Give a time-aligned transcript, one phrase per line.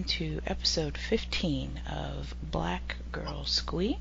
[0.00, 3.98] welcome to episode 15 of Black Girl Squee,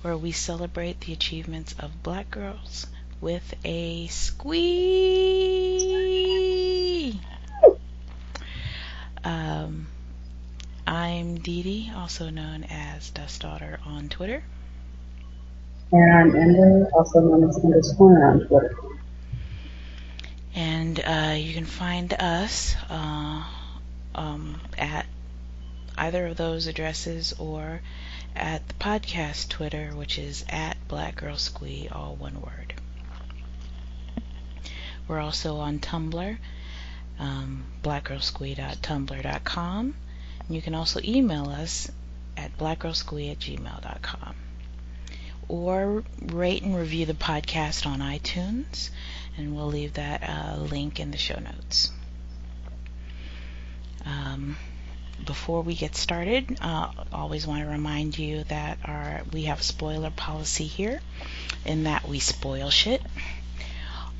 [0.00, 2.86] where we celebrate the achievements of black girls
[3.20, 5.20] with a squee.
[9.22, 9.88] Um,
[10.86, 14.42] I'm Dee Dee, also known as Dust Daughter on Twitter.
[15.92, 18.74] And I'm Ember, also known as underscore on Twitter.
[20.54, 23.44] And uh, you can find us uh,
[24.14, 25.04] um, at
[25.98, 27.80] either of those addresses or
[28.34, 32.74] at the podcast Twitter, which is at Black Girl Squee, all one word.
[35.08, 36.38] We're also on Tumblr,
[37.18, 39.94] um, blackgirlsquee.tumblr.com.
[40.46, 41.90] And you can also email us
[42.36, 44.34] at blackgirlsquee at gmail.com.
[45.48, 48.90] Or rate and review the podcast on iTunes,
[49.36, 51.90] and we'll leave that uh, link in the show notes.
[54.04, 54.58] Um,
[55.24, 60.10] before we get started, uh, always want to remind you that our we have spoiler
[60.10, 61.00] policy here,
[61.64, 63.02] in that we spoil shit.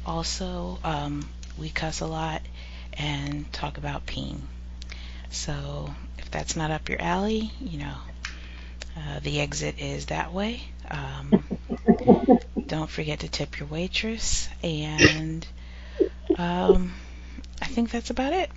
[0.05, 2.43] Also, um, we cuss a lot
[2.95, 4.41] and talk about peeing.
[5.31, 7.97] So if that's not up your alley, you know,
[8.97, 10.62] uh, the exit is that way.
[10.91, 11.45] Um,
[12.67, 15.47] don't forget to tip your waitress, and
[16.37, 16.95] um,
[17.61, 18.51] I think that's about it.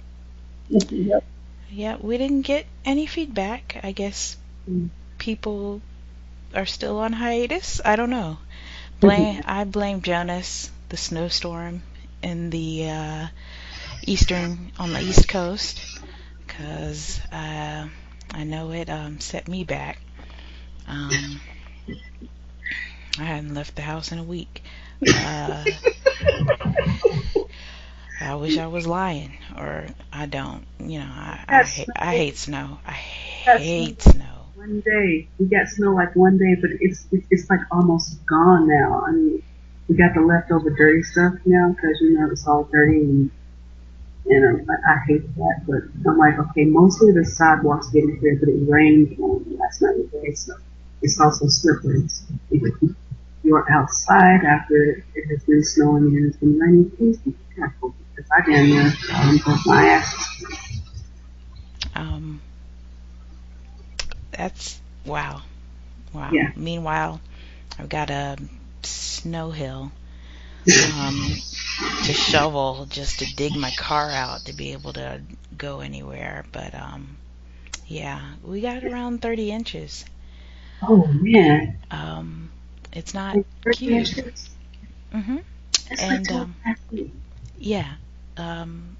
[0.69, 1.23] Yep.
[1.71, 3.79] Yeah, we didn't get any feedback.
[3.83, 4.37] I guess
[5.17, 5.81] people
[6.53, 7.81] are still on hiatus.
[7.85, 8.39] I don't know.
[8.99, 11.83] Blame I blame Jonas, the snowstorm
[12.21, 13.27] in the uh,
[14.03, 15.81] eastern on the east coast,
[16.47, 17.87] because uh,
[18.31, 19.99] I know it um, set me back.
[20.87, 21.41] Um,
[23.19, 24.63] I hadn't left the house in a week.
[25.17, 25.65] Uh,
[28.21, 30.65] I wish I was lying, or I don't.
[30.79, 32.77] You know, I I, hate, I hate snow.
[32.85, 34.45] I hate snow.
[34.55, 39.03] One day we got snow like one day, but it's it's, like almost gone now.
[39.07, 39.43] I mean,
[39.87, 43.31] we got the leftover dirty stuff now because you know it's all dirty and
[44.27, 45.61] and um, I, I hate that.
[45.67, 49.95] But I'm like, okay, mostly the sidewalks getting clear, but it rained on last night
[50.11, 50.53] today, so
[51.01, 52.07] it's also slippery.
[52.07, 52.95] So if
[53.43, 58.31] you're outside after it has been snowing and it's been raining, please be careful because
[58.47, 60.43] I damn near um, broke my ass.
[61.95, 62.41] Um,
[64.31, 65.41] that's wow,
[66.13, 66.31] wow.
[66.31, 66.51] Yeah.
[66.55, 67.21] Meanwhile,
[67.79, 68.37] I've got a
[68.83, 69.91] snow hill
[70.95, 71.35] um,
[72.03, 75.21] to shovel just to dig my car out to be able to
[75.57, 76.45] go anywhere.
[76.51, 77.17] But um,
[77.87, 80.05] yeah, we got around 30 inches.
[80.81, 81.77] Oh man.
[81.91, 82.51] Um,
[82.93, 83.37] it's not
[83.73, 84.15] cute.
[85.89, 86.55] That's And, um.
[87.57, 87.93] Yeah,
[88.37, 88.97] um,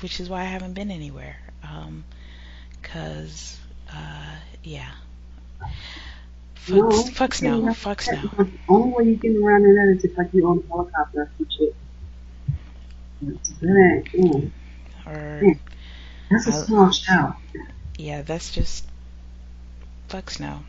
[0.00, 1.36] which is why I haven't been anywhere.
[1.62, 2.04] Um
[2.82, 3.58] 'cause
[3.92, 4.90] uh, yeah.
[6.68, 8.30] No, Fuck, fuck you snow, have fuck snow.
[8.36, 11.22] The only way you get around in that is if like you own a helicopter
[11.22, 11.74] or shit.
[13.22, 13.50] That's.
[13.60, 14.50] Mm.
[15.06, 15.42] Or.
[16.30, 17.36] That's a small shout.
[17.96, 18.86] yeah, that's just
[20.08, 20.60] fuck snow.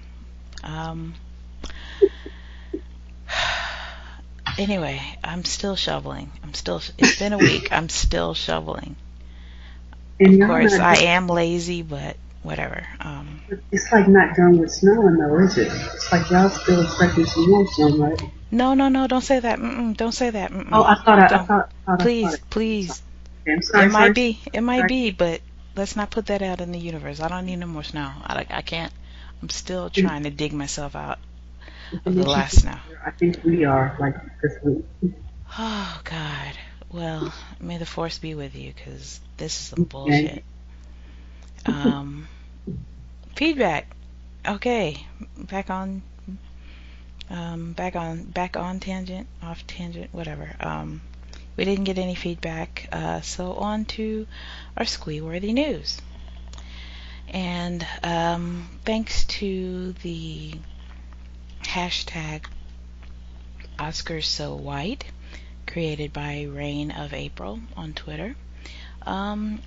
[0.63, 1.15] Um.
[4.57, 6.31] Anyway, I'm still shoveling.
[6.43, 6.81] I'm still.
[6.97, 7.71] It's been a week.
[7.71, 8.95] I'm still shoveling.
[10.19, 12.85] And Of course, I am lazy, but whatever.
[12.99, 13.41] Um.
[13.71, 15.67] It's like not done with snowing though, is it?
[15.67, 18.21] It's like y'all still expecting some more snow, right?
[18.51, 19.07] No, no, no!
[19.07, 19.59] Don't say that.
[19.59, 20.51] Mm-mm, don't say that.
[20.51, 20.69] Mm-mm.
[20.71, 23.01] Oh, I thought I, I thought, thought I Please, thought please.
[23.41, 23.85] Okay, I'm sorry.
[23.85, 24.13] it might sorry.
[24.13, 24.39] be.
[24.51, 25.41] It might be, but
[25.75, 27.21] let's not put that out in the universe.
[27.21, 28.11] I don't need no more snow.
[28.23, 28.91] I, I can't.
[29.41, 30.01] I'm still Mm.
[30.01, 31.19] trying to dig myself out
[31.91, 32.71] If of the last you snow.
[32.71, 35.13] feel better, I think we are like this week.
[35.57, 36.53] Oh God.
[36.91, 40.43] Well, may the force be with you, because this is some bullshit.
[41.65, 42.27] Um,
[43.35, 43.95] feedback.
[44.47, 45.05] Okay,
[45.37, 46.01] back on.
[47.29, 50.55] Um, back on back on tangent, off tangent, whatever.
[50.59, 51.01] Um,
[51.55, 54.25] we didn't get any feedback, uh, so on to
[54.75, 56.01] our squee-worthy news.
[57.27, 60.53] And um, thanks to the
[61.63, 62.45] hashtag
[63.77, 65.05] Oscars So White,
[65.65, 68.35] created by Reign of April on Twitter.
[69.03, 69.61] Um,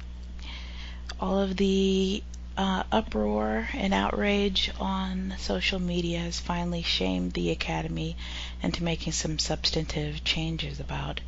[1.21, 2.23] all of the
[2.57, 8.17] uh, uproar and outrage on social media has finally shamed the Academy
[8.63, 11.21] into making some substantive changes about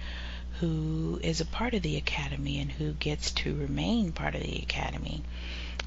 [0.61, 4.59] who is a part of the Academy and who gets to remain part of the
[4.59, 5.23] Academy.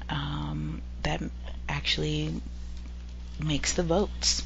[0.08, 1.22] Um, that
[1.68, 2.40] actually
[3.38, 4.42] makes the votes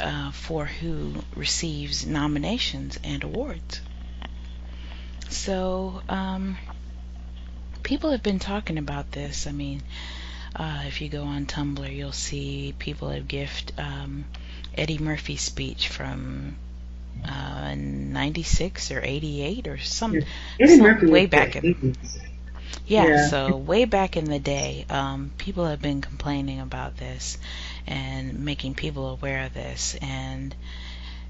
[0.00, 3.80] uh, for who receives nominations and awards.
[5.28, 6.56] So, um,
[7.82, 9.46] people have been talking about this.
[9.46, 9.82] I mean,
[10.54, 14.24] uh, if you go on Tumblr, you'll see people have gift um,
[14.74, 16.56] Eddie Murphy's speech from
[17.26, 20.20] uh, 96 or 88 or some,
[20.64, 21.96] some way back in.
[22.86, 27.36] Yeah, yeah, so way back in the day, um, people have been complaining about this
[27.86, 29.96] and making people aware of this.
[30.00, 30.54] And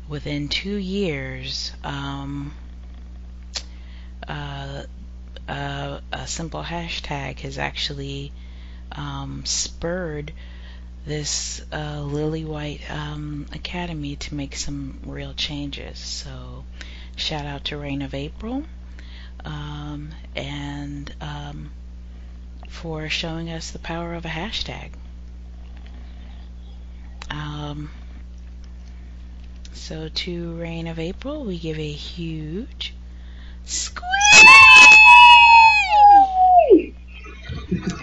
[0.08, 2.55] within two years, um,
[4.26, 4.85] uh,
[5.49, 8.32] a simple hashtag has actually
[8.93, 10.32] um, spurred
[11.05, 15.99] this uh, Lily White um, Academy to make some real changes.
[15.99, 16.64] So,
[17.14, 18.64] shout out to Reign of April
[19.44, 21.70] um, and um,
[22.69, 24.91] for showing us the power of a hashtag.
[27.66, 27.90] Um,
[29.72, 32.94] so, to Reign of April, we give a huge
[33.64, 34.06] squeeze!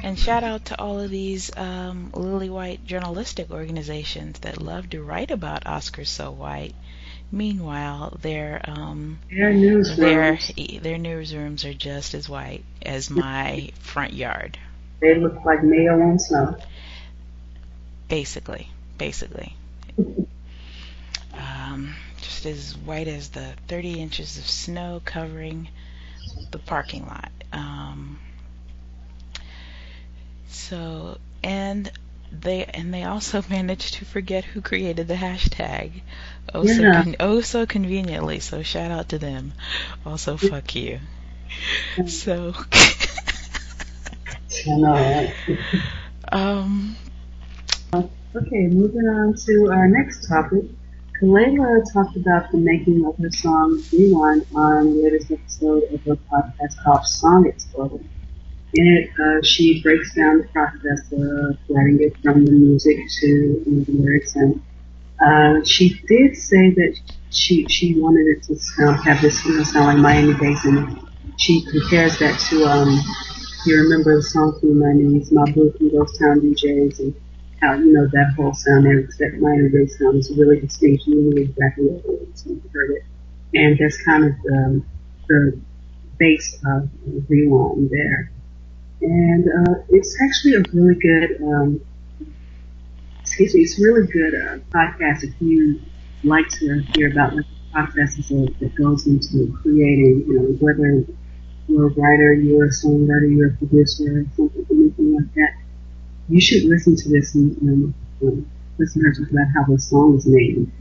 [0.04, 5.02] And shout out to all of these um, lily white journalistic organizations that love to
[5.02, 6.76] write about Oscars So White.
[7.32, 14.58] Meanwhile, their um, their newsrooms their, newsrooms are just as white as my front yard.
[15.00, 16.58] They look like mayo on snow.
[18.10, 18.70] Basically,
[19.04, 19.54] basically,
[21.34, 25.68] um, just as white as the 30 inches of snow covering
[26.52, 27.30] the parking lot.
[27.52, 28.18] Um,
[30.48, 31.92] so, and
[32.32, 36.02] they and they also managed to forget who created the hashtag.
[36.54, 36.78] Oh, yeah.
[36.78, 38.40] so con- oh so conveniently.
[38.40, 39.52] So shout out to them.
[40.06, 41.00] Also, fuck you.
[42.08, 42.54] So.
[46.32, 46.96] um.
[47.94, 50.64] Okay, moving on to our next topic.
[51.22, 56.16] Kelela talked about the making of her song Rewind on the latest episode of her
[56.32, 58.04] podcast called Song Exploder.
[58.74, 63.64] In it, uh, she breaks down the process of writing it from the music to
[63.68, 64.60] the lyrics, and
[65.24, 66.98] uh, she did say that
[67.30, 70.98] she she wanted it to sound, have this you know, sound like Miami bass, and
[71.38, 73.00] she compares that to um,
[73.68, 77.16] you remember the song from the 90s, My Boo from Ghost Town DJs, and
[77.64, 81.08] how you know that whole sound that Miami bass sound is really distinct.
[81.08, 83.04] You knew exactly what it was when you heard it,
[83.54, 84.86] and that's kind of um,
[85.28, 85.60] the
[86.20, 86.90] base of
[87.30, 88.34] Rewind there
[89.04, 91.82] and uh, it's actually a really good, um,
[93.22, 95.82] excuse me, it's really good uh, podcast if you
[96.24, 101.06] like to hear about like, the processes that, that goes into creating, you know, whether
[101.68, 105.54] you're a writer, you're a songwriter, you're a producer, something, anything like that.
[106.30, 109.80] You should listen to this and, and um, listen to her talk about how the
[109.80, 110.72] song is made.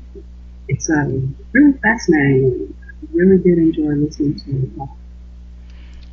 [0.68, 1.10] It's uh,
[1.52, 2.74] really fascinating.
[2.86, 4.88] I really did enjoy listening to it.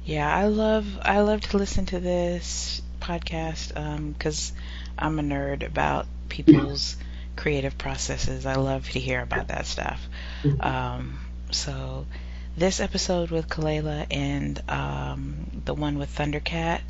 [0.05, 3.67] Yeah, I love I love to listen to this podcast
[4.13, 4.57] because um,
[4.97, 6.97] I'm a nerd about people's
[7.35, 8.45] creative processes.
[8.45, 10.07] I love to hear about that stuff.
[10.59, 11.19] Um,
[11.51, 12.05] so
[12.57, 16.81] this episode with Kelela and um, the one with Thundercat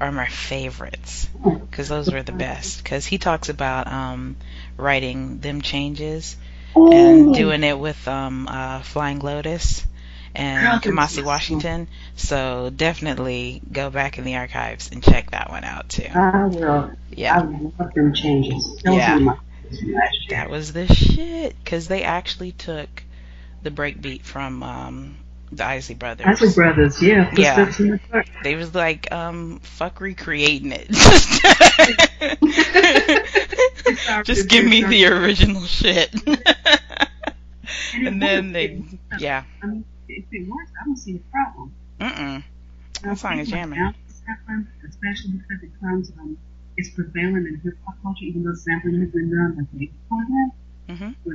[0.00, 2.82] are my favorites because those were the best.
[2.82, 4.36] Because he talks about um,
[4.76, 6.36] writing them changes
[6.74, 9.86] and doing it with um, uh, Flying Lotus
[10.34, 11.88] and Kamasi Washington.
[12.16, 16.08] So definitely go back in the archives and check that one out too.
[16.14, 16.92] I will.
[17.10, 17.38] Yeah.
[17.38, 18.80] I love them changes.
[18.84, 19.36] yeah.
[20.30, 23.02] That was the shit because they actually took
[23.62, 25.16] the breakbeat from um,
[25.52, 26.26] the Isley Brothers.
[26.26, 27.32] Isley Brothers, yeah.
[27.36, 27.66] Yeah.
[27.66, 28.00] The
[28.42, 30.88] they was like, um, fuck recreating it.
[34.24, 36.12] Just give me the original shit.
[37.94, 38.82] and then they,
[39.18, 39.44] yeah
[40.08, 41.74] if it works, I don't see a problem.
[42.00, 42.42] Mm-mm.
[43.02, 43.94] That song is jamming.
[44.88, 46.36] Especially because it comes um,
[46.76, 50.50] it's prevalent in hip hop culture, even though sampling has been done like before that.
[50.88, 51.10] Mm-hmm.
[51.24, 51.34] But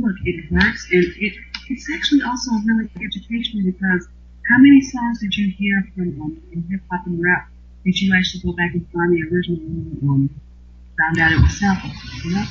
[0.00, 1.34] look, it works, and it
[1.68, 4.08] it's actually also really educational because
[4.48, 7.48] how many songs did you hear from um, in hip hop and rap
[7.84, 10.30] did you actually go back and find the original and um,
[10.98, 11.92] found out it was sampled?
[12.24, 12.44] You know?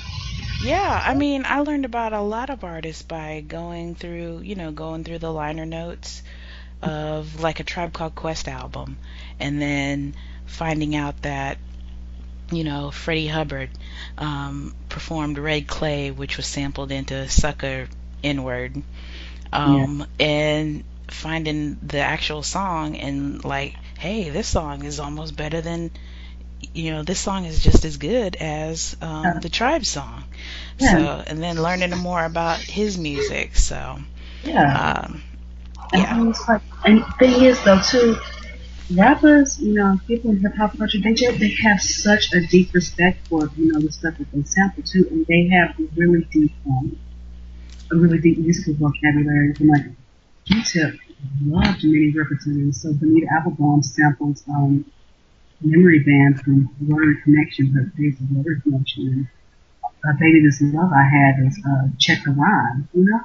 [0.64, 4.72] Yeah, I mean, I learned about a lot of artists by going through, you know,
[4.72, 6.22] going through the liner notes
[6.82, 8.98] of like a Tribe Called Quest album
[9.40, 11.58] and then finding out that
[12.56, 13.70] you know, Freddie Hubbard
[14.18, 17.88] um, performed Red Clay, which was sampled into Sucker
[18.24, 18.82] N-word,
[19.52, 20.26] um, yeah.
[20.26, 25.92] and finding the actual song and like, hey, this song is almost better than
[26.74, 30.24] you know, this song is just as good as um, the Tribe song.
[30.80, 30.92] Yeah.
[30.92, 33.56] So, and then learning more about his music.
[33.58, 33.98] So,
[34.44, 35.04] yeah.
[35.06, 35.24] Um,
[35.94, 36.20] yeah.
[36.20, 38.18] And, like, and thing is, though, too,
[38.92, 42.74] rappers, you know, people in hip hop culture, they just they have such a deep
[42.74, 46.28] respect for you know the stuff that they sample too, and they have a really
[46.32, 46.98] deep, um,
[47.92, 49.54] a really deep musical vocabulary.
[49.60, 49.86] And like
[50.48, 51.00] Q-Tip
[51.46, 54.86] loved Minnie Riperton's, so Bonita Applebum samples um,
[55.62, 59.28] Memory Band from Word Connection, her days of Word Connection, and
[60.08, 63.20] uh, Baby This Love I Had is uh, Check the Rhyme, you know.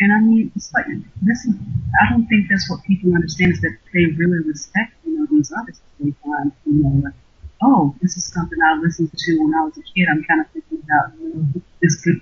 [0.00, 0.86] And I mean, it's like
[1.22, 1.44] this.
[1.44, 1.54] Is,
[2.00, 5.50] I don't think that's what people understand is that they really respect, you know, these
[5.50, 5.82] artists.
[5.98, 7.14] They find, you know, like,
[7.62, 10.06] oh, this is something I listened to when I was a kid.
[10.10, 11.58] I'm kind of thinking about, you know, mm-hmm.
[11.82, 12.20] this good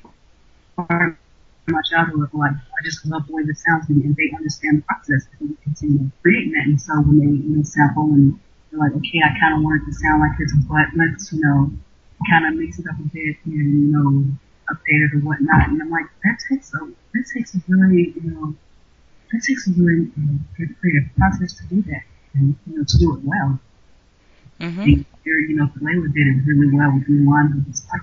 [0.76, 1.18] part
[1.68, 2.30] of my childhood.
[2.32, 5.28] Like, I just love the way this sounds to me, and they understand the process
[5.40, 6.64] and continue creating that.
[6.64, 8.40] And so when they, you know, sample and
[8.70, 11.44] they're like, okay, I kind of want it to sound like this, but let's, you
[11.44, 11.70] know,
[12.30, 14.24] kind of mix it up a bit and, you know,
[14.70, 15.68] updated or whatnot.
[15.68, 16.78] And I'm like, that takes a
[17.14, 18.54] that takes a really you know
[19.32, 20.38] that takes a really you know,
[20.80, 22.02] creative process to do that
[22.34, 23.58] and you know to do it well.
[24.60, 25.02] Mm-hmm.
[25.24, 27.66] Here, you know, Kelela did it really well with Rewind.
[27.68, 28.02] It's like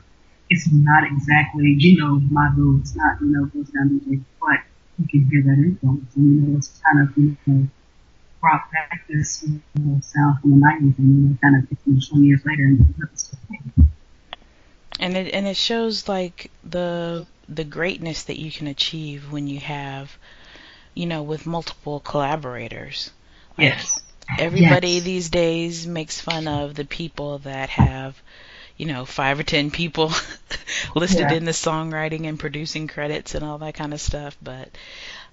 [0.49, 2.79] it's not exactly you know My Boo.
[2.81, 4.59] It's not you know Ghost Town DJ, but
[4.99, 6.15] you can hear that influence.
[6.15, 7.67] And you know, it's kind of you know
[8.43, 12.01] brought back this you know, sound from the 90s and you know kind of 15,
[12.09, 13.87] 20 years later and it's okay
[14.99, 19.59] and it and it shows like the the greatness that you can achieve when you
[19.59, 20.17] have
[20.93, 23.11] you know with multiple collaborators
[23.57, 24.01] like yes
[24.39, 25.03] everybody yes.
[25.03, 28.21] these days makes fun of the people that have
[28.77, 30.11] you know five or ten people
[30.95, 31.33] listed yeah.
[31.33, 34.69] in the songwriting and producing credits and all that kind of stuff but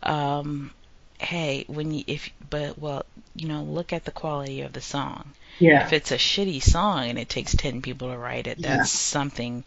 [0.03, 0.71] um
[1.21, 5.33] hey when you if but well you know look at the quality of the song
[5.61, 5.85] yeah.
[5.85, 8.85] If it's a shitty song and it takes 10 people to write it, that's yeah.
[8.85, 9.63] something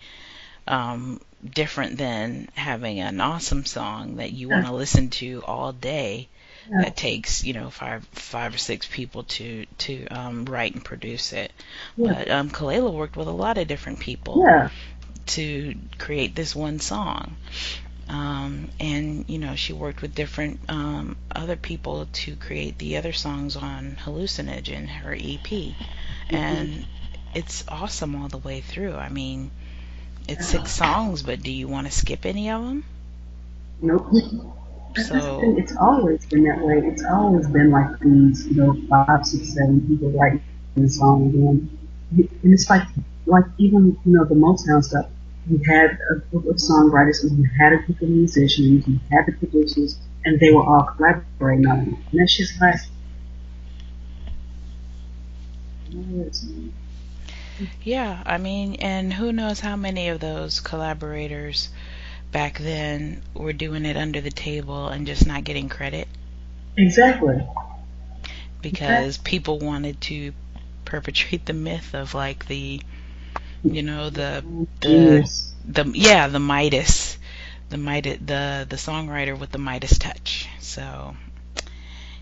[0.68, 6.28] um, different than having an awesome song that you want to listen to all day.
[6.70, 6.84] Yeah.
[6.84, 11.34] That takes you know five five or six people to to um, write and produce
[11.34, 11.52] it.
[11.98, 12.14] Yeah.
[12.14, 14.70] But um, Kelela worked with a lot of different people yeah.
[15.26, 17.36] to create this one song.
[18.10, 23.14] Um, and you know she worked with different um, other people to create the other
[23.14, 26.36] songs on Hallucinogen, in her EP, mm-hmm.
[26.36, 26.86] and
[27.34, 28.94] it's awesome all the way through.
[28.94, 29.52] I mean,
[30.28, 32.86] it's six songs, but do you want to skip any of them?
[33.82, 34.12] Nope.
[34.96, 36.80] So it's always been that way.
[36.80, 40.44] It's always been like these, you know, five, six, seven people writing
[40.76, 42.88] the song, and, and it's like,
[43.26, 45.08] like even you know the Motown stuff
[45.50, 49.26] you had a group of songwriters, and you had a group of musicians, you had
[49.28, 51.88] the producers, and they were all collaborating on it.
[51.88, 52.76] And that's just like,
[57.84, 61.70] yeah, I mean, and who knows how many of those collaborators
[62.32, 66.08] back then were doing it under the table and just not getting credit?
[66.78, 67.46] Exactly.
[68.62, 69.30] Because exactly.
[69.30, 70.34] people wanted to
[70.86, 72.82] perpetrate the myth of like the
[73.64, 74.44] you know the
[74.82, 75.30] the
[75.66, 77.18] the yeah the Midas,
[77.70, 80.48] the Midas the the songwriter with the Midas touch.
[80.60, 81.16] So,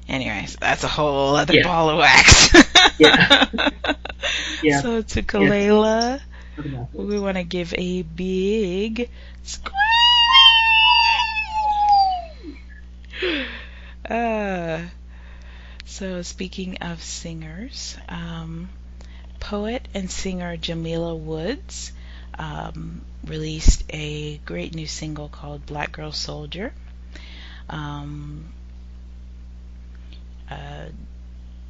[0.07, 1.63] anyways, that's a whole other yeah.
[1.63, 2.53] ball of wax.
[2.99, 3.47] yeah.
[4.63, 4.81] yeah.
[4.81, 6.21] So to Kelela,
[6.63, 6.85] yeah.
[6.93, 9.09] we want to give a big
[9.43, 9.75] squeeze.
[14.09, 14.81] Uh,
[15.85, 18.67] so speaking of singers, um,
[19.41, 21.91] poet and singer Jamila Woods
[22.39, 26.73] um, released a great new single called Black Girl Soldier.
[27.69, 28.53] Um,
[30.49, 30.85] uh,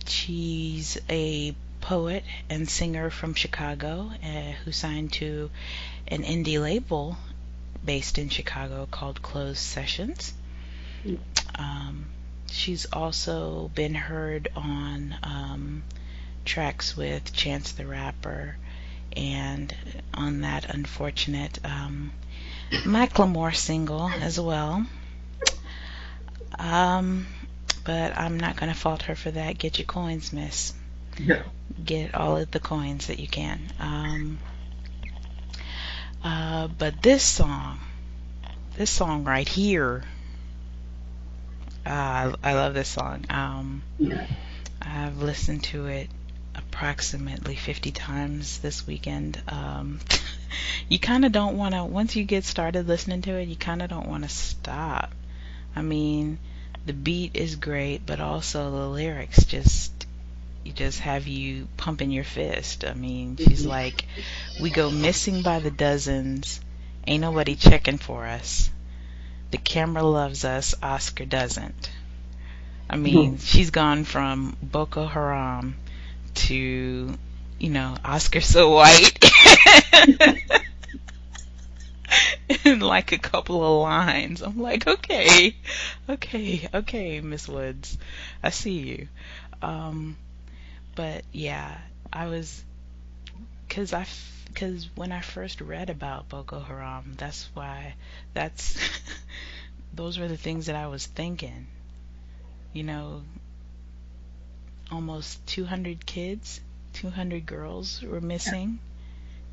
[0.05, 5.49] she's a poet and singer from Chicago uh, who signed to
[6.07, 7.17] an indie label
[7.83, 10.33] based in Chicago called Closed Sessions.
[11.55, 12.05] Um,
[12.51, 15.83] she's also been heard on um,
[16.45, 18.57] tracks with Chance the Rapper,
[19.15, 19.75] and
[20.13, 22.11] on that unfortunate um,
[22.71, 24.85] Macklemore single as well.
[26.57, 27.27] Um,
[27.83, 29.57] but I'm not going to fault her for that.
[29.57, 30.73] Get your coins, miss.
[31.17, 31.43] Yeah.
[31.83, 33.59] Get all of the coins that you can.
[33.79, 34.39] Um,
[36.23, 37.79] uh, but this song,
[38.77, 40.03] this song right here,
[41.85, 43.25] uh, I, I love this song.
[43.29, 44.27] Um, yeah.
[44.81, 46.09] I've listened to it
[46.55, 49.41] approximately 50 times this weekend.
[49.47, 49.99] Um,
[50.89, 53.81] you kind of don't want to, once you get started listening to it, you kind
[53.81, 55.11] of don't want to stop.
[55.75, 56.39] I mean,
[56.85, 59.91] the beat is great, but also the lyrics just,
[60.63, 62.83] you just have you pumping your fist.
[62.85, 64.05] I mean, she's like,
[64.59, 66.59] we go missing by the dozens,
[67.07, 68.69] ain't nobody checking for us.
[69.51, 71.91] The camera loves us, Oscar doesn't.
[72.89, 75.75] I mean, she's gone from Boko Haram
[76.35, 77.17] to,
[77.59, 79.17] you know, Oscar So White.
[82.65, 84.41] in like a couple of lines.
[84.41, 85.55] I'm like, okay,
[86.09, 87.97] okay, okay, Miss Woods,
[88.43, 89.07] I see you.
[89.61, 90.17] Um,
[90.95, 91.77] but yeah,
[92.11, 92.63] I was,
[93.69, 94.05] cause I,
[94.55, 97.95] cause when I first read about Boko Haram, that's why,
[98.33, 98.77] that's,
[99.93, 101.67] those were the things that I was thinking.
[102.73, 103.23] You know,
[104.91, 106.59] almost 200 kids,
[106.93, 108.79] 200 girls were missing,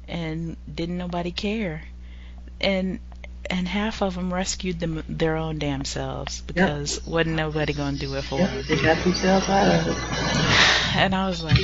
[0.07, 1.83] and didn't nobody care
[2.61, 3.01] and
[3.51, 7.07] and half of them rescued them their own damn selves because yep.
[7.07, 8.65] wasn't nobody gonna do it for yep, them.
[8.69, 10.97] They got themselves out of it.
[10.97, 11.59] And I was like,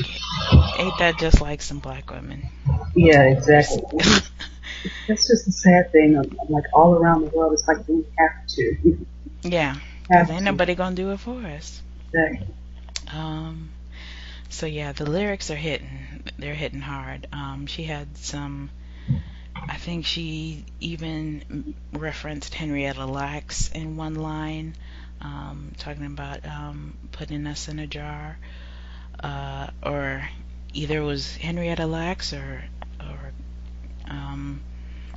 [0.79, 2.49] ain't that just like some black women?
[2.95, 3.83] Yeah, exactly.
[5.09, 6.17] That's just the sad thing.
[6.17, 9.07] Of, like all around the world, it's like we have to.
[9.43, 9.77] Yeah,
[10.11, 10.45] have ain't to.
[10.45, 11.83] nobody gonna do it for us.
[12.13, 12.47] Exactly.
[13.13, 13.71] Um.
[14.49, 16.23] So yeah, the lyrics are hitting.
[16.39, 17.27] They're hitting hard.
[17.33, 17.67] Um.
[17.67, 18.71] She had some
[19.69, 24.75] I think she even referenced Henrietta Lacks in one line,
[25.21, 28.37] um, talking about um, putting us in a jar,
[29.21, 30.29] uh, or
[30.73, 32.65] either it was Henrietta Lacks or
[33.01, 33.33] or
[34.09, 34.61] um,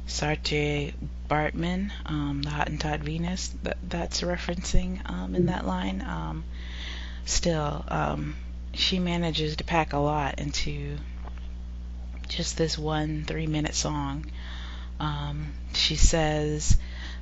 [0.07, 0.93] Saartjie
[1.29, 3.49] Baartman, um, the Hottentot Venus.
[3.63, 6.01] That that's referencing um, in that line.
[6.01, 6.43] Um,
[7.27, 8.35] still, um,
[8.73, 10.97] she manages to pack a lot into
[12.27, 14.25] just this one three minute song.
[14.99, 16.77] Um, she says,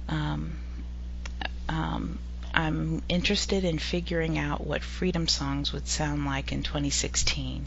[0.07, 0.53] um,
[1.68, 2.20] um,
[2.53, 7.65] I'm interested in figuring out what freedom songs would sound like in 2016.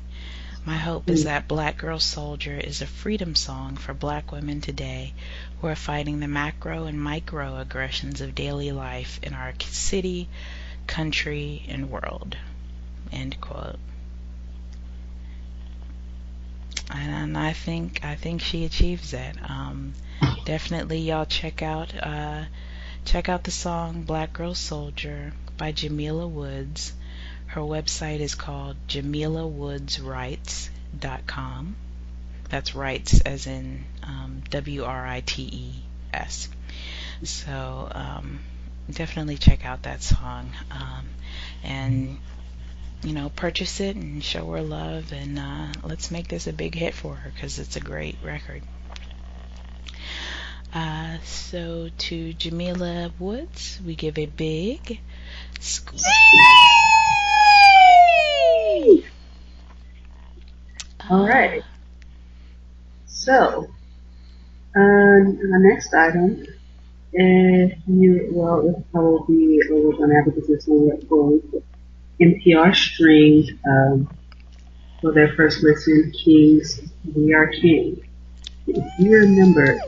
[0.65, 5.15] My hope is that Black Girl Soldier is a freedom song for black women today
[5.61, 10.29] who are fighting the macro and micro aggressions of daily life in our city,
[10.89, 12.37] country, and world.
[13.13, 13.79] End quote
[16.91, 19.37] and I think I think she achieves that.
[19.49, 19.93] Um,
[20.45, 22.45] definitely, y'all check out uh,
[23.05, 26.95] check out the song "Black Girl Soldier" by Jamila Woods.
[27.47, 31.77] Her website is called JamilaWoodsWrites.com.
[32.51, 35.73] That's rights as in um, W R I T E
[36.13, 36.51] S.
[37.23, 38.41] So um,
[38.91, 40.51] definitely check out that song.
[40.71, 41.09] Um,
[41.63, 42.19] and
[43.03, 46.75] you know, purchase it and show her love, and uh, let's make this a big
[46.75, 48.63] hit for her because it's a great record.
[50.75, 55.01] Uh, so to Jamila Woods, we give a big
[55.61, 56.05] squeeze.
[61.09, 61.63] All right.
[63.07, 63.71] So,
[64.77, 66.45] um, the next item,
[67.13, 71.43] if you, well, it's probably over on advocacy, going
[72.21, 74.09] NPR streamed um,
[75.01, 76.81] for their first listen King's
[77.15, 78.03] We Are King.
[78.67, 79.79] If you remember.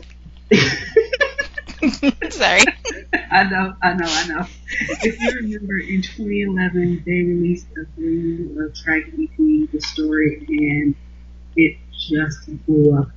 [2.31, 2.61] Sorry.
[3.31, 4.47] I know, I know, I know.
[5.03, 8.49] If you remember, in 2011, they released a three
[8.83, 10.95] track EP, The Story, and
[11.57, 13.11] it just blew up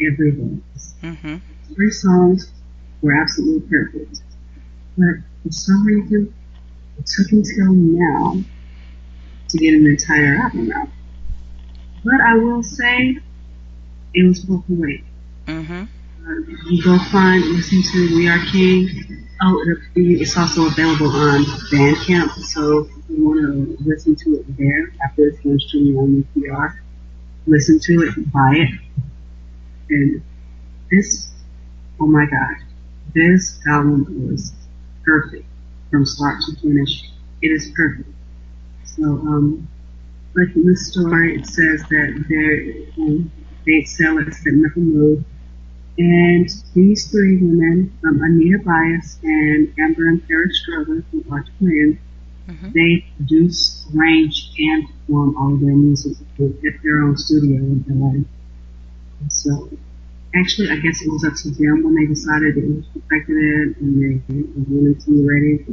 [0.00, 0.58] everywhere.
[1.02, 1.36] Mm-hmm.
[1.74, 2.50] Three songs
[3.02, 4.20] were absolutely perfect.
[4.96, 6.34] But for some reason,
[6.98, 8.42] it took until now
[9.48, 10.88] to get an entire album out.
[12.04, 13.18] But I will say,
[14.14, 15.04] it was worth the wait.
[15.46, 15.84] Mm-hmm.
[16.26, 19.24] Uh, you go find, listen to We Are King.
[19.40, 24.92] Oh, it's also available on Bandcamp, so if you want to listen to it there
[25.04, 26.76] after it's finished streaming on NPR,
[27.46, 28.70] listen to it, buy it.
[29.90, 30.22] And
[30.90, 31.28] this,
[32.00, 32.56] oh my god,
[33.14, 34.52] this album was
[35.04, 35.46] perfect
[35.90, 37.10] from start to finish.
[37.42, 38.08] It is perfect.
[38.84, 39.68] So, um,
[40.34, 43.30] like in the story, it says that there, um,
[43.66, 45.24] they sell it at Move.
[45.98, 51.98] And these three women, um, Anita Bias and Amber and Paris Strother, who are twins,
[52.46, 52.70] mm-hmm.
[52.72, 58.24] they produce, arrange, and perform all of their music at their own studio in LA.
[59.20, 59.70] And so,
[60.38, 64.02] actually, I guess it was up to them when they decided it was perfected and
[64.02, 64.34] they
[64.68, 65.66] wanted to be ready.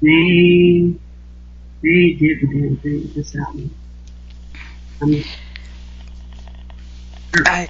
[0.00, 0.98] They
[1.82, 3.74] they did the damn thing with this album.
[5.00, 5.24] I mean,
[7.46, 7.68] I,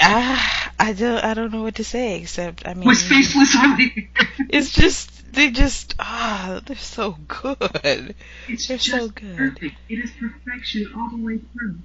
[0.00, 4.10] ah, I don't, I don't know what to say except, I mean, we're speechless, really.
[4.50, 8.14] it's just, they just, ah, they're so good.
[8.48, 9.36] It's they're so good.
[9.36, 9.74] Perfect.
[9.88, 11.78] It is perfection all the way through.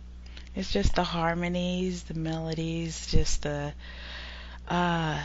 [0.55, 3.73] It's just the harmonies, the melodies, just the,
[4.67, 5.21] uh,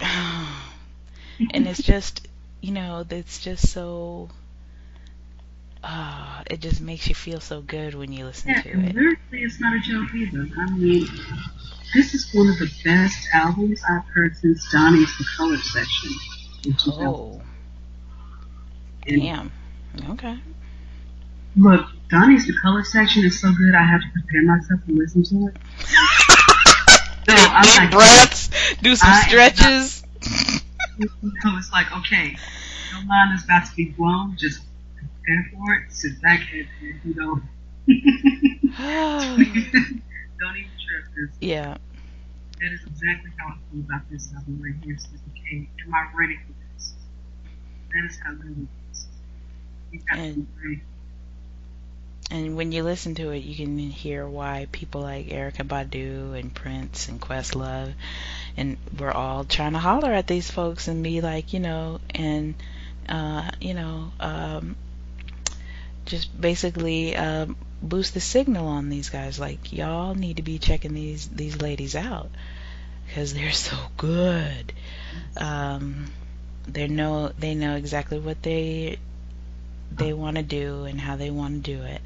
[0.00, 2.26] and it's just
[2.60, 4.30] you know, it's just so.
[5.82, 8.94] Uh, it just makes you feel so good when you listen Yeah, to it.
[8.94, 10.48] lyrically, it's not a joke either.
[10.58, 11.06] I mean,
[11.94, 16.10] this is one of the best albums I've heard since Donnie's The Colored Section
[16.64, 17.04] in 2000.
[17.04, 17.42] Oh,
[19.06, 19.52] And damn.
[20.12, 20.38] Okay.
[21.54, 25.22] Look, Donnie's The Colored Section is so good, I have to prepare myself to listen
[25.24, 25.56] to it.
[27.26, 28.50] No, I'm Deep like, breaths,
[28.82, 30.04] do some I stretches.
[30.20, 32.36] so it's like, okay,
[32.92, 34.60] your mind is about to be blown, just
[34.94, 37.40] prepare for it, sit back and, and you know,
[40.38, 41.30] don't even trip.
[41.40, 41.78] yeah.
[42.60, 44.98] That is exactly how I feel about this album right here.
[44.98, 46.92] So, okay, am I ready for this?
[47.94, 49.06] That is how good it is.
[49.92, 50.82] You have to be And- ready.
[52.34, 56.52] And when you listen to it, you can hear why people like Erykah Badu and
[56.52, 57.94] Prince and Questlove,
[58.56, 62.56] and we're all trying to holler at these folks and be like, you know, and
[63.08, 64.74] uh, you know, um,
[66.06, 69.38] just basically um, boost the signal on these guys.
[69.38, 72.32] Like, y'all need to be checking these these ladies out
[73.06, 74.72] because they're so good.
[75.36, 76.06] Um,
[76.66, 78.98] they know they know exactly what they
[79.96, 82.02] they want to do and how they want to do it.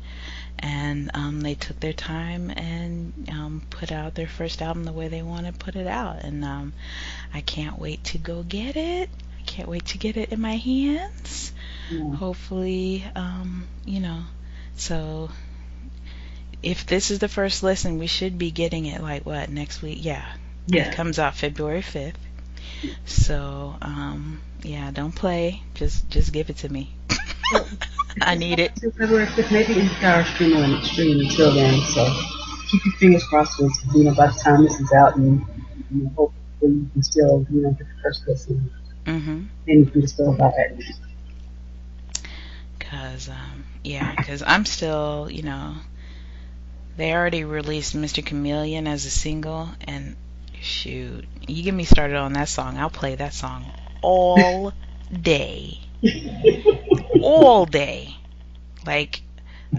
[0.59, 5.09] And um, they took their time and um, put out their first album the way
[5.09, 6.23] they want to put it out.
[6.25, 6.73] And um,
[7.33, 9.11] I can't wait to go get it.
[9.39, 11.53] I can't wait to get it in my hands.
[11.89, 12.17] Yeah.
[12.17, 14.25] Hopefully, um, you know.
[14.77, 15.31] So
[16.63, 19.99] if this is the first listen, we should be getting it like what next week?
[20.03, 20.25] Yeah,
[20.73, 20.91] it Yeah.
[20.91, 22.19] comes out February fifth.
[23.05, 25.63] So um, yeah, don't play.
[25.75, 26.95] Just just give it to me.
[28.23, 28.73] I need it.
[28.99, 31.81] February 5th, maybe our stream on stream until then.
[31.81, 32.13] So
[32.71, 33.69] keep your fingers crossed for.
[33.95, 35.41] You know, by the time this is out, and
[35.91, 38.71] you know, hopefully you can still, you know, get the first listen,
[39.07, 39.49] Mhm.
[39.67, 40.85] and you can just go about it.
[42.81, 45.75] Cause um, yeah, cause I'm still, you know,
[46.97, 48.23] they already released Mr.
[48.25, 50.17] Chameleon as a single, and
[50.61, 54.73] shoot, you get me started on that song, I'll play that song all
[55.13, 55.81] day,
[57.23, 58.17] all day.
[58.87, 59.23] Like,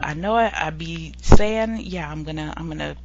[0.02, 2.96] I know I, I be saying, yeah, I'm gonna, I'm gonna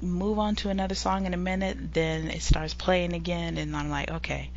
[0.00, 1.94] move on to another song in a minute.
[1.94, 4.50] Then it starts playing again, and I'm like, okay,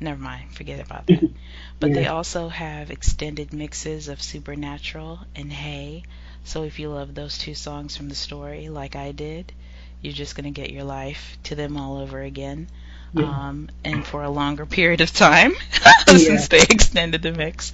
[0.00, 1.22] never mind, forget about that.
[1.78, 6.04] But they also have extended mixes of Supernatural and Hey.
[6.42, 9.52] So if you love those two songs from the story, like I did,
[10.00, 12.68] you're just gonna get your life to them all over again.
[13.12, 13.34] Yeah.
[13.40, 15.52] Um, and for a longer period of time
[16.16, 17.72] since they extended the mix.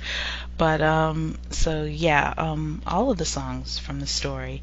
[0.57, 4.63] But um, so yeah, um, all of the songs from the story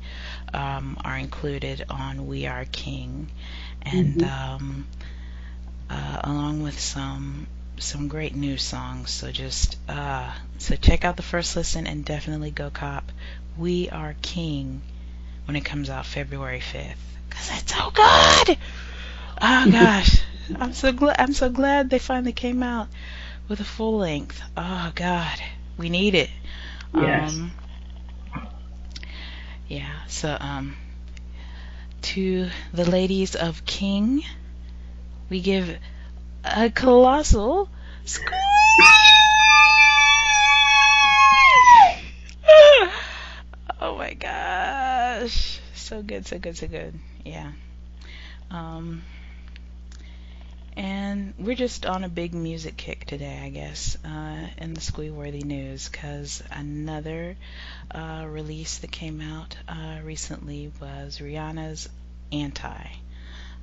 [0.53, 3.31] um, are included on We Are King,
[3.81, 4.23] and Mhm.
[4.23, 4.87] um,
[5.89, 7.47] uh, along with some
[7.79, 9.11] some great new songs.
[9.11, 13.11] So just uh, so check out the first listen and definitely go cop
[13.57, 14.81] We Are King
[15.45, 18.57] when it comes out February fifth, cause it's so good.
[19.41, 20.21] Oh gosh,
[20.57, 22.87] I'm so glad I'm so glad they finally came out
[23.47, 24.41] with a full length.
[24.55, 25.39] Oh God,
[25.77, 26.29] we need it.
[26.93, 27.33] Yes.
[27.33, 27.51] Um,
[29.67, 30.05] yeah.
[30.07, 30.75] So um,
[32.01, 34.23] to the ladies of King,
[35.29, 35.77] we give
[36.43, 37.69] a colossal
[38.05, 38.33] squeeze.
[43.81, 46.97] oh my gosh, so good, so good, so good.
[47.25, 47.51] Yeah.
[48.51, 49.03] Um,
[51.09, 55.41] and we're just on a big music kick today, I guess, uh, in the squee-worthy
[55.41, 57.35] news, because another
[57.89, 61.89] uh, release that came out uh, recently was Rihanna's
[62.31, 62.87] Anti.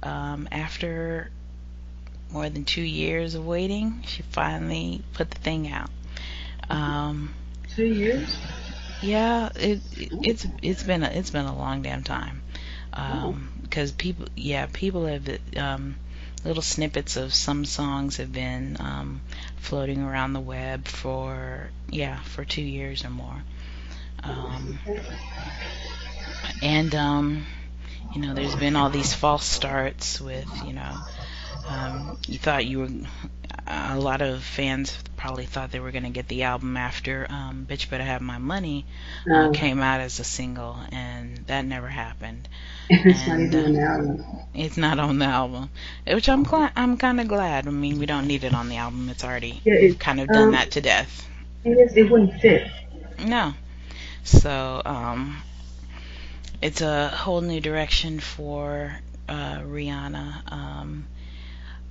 [0.02, 1.30] Um, after
[2.32, 5.90] more than two years of waiting, she finally put the thing out.
[6.68, 7.32] Um,
[7.76, 8.36] Two years?
[9.02, 12.42] yeah, it, it it's it's been a, it's been a long damn time.
[12.92, 15.96] Um, because people, yeah, people have um,
[16.46, 19.20] little snippets of some songs have been um,
[19.58, 23.42] floating around the web for yeah for two years or more.
[24.22, 24.78] Um,
[26.62, 27.46] and um,
[28.14, 30.92] you know, there's been all these false starts with you know,
[31.68, 32.88] um, you thought you were.
[33.66, 37.66] A lot of fans probably thought they were going to get the album after um,
[37.68, 38.86] "Bitch Better Have My Money"
[39.32, 39.52] uh, No.
[39.52, 42.48] came out as a single, and that never happened.
[42.90, 44.24] it's not And, even uh, album.
[44.54, 45.70] It's not on the album,
[46.06, 46.72] which I'm glad.
[46.76, 47.66] I'm kind of glad.
[47.66, 49.08] I mean, we don't need it on the album.
[49.08, 51.28] It's already Yeah, it, kind of done um, that to death.
[51.64, 52.68] It, is, it wouldn't fit.
[53.18, 53.54] No.
[54.24, 55.42] So, um,
[56.62, 60.50] it's a whole new direction for uh, Rihanna.
[60.52, 61.08] Um,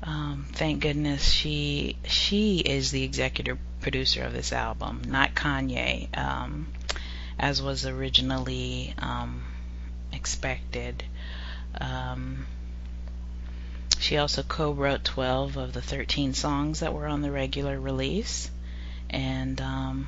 [0.05, 6.67] um, thank goodness she she is the executive producer of this album, not Kanye, um,
[7.39, 9.43] as was originally um,
[10.13, 11.03] expected.
[11.79, 12.45] Um,
[13.99, 18.51] she also co-wrote 12 of the 13 songs that were on the regular release,
[19.09, 20.07] and um,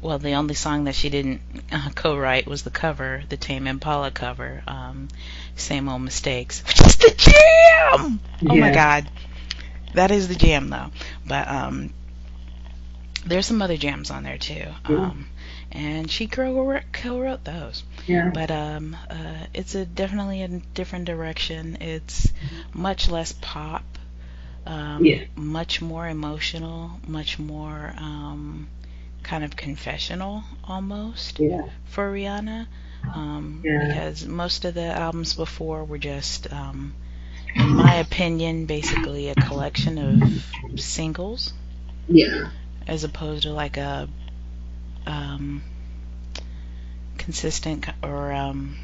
[0.00, 1.40] well, the only song that she didn't
[1.72, 5.08] uh, co-write was the cover, the Tame Impala cover, um,
[5.56, 8.20] "Same Old Mistakes," which is the jam.
[8.40, 8.52] Yeah.
[8.52, 9.10] Oh my God,
[9.94, 10.90] that is the jam though.
[11.26, 11.92] But um,
[13.26, 14.64] there's some other jams on there too.
[14.84, 15.26] Um,
[15.72, 17.82] and she co-wrote, co-wrote those.
[18.06, 18.30] Yeah.
[18.32, 21.78] But um, uh, it's a definitely a different direction.
[21.80, 22.32] It's
[22.72, 23.84] much less pop.
[24.66, 25.24] Um, yeah.
[25.34, 26.92] Much more emotional.
[27.06, 28.68] Much more um,
[29.22, 31.40] kind of confessional almost.
[31.40, 31.68] Yeah.
[31.86, 32.66] For Rihanna.
[33.14, 33.86] Um, yeah.
[33.86, 36.94] Because most of the albums before were just, um,
[37.56, 41.52] my opinion, basically a collection of singles.
[42.08, 42.50] Yeah.
[42.86, 44.08] As opposed to like a
[45.06, 45.62] um,
[47.18, 48.76] consistent or um,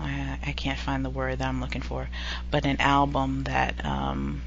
[0.00, 2.08] I, I, can't find the word that I'm looking for,
[2.50, 4.42] but an album that um,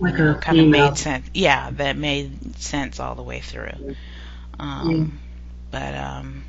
[0.00, 1.28] like you know, kind of made sense.
[1.34, 3.96] Yeah, that made sense all the way through.
[4.58, 5.04] Um, yeah.
[5.70, 6.44] But um,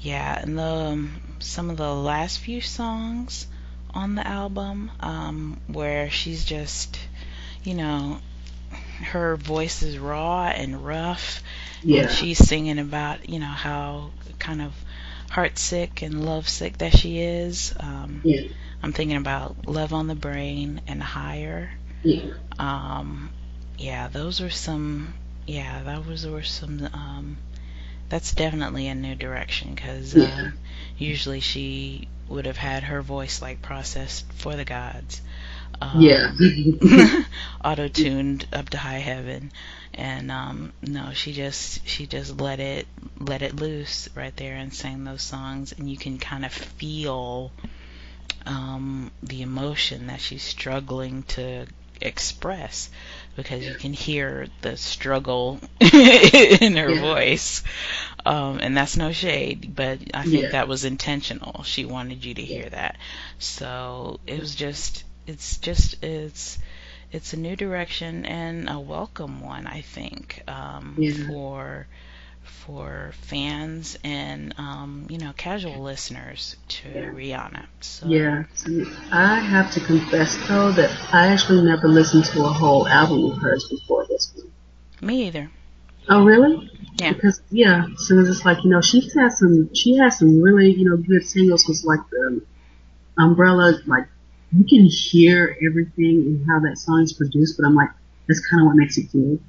[0.00, 3.46] yeah, and the um, some of the last few songs
[3.96, 6.98] on the album um, where she's just,
[7.64, 8.18] you know,
[9.02, 11.42] her voice is raw and rough
[11.82, 12.08] yeah.
[12.08, 14.72] she's singing about, you know, how kind of
[15.30, 17.74] heartsick and lovesick that she is.
[17.78, 18.48] Um, yeah.
[18.82, 21.70] I'm thinking about Love on the Brain and Higher.
[22.02, 22.32] Yeah.
[22.58, 23.30] Um,
[23.78, 25.14] yeah, those were some.
[25.46, 26.88] Yeah, that was were some.
[26.92, 27.36] Um,
[28.08, 30.24] that's definitely a new direction because yeah.
[30.24, 30.50] uh,
[30.98, 35.20] usually she would have had her voice like processed for the gods.
[35.80, 36.32] Um, yeah.
[37.64, 39.52] auto tuned up to high heaven
[39.92, 42.86] and um no she just she just let it
[43.18, 47.50] let it loose right there and sang those songs and you can kind of feel
[48.44, 51.66] um the emotion that she's struggling to
[52.00, 52.90] express
[53.36, 57.00] because you can hear the struggle in her yeah.
[57.00, 57.62] voice
[58.26, 60.50] um and that's no shade but i think yeah.
[60.50, 62.96] that was intentional she wanted you to hear that
[63.38, 66.58] so it was just it's just it's
[67.12, 71.26] it's a new direction and a welcome one, I think, um, yeah.
[71.28, 71.86] for
[72.42, 77.10] for fans and um, you know casual listeners to yeah.
[77.10, 77.66] Rihanna.
[77.80, 78.06] So.
[78.06, 78.44] Yeah,
[79.10, 83.38] I have to confess though that I actually never listened to a whole album of
[83.38, 84.52] hers before this one.
[85.00, 85.50] Me either.
[86.08, 86.70] Oh really?
[86.96, 87.12] Yeah.
[87.12, 90.72] Because yeah, so it's just like you know she's had some she has some really
[90.72, 92.42] you know good singles because like the
[93.18, 94.06] Umbrella like
[94.52, 97.90] you can hear everything and how that song is produced, but I'm like,
[98.28, 99.40] that's kind of what makes it good.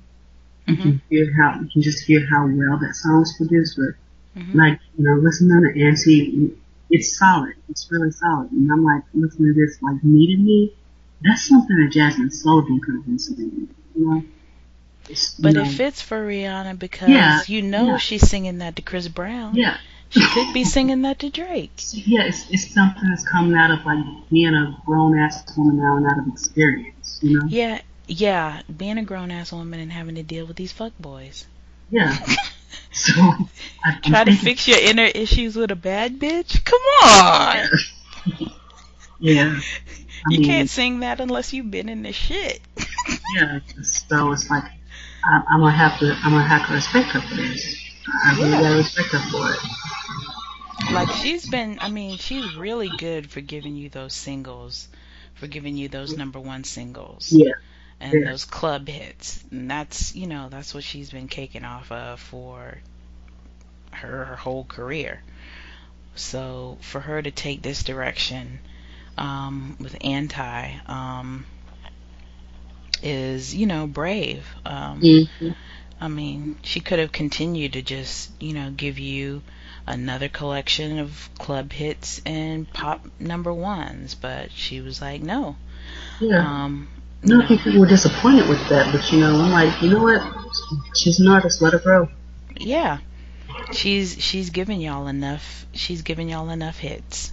[0.65, 0.82] You mm-hmm.
[0.82, 4.58] can hear how, you can just hear how well that song is produced, but mm-hmm.
[4.58, 6.58] like, you know, listening to Anti,
[6.89, 7.54] it's solid.
[7.70, 8.52] It's really solid.
[8.52, 10.76] And I'm like, listening to this, like, Needed Me,
[11.22, 14.24] that's something that Jazmine Sullivan could have been singing, you know?
[15.39, 17.98] But know, it fits for Rihanna because yeah, you know yeah.
[17.98, 19.56] she's singing that to Chris Brown.
[19.56, 19.78] Yeah.
[20.10, 21.72] She could be singing that to Drake.
[21.93, 25.98] Yeah, it's, it's something that's coming out of like being a grown ass woman now
[25.98, 27.46] and out of experience, you know?
[27.48, 31.46] Yeah, yeah, being a grown ass woman and having to deal with these fuck boys.
[31.89, 32.15] Yeah.
[32.91, 33.13] so
[33.84, 36.63] I, try to fix your inner issues with a bad bitch.
[36.63, 38.50] Come on.
[39.20, 39.60] Yeah.
[40.30, 42.62] I you mean, can't sing that unless you've been in the shit.
[43.36, 43.60] yeah.
[43.84, 44.63] So it's like
[45.28, 47.78] I, I'm gonna have to I'm gonna have to respect her for this.
[48.26, 48.62] I really Yeah.
[48.62, 49.60] gotta respect her for it.
[50.90, 54.90] Like she's been, I mean, she's really good for giving you those singles,
[55.36, 57.32] for giving you those number one singles.
[57.32, 57.54] Yeah.
[58.00, 58.26] and Yeah.
[58.26, 59.44] those club hits.
[59.52, 62.84] And that's you know that's what she's been caking off of for
[63.94, 65.24] her, her whole career.
[66.16, 68.60] So for her to take this direction
[69.18, 71.46] um, with anti um,
[73.03, 74.45] is you know brave.
[74.65, 75.51] Um, Mm-hmm.
[75.99, 79.41] I mean, she could have continued to just you know give you
[79.88, 85.55] another collection of club hits and pop number ones, but she was like, no.
[86.19, 86.39] Yeah.
[86.39, 86.89] Um,
[87.23, 90.03] no, I think people were disappointed with that, but you know, I'm like, you know
[90.03, 90.21] what?
[90.95, 91.62] She's an artist.
[91.62, 92.10] Let her grow.
[92.60, 92.99] Yeah.
[93.71, 97.31] She's she's given y'all enough she's given y'all enough hits.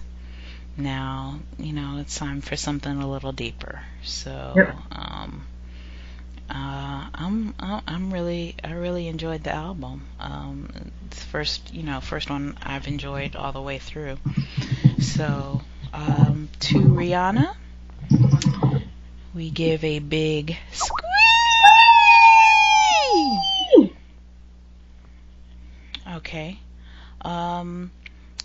[0.77, 3.83] Now, you know, it's time for something a little deeper.
[4.03, 4.77] So, Yep.
[4.93, 5.14] um
[7.15, 10.03] I'm I'm really I really enjoyed the album.
[10.21, 10.69] Um
[11.07, 14.19] it's the first, you know, first one I've enjoyed all the way through.
[15.01, 17.55] So, um to Rihanna,
[19.35, 21.05] we give a big squeeze.
[26.17, 26.59] Okay.
[27.23, 27.91] Um,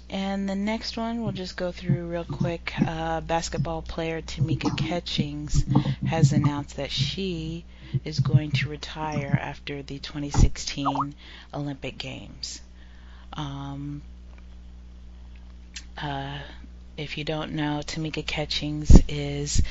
[0.09, 2.73] and the next one we'll just go through real quick.
[2.85, 5.65] Uh, basketball player Tamika Catchings
[6.07, 7.65] has announced that she
[8.03, 11.15] is going to retire after the 2016
[11.53, 12.61] Olympic Games.
[13.33, 14.01] Um,
[15.97, 16.39] uh,
[16.97, 19.61] if you don't know, Tamika Catchings is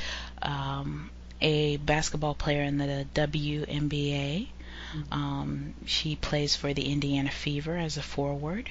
[0.42, 4.48] um, a basketball player in the WNBA.
[5.12, 8.70] Um, she plays for the Indiana Fever as a forward,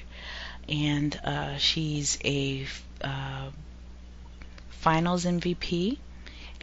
[0.68, 2.66] and uh, she's a
[3.02, 3.50] uh,
[4.70, 5.98] Finals MVP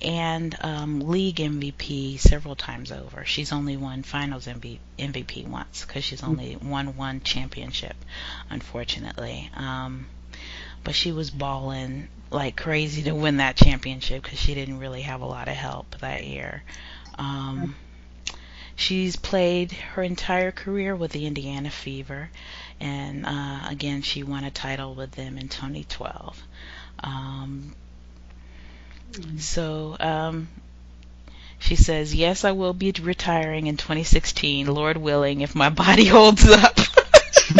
[0.01, 3.23] and um, league MVP several times over.
[3.25, 7.95] She's only won Finals MV- MVP once because she's only won one championship,
[8.49, 9.49] unfortunately.
[9.55, 10.07] Um,
[10.83, 15.21] but she was balling like crazy to win that championship because she didn't really have
[15.21, 16.63] a lot of help that year.
[17.17, 17.75] Um,
[18.75, 22.29] she's played her entire career with the Indiana Fever,
[22.79, 26.41] and uh, again, she won a title with them in 2012.
[26.99, 27.75] Um,
[29.37, 30.47] so um,
[31.59, 36.47] she says, Yes, I will be retiring in 2016, Lord willing, if my body holds
[36.47, 36.77] up.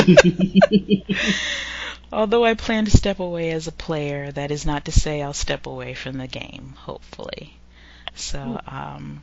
[2.12, 5.34] Although I plan to step away as a player, that is not to say I'll
[5.34, 7.58] step away from the game, hopefully.
[8.16, 9.22] So, um,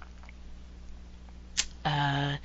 [1.85, 2.37] uh,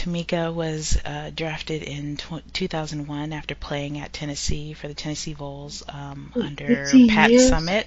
[0.00, 5.82] Tamika was uh, drafted in tw- 2001 after playing at Tennessee for the Tennessee Vols
[5.88, 6.66] um, under
[7.08, 7.50] Pat years.
[7.50, 7.84] Summitt.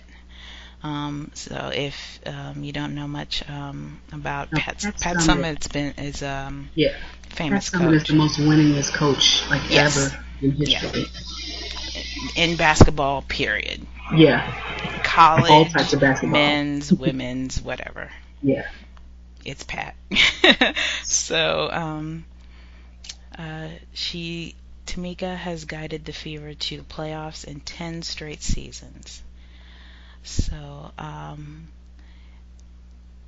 [0.83, 5.15] Um, so if um, you don't know much um, about No, Pat, Pat Pat.
[5.17, 6.93] Summitt's been is um, Yeah.
[7.29, 9.97] famous Pat Summitt is coach the most winningest coach like Yes.
[10.13, 11.05] ever in history.
[12.35, 13.21] in basketball.
[13.23, 13.85] Period.
[14.15, 14.51] Yeah.
[15.03, 16.33] College, All types of basketball.
[16.39, 18.11] men's, women's, whatever.
[18.41, 18.67] Yeah.
[19.45, 19.95] It's Pat.
[21.03, 22.25] so, um,
[23.37, 29.21] uh, she, Tamika has guided the Fever to the playoffs in 10 straight seasons.
[30.23, 31.67] So, um,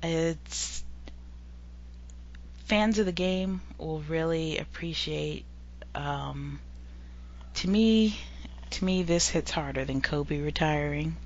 [0.02, 0.84] it's,
[2.66, 5.44] fans of the game will really appreciate,
[5.94, 6.60] um,
[7.54, 8.18] to me,
[8.70, 11.16] to me, this hits harder than Kobe retiring.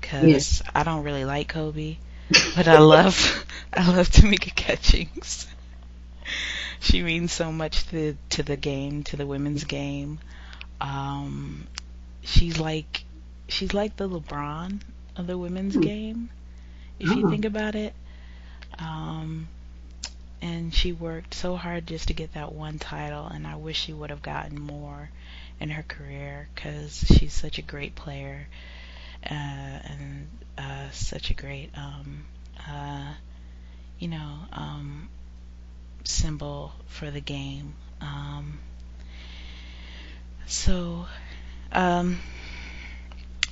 [0.00, 0.62] Cause Yes.
[0.74, 1.96] I don't really like Kobe
[2.54, 5.46] but I love I love Tamika Catchings.
[6.80, 10.20] She means so much to to the game, to the women's game.
[10.80, 11.68] Um,
[12.22, 13.04] she's like
[13.48, 14.82] she's like the LeBron
[15.16, 15.78] of the women's Hmm.
[15.78, 16.30] game,
[16.98, 17.24] if you Oh.
[17.24, 17.94] think about it.
[18.78, 19.48] Um,
[20.40, 23.92] and she worked so hard just to get that one title, and I wish she
[23.92, 25.10] would have gotten more
[25.60, 28.48] in her career because she's such a great player
[29.22, 32.24] and uh, such a great, um,
[32.68, 33.14] uh,
[33.98, 35.08] you know, um,
[36.04, 37.74] symbol for the game.
[38.00, 38.58] Um,
[40.46, 41.06] so,
[41.72, 42.18] um,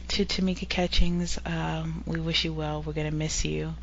[0.09, 2.83] to Tamika Catchings, um, we wish you well.
[2.83, 3.74] We're gonna miss you,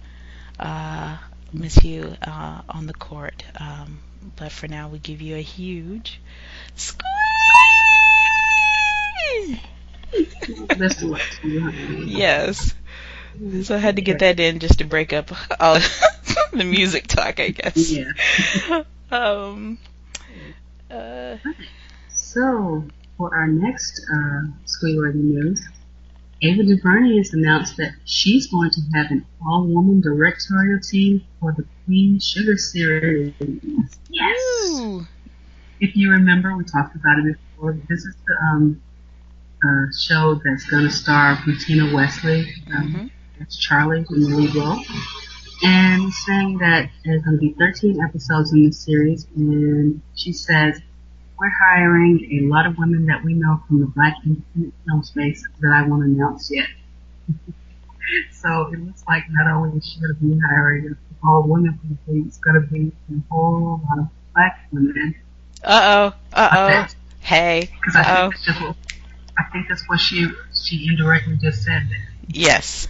[0.59, 1.17] uh,
[1.51, 3.43] miss you uh, on the court.
[3.59, 3.99] Um,
[4.35, 6.19] but for now, we give you a huge
[6.75, 7.09] squeeze.
[10.77, 12.05] Best of luck to you, honey.
[12.05, 12.73] Yes.
[13.63, 15.79] So I had to get that in just to break up all
[16.53, 17.91] the music talk, I guess.
[17.91, 18.83] Yeah.
[19.11, 19.77] Um.
[20.89, 21.37] Uh.
[22.09, 22.83] So,
[23.15, 25.63] for our next uh, Squeeworthy news,
[26.41, 31.63] Ava DuVernay has announced that she's going to have an all-woman directorial team for the
[31.85, 33.33] Queen Sugar series.
[34.09, 34.39] Yes.
[34.71, 35.05] Ooh.
[35.79, 37.77] If you remember, we talked about it before.
[37.87, 38.81] This is the um,
[39.65, 42.47] uh, show that's going to star Rutina Wesley.
[42.75, 43.09] Um, Mhm.
[43.39, 44.79] That's Charlie in the lead role.
[45.63, 50.79] And saying that there's going to be 13 episodes in this series, and she says,
[51.39, 55.45] we're hiring a lot of women that we know from the black independent film space
[55.61, 56.67] that I won't announce yet.
[58.31, 60.95] so it looks like not only is she going to be hiring
[61.25, 65.15] all women from the team, it's going to be a whole lot of black women.
[65.63, 66.17] Uh oh.
[66.33, 66.87] Uh oh.
[67.21, 67.69] Hey.
[67.79, 68.29] Because I Uh oh.
[68.31, 68.75] think that's just what,
[69.37, 72.09] I think that's what she she indirectly just said there.
[72.27, 72.87] Yes.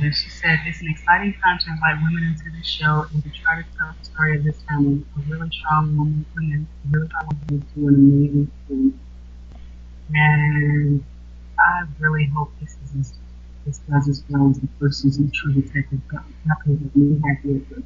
[0.00, 3.30] And she said, it's an exciting time to invite women into the show and to
[3.30, 5.04] try to tell the story of this family.
[5.16, 9.00] A really strong woman, women, a really strong woman do an amazing thing.
[10.14, 11.04] And
[11.58, 13.14] I really hope this is as,
[13.66, 16.00] this does as well as the first season True Detective.
[16.06, 17.84] Got got me really happy with it.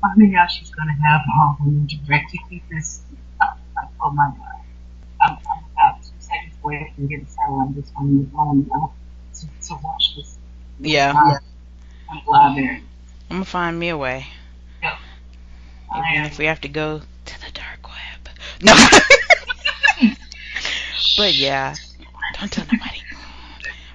[0.00, 2.40] Finding out she's going to have all women directly
[2.70, 3.02] this,
[4.00, 4.60] oh my god.
[5.20, 5.65] I'm, I'm
[6.66, 8.92] about two seconds away from getting satellite this on the phone now
[9.34, 10.38] to, to watch this.
[10.80, 11.12] Yeah.
[11.16, 11.38] Uh,
[12.10, 12.80] I'm glad there.
[13.30, 14.26] I'm gonna find me a way.
[14.82, 18.28] Even if we have to go to the dark web.
[18.62, 18.74] No.
[21.16, 21.74] but yeah,
[22.38, 23.02] don't tell nobody.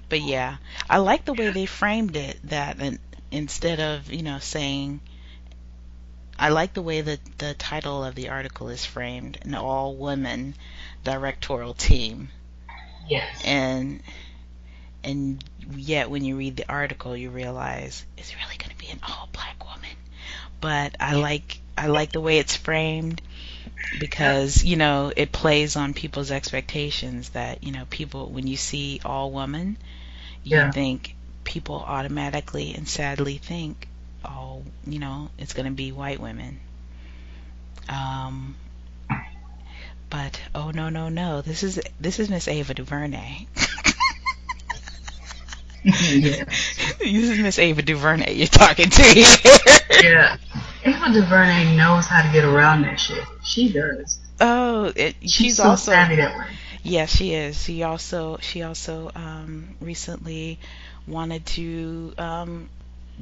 [0.10, 0.58] But yeah,
[0.90, 2.40] I like the way they framed it.
[2.46, 3.00] That and
[3.30, 5.00] instead of you know saying,
[6.40, 10.56] I like the way that the title of the article is framed: an all women
[11.04, 12.30] directorial team.
[13.08, 13.41] Yes.
[13.43, 14.02] And
[15.04, 15.43] and
[15.76, 19.30] yet when you read the article, you realize it's really going to be an all
[19.32, 19.95] black woman.
[20.60, 23.22] But I like I like the way it's framed
[23.97, 29.02] because you know it plays on people's expectations that you know people when you see
[29.06, 29.78] all woman
[30.43, 30.72] you Yeah.
[30.72, 33.88] think people automatically and sadly think
[34.26, 36.60] oh you know it's going to be white women
[37.89, 38.56] um
[40.12, 43.47] but oh no no no this is this is miss ava duvernay
[45.84, 46.43] yeah.
[46.99, 49.26] this is miss ava duvernay you're talking to here
[50.03, 50.38] Yeah.
[50.84, 53.24] Ava DuVernay knows how to get around that shit.
[53.43, 54.20] She does.
[54.39, 56.45] oh it, She's, she's so also savvy that way.
[56.82, 57.62] Yeah, she is.
[57.64, 60.57] She also she also um, recently
[61.05, 62.70] wanted to um,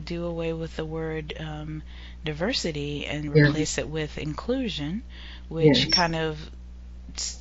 [0.01, 1.83] do away with the word um,
[2.23, 5.03] diversity and replace it with inclusion,
[5.49, 5.93] which Yes.
[5.93, 6.37] kind of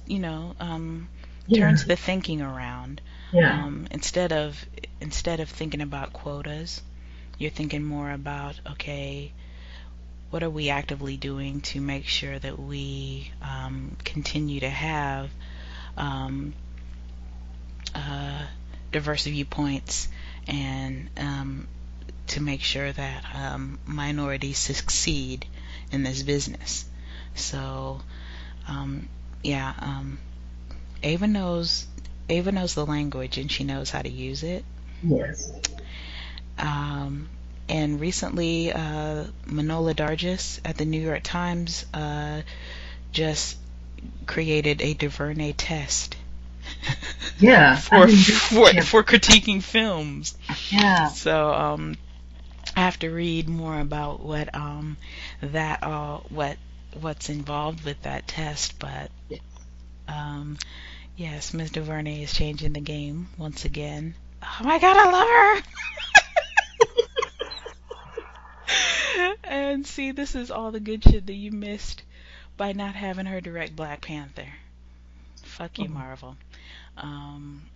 [0.07, 1.09] you know um,
[1.47, 1.59] Yeah.
[1.59, 3.01] turns the thinking around.
[3.33, 3.65] Yeah.
[3.67, 4.65] Um, instead of
[5.01, 6.83] instead of thinking about quotas,
[7.39, 9.33] you're thinking more about okay,
[10.31, 15.31] what are we actively doing to make sure that we um, continue to have
[15.97, 16.55] um,
[17.95, 18.47] uh,
[18.93, 20.09] diverse viewpoints
[20.47, 21.67] and um,
[22.27, 25.47] to make sure that um, minorities succeed
[25.91, 26.85] in this business.
[27.35, 28.01] So,
[28.69, 29.09] um,
[29.43, 30.19] yeah, um,
[31.03, 31.87] Ava knows
[32.29, 34.65] Ava knows the language and she knows how to use it.
[35.03, 35.53] yes.
[36.59, 37.29] Um,
[37.69, 42.43] and recently, uh, Manohla Dargis at the New York Times uh,
[43.13, 43.57] just
[44.27, 46.17] created a DuVernay test
[47.39, 47.77] Yeah.
[47.77, 48.81] For didn't do- for yeah.
[48.83, 50.37] for critiquing films.
[50.71, 51.09] yeah.
[51.09, 51.97] So um,
[52.77, 54.97] I have to read more about what um
[55.41, 56.57] that uh what
[57.03, 59.41] what's involved with that test, but Yes.
[60.09, 60.59] um
[61.17, 61.71] yes, Ms.
[61.73, 64.15] DuVernay is changing the game once again.
[64.43, 65.63] Oh my god, I love her.
[69.45, 72.03] and see, this is all the good shit that you missed
[72.57, 74.49] by not having her direct Black Panther.
[75.43, 75.93] Fuck you, Mhm.
[75.93, 76.37] Marvel.
[76.97, 77.71] Um,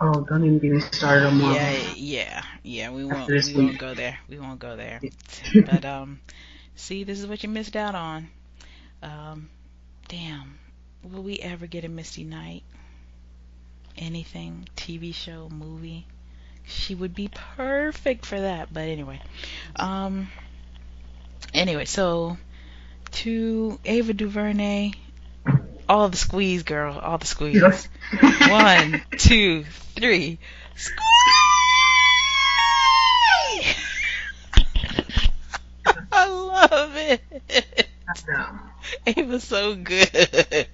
[0.00, 1.56] Oh, don't even get me started on Marvel.
[1.56, 2.90] yeah, yeah, yeah.
[2.90, 3.40] We won't.
[3.42, 4.18] We won't go there.
[4.28, 5.02] We won't go there.
[5.64, 6.20] but um,
[6.78, 8.28] see, this is what you missed out on.
[9.02, 9.48] Um,
[10.08, 10.58] damn.
[11.02, 12.62] Will we ever get a Misty Knight?
[13.96, 14.68] Anything?
[14.76, 16.06] TV show, movie?
[16.64, 18.72] She would be perfect for that.
[18.72, 19.20] But anyway,
[19.76, 20.28] um,
[21.54, 22.36] anyway, so
[23.12, 24.92] to Ava DuVernay,
[25.88, 27.88] all the squeeze, girl, all the squeeze.
[28.48, 29.64] One, two,
[29.94, 30.38] three.
[30.76, 30.98] Squeeze!
[36.70, 37.88] love it.
[38.08, 38.58] I know.
[39.06, 40.68] Ava's so good.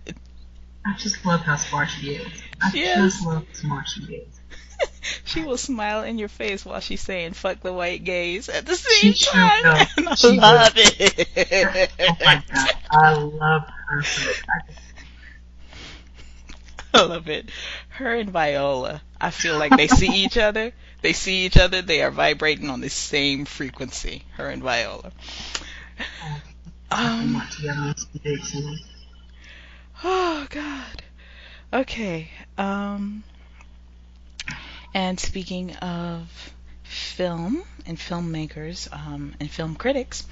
[0.86, 2.42] I just love how smart she is.
[2.62, 2.86] I Yes.
[2.94, 4.40] just love how smart she is.
[5.24, 8.76] She will smile in your face while she's saying "fuck the white gays" at the
[8.86, 9.62] She same sure time.
[9.62, 9.88] will.
[9.96, 10.72] And I She love will.
[10.76, 11.88] it.
[12.08, 14.02] oh my god, I love her
[16.94, 17.50] I love it.
[17.90, 20.72] Her and Viola, I feel like they see each other.
[21.02, 21.82] They see each other.
[21.82, 24.24] They are vibrating on the same frequency.
[24.36, 25.12] Her and Viola.
[26.90, 28.78] Um, want together on some big song.
[30.02, 31.02] Oh God.
[31.72, 32.30] Okay.
[32.56, 33.24] Um.
[34.94, 40.24] And speaking of film and filmmakers um, and film critics,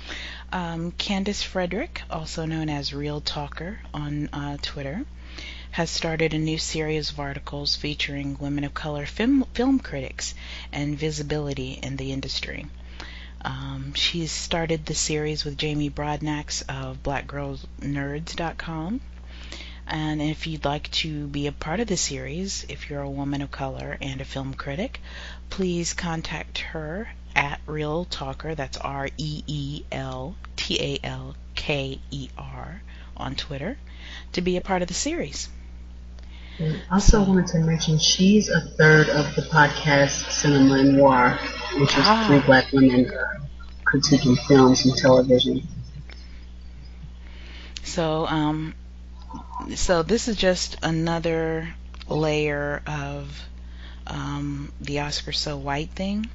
[0.52, 5.04] um, Candice Frederick, also known as Reel Talker on uh, Twitter,
[5.72, 10.34] has started a new series of articles featuring women of color film, film critics
[10.70, 12.66] and visibility in the industry.
[13.44, 19.00] Um, she's started the series with Jamie Broadnax of BlackGirlsNerds.com.
[19.86, 23.42] And if you'd like to be a part of the series, if you're a woman
[23.42, 25.00] of color and a film critic,
[25.50, 28.54] please contact her at Reel Talker.
[28.54, 32.82] That's R E E L T A L K E R
[33.16, 33.76] on Twitter
[34.32, 35.48] to be a part of the series.
[36.58, 41.38] And also wanted to mention she's a third of the podcast Cinema Noir,
[41.78, 42.26] which is Ah.
[42.26, 43.46] three black women uh,
[43.84, 45.66] critiquing films and television.
[47.82, 48.74] So, um,
[49.74, 51.74] so this is just another
[52.08, 53.48] layer of
[54.06, 56.28] um, the Oscar so white thing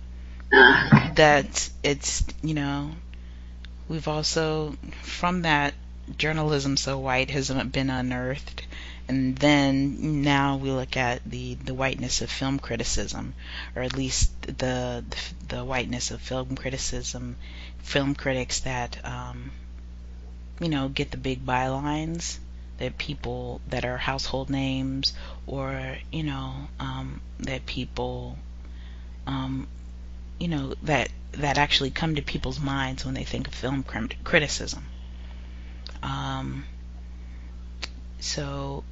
[1.15, 2.91] that it's you know
[3.89, 5.73] we've also from that
[6.17, 8.65] journalism so white has been unearthed
[9.07, 13.33] and then now we look at the the whiteness of film criticism
[13.75, 15.03] or at least the
[15.47, 17.35] the whiteness of film criticism
[17.79, 19.51] film critics that um,
[20.59, 22.37] you know get the big bylines
[22.77, 25.13] that people that are household names
[25.45, 28.37] or you know um, that people
[29.25, 29.67] um,
[30.39, 33.83] you know that that actually come to people's minds when they think of film
[34.23, 34.85] criticism.
[36.01, 36.65] Um,
[38.19, 38.83] so,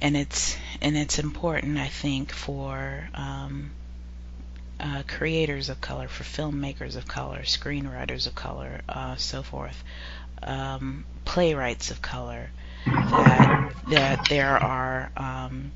[0.00, 3.70] and it's and it's important, I think, for um,
[4.80, 9.82] uh, creators of color, for filmmakers of color, screenwriters of color, uh, so forth,
[10.42, 12.50] um, playwrights of color,
[12.86, 15.72] that that there are um,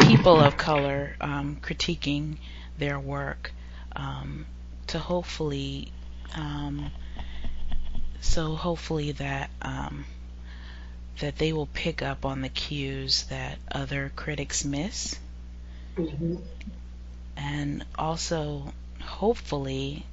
[0.00, 2.36] people of color um, critiquing
[2.78, 3.52] their work
[3.94, 4.46] um,
[4.86, 5.92] to hopefully
[6.34, 6.90] um,
[8.20, 9.50] so hopefully that
[11.20, 15.18] that they will pick up on the cues that other critics miss
[15.96, 16.36] mm-hmm.
[17.36, 20.04] and also hopefully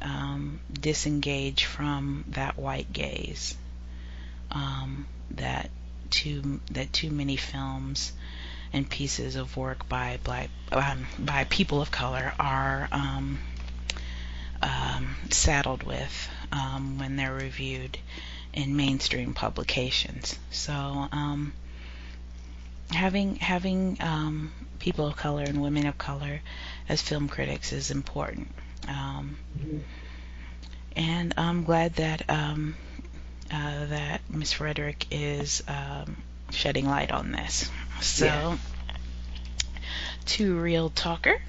[0.00, 3.56] um, disengage from that white gaze
[4.50, 5.70] um, that
[6.10, 8.12] too that too many films
[8.72, 13.38] and pieces of work by black um, by people of color are um,
[14.62, 17.98] um, saddled with um, when they're reviewed
[18.54, 20.38] in mainstream publications.
[20.50, 21.52] So um,
[22.90, 26.40] having having um, people of color and women of color
[26.88, 28.48] as film critics is important.
[28.82, 29.78] Mm-hmm.
[30.96, 32.56] And I'm glad that uh,
[33.50, 35.62] that Miss Frederick is
[36.50, 37.70] shedding light on this.
[38.00, 38.56] So, yeah.
[40.26, 41.40] to Reel Talker,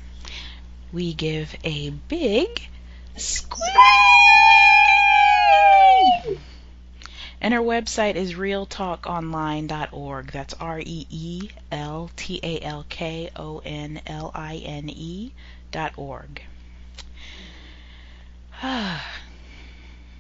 [0.92, 2.68] we give a big
[3.18, 4.45] squeeze!
[7.46, 10.32] And her website is reeltalkonline.org.
[10.32, 15.32] That's R E E L T A L K O N L I N E
[15.72, 16.42] dot org.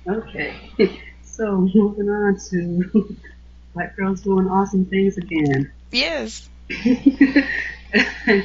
[0.08, 0.56] okay,
[1.24, 3.18] so moving on to
[3.74, 5.72] Black girls doing awesome things again.
[5.92, 6.48] Yes.
[6.70, 8.44] An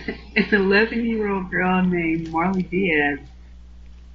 [0.53, 3.21] 11 year old girl named Marley Dias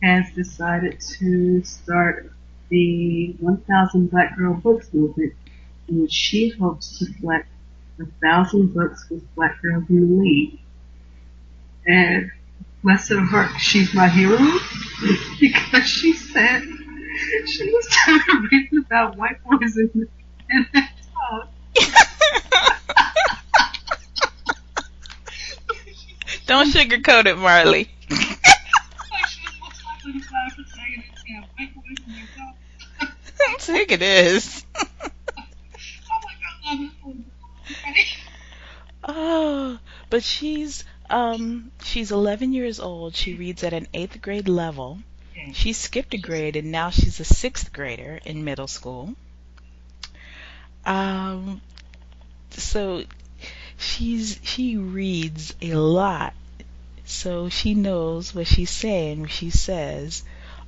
[0.01, 2.31] has decided to start
[2.75, 5.33] the 1000 Black Girl Books movement
[5.87, 7.47] in which she hopes to collect
[8.01, 10.59] a thousand books with black girls in the lead.
[11.87, 12.31] And
[12.83, 14.37] bless her heart, she's my hero
[15.39, 16.63] because she said
[17.45, 20.07] she was tired of reading about white boys in, the
[20.49, 20.65] in
[26.45, 27.89] Don't sugarcoat it, Marley.
[33.49, 34.65] I think it is.
[39.03, 39.79] oh,
[40.09, 43.15] but she's um she's 11 years old.
[43.15, 44.99] She reads at an eighth grade level.
[45.53, 49.15] She skipped a grade and now she's a sixth grader in middle school.
[50.85, 51.61] Um,
[52.51, 53.03] so
[53.77, 56.33] she's she reads a lot,
[57.03, 60.23] so she knows what she's saying when she says,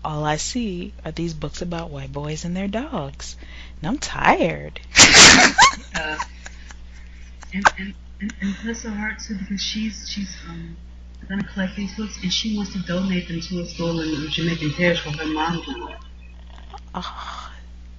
[0.08, 3.36] "All I see are these books about white boys and their dogs,"
[3.82, 4.80] and I'm tired.
[4.98, 6.18] uh,
[7.54, 10.78] and, and, and, and bless her heart too, because she's she's um
[11.28, 14.72] gonna collect these books and she wants to donate them to a school in Jamaican
[14.72, 16.00] Parish where her mom grew up.
[16.96, 17.52] Oh.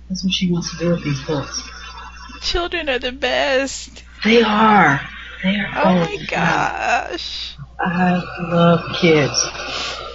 [0.08, 1.62] That's what she wants to do with these books.
[2.40, 4.02] Children are the best.
[4.24, 5.00] They are.
[5.42, 5.70] They are.
[5.74, 7.54] Oh my gosh.
[7.78, 10.07] I love kids.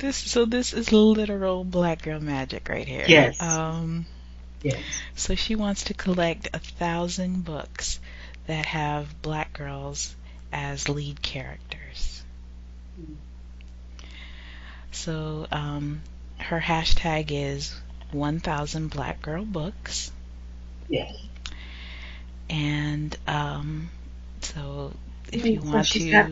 [0.00, 3.04] This so this is literal black girl magic right here.
[3.06, 3.40] Yes.
[3.40, 4.06] Um.
[4.62, 4.80] Yes.
[5.14, 8.00] So she wants to collect a thousand books
[8.46, 10.16] that have black girls
[10.52, 12.22] as lead characters.
[14.90, 16.02] So um,
[16.38, 17.74] her hashtag is
[18.12, 20.10] 1000 black girl books.
[20.88, 21.14] Yes.
[22.48, 23.90] And um,
[24.40, 24.92] so
[25.32, 26.10] if you so want to.
[26.10, 26.30] Got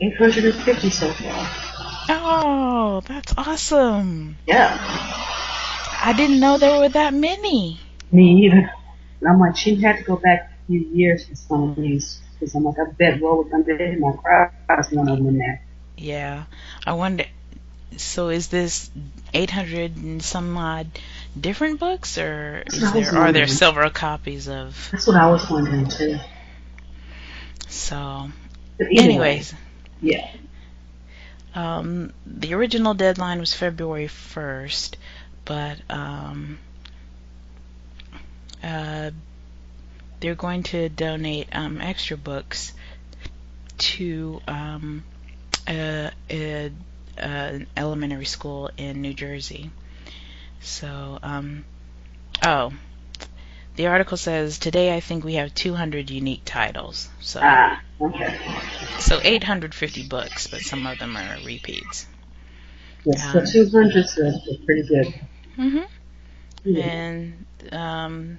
[0.00, 1.48] 850 so far.
[2.08, 4.36] Oh, that's awesome.
[4.46, 4.76] Yeah.
[4.78, 7.80] I didn't know there were that many.
[8.12, 8.70] Me either.
[9.20, 12.20] And I'm like, she had to go back a few years for some of these.
[12.34, 14.52] Because I'm like, I bet what was under my crowd
[14.92, 15.62] one of them in there.
[15.96, 16.44] Yeah.
[16.86, 17.24] I wonder.
[17.96, 18.90] So is this
[19.32, 20.86] 800 and some odd
[21.38, 24.88] different books, or there, are there several copies of?
[24.92, 26.18] That's what I was wondering too.
[27.68, 28.28] So,
[28.78, 29.54] anyway, anyways,
[30.00, 30.30] yeah.
[31.54, 34.94] Um, the original deadline was February 1st,
[35.46, 36.58] but um,
[38.62, 39.10] uh,
[40.20, 42.72] they're going to donate um, extra books
[43.78, 45.04] to um,
[45.68, 46.70] a, a,
[47.16, 49.70] an elementary school in New Jersey.
[50.60, 51.64] So, um,
[52.44, 52.72] oh,
[53.76, 57.08] the article says today I think we have 200 unique titles.
[57.20, 58.38] So, Ah, okay.
[58.98, 62.06] so 850 books, but some of them are repeats.
[63.04, 65.14] Yes, Um, the 200s are, are pretty good.
[65.58, 65.82] Mm-hmm.
[66.64, 66.84] Yeah.
[66.84, 68.38] And um,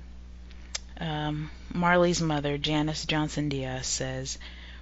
[0.99, 4.37] um, Marley's mother, Janice Johnson Dias, says,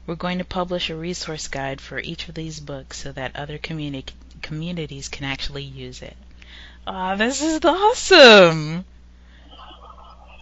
[0.07, 3.57] We're going to publish a resource guide for each of these books so that other
[3.57, 4.09] communi-
[4.41, 6.17] communities can actually use it.
[6.87, 8.85] Ah, this is awesome!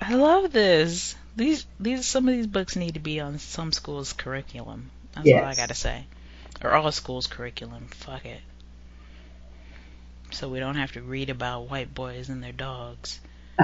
[0.01, 1.15] I love this.
[1.35, 4.91] These these some of these books need to be on some school's curriculum.
[5.13, 6.05] That's all I gotta say.
[6.63, 7.87] Or all schools' curriculum.
[7.87, 8.41] Fuck it.
[10.31, 13.19] So we don't have to read about white boys and their dogs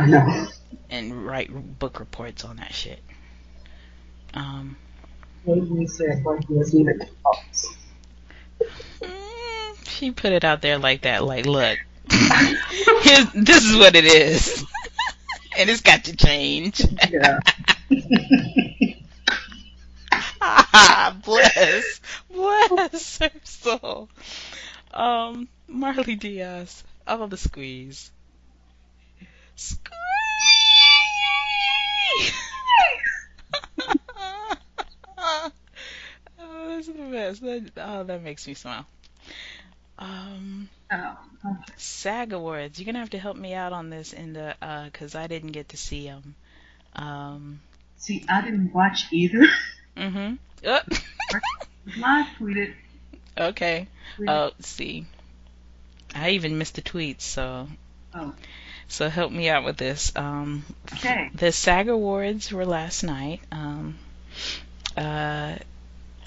[0.90, 3.00] and write book reports on that shit.
[4.34, 4.78] Um,
[5.46, 7.68] Maybe we said white boys need a talks.
[9.02, 14.64] mm, she put it out there like that, like, look, this is what it is,
[15.58, 16.82] and it's got to change.
[17.10, 17.40] Yeah.
[21.24, 24.10] bless, bless her soul.
[24.94, 28.12] Um, Marley Dias, all the squeeze.
[29.56, 29.94] Squeeze!
[35.18, 35.52] oh,
[36.38, 37.42] that's the best.
[37.42, 38.86] That, oh, that makes me smile.
[40.00, 41.74] Um, Oh, okay.
[41.78, 42.80] SAG Awards.
[42.80, 45.52] You're gonna have to help me out on this in the uh 'cause I didn't
[45.52, 46.34] get to see them.
[46.96, 47.60] Um,
[47.98, 49.46] See, I didn't watch either.
[49.98, 50.40] mhm.
[50.66, 50.80] Uh,
[51.98, 52.74] Live tweeted.
[53.38, 53.88] okay.
[54.18, 54.30] tweeted.
[54.30, 55.06] Oh, see.
[56.16, 57.68] I even missed the tweets, so
[58.16, 58.34] Oh,
[58.88, 60.12] so help me out with this.
[60.16, 61.30] Um, okay.
[61.36, 64.00] the SAG Awards were last night, um,
[64.98, 65.56] uh,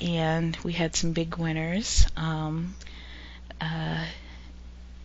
[0.01, 2.07] and we had some big winners.
[2.17, 2.77] Um,
[3.63, 4.05] uh,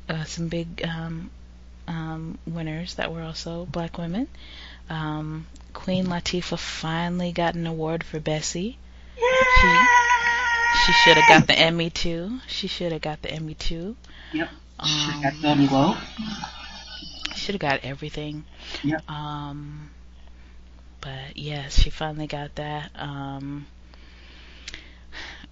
[0.09, 1.29] uh, some big um,
[1.87, 4.27] um, winners that were also black women.
[4.89, 8.77] Um, Queen Latifah finally got an award for Bessie.
[10.85, 12.39] She should have got the Emmy too.
[12.47, 13.95] She should have got the Emmy too.
[14.33, 14.49] Yep.
[14.85, 15.97] She Um, got Golden Globe.
[17.35, 18.45] should have got everything.
[18.83, 19.09] Yep.
[19.09, 19.89] Um,
[21.01, 22.91] but yes, she finally got that.
[22.95, 23.65] Um,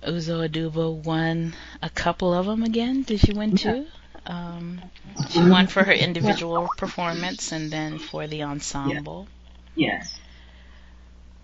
[0.06, 3.04] Uzo Aduba won a couple of them again.
[3.04, 3.88] Did she win two?
[4.26, 4.82] Um,
[5.30, 9.28] she won for her individual performance and then for the ensemble.
[9.76, 10.20] Yes.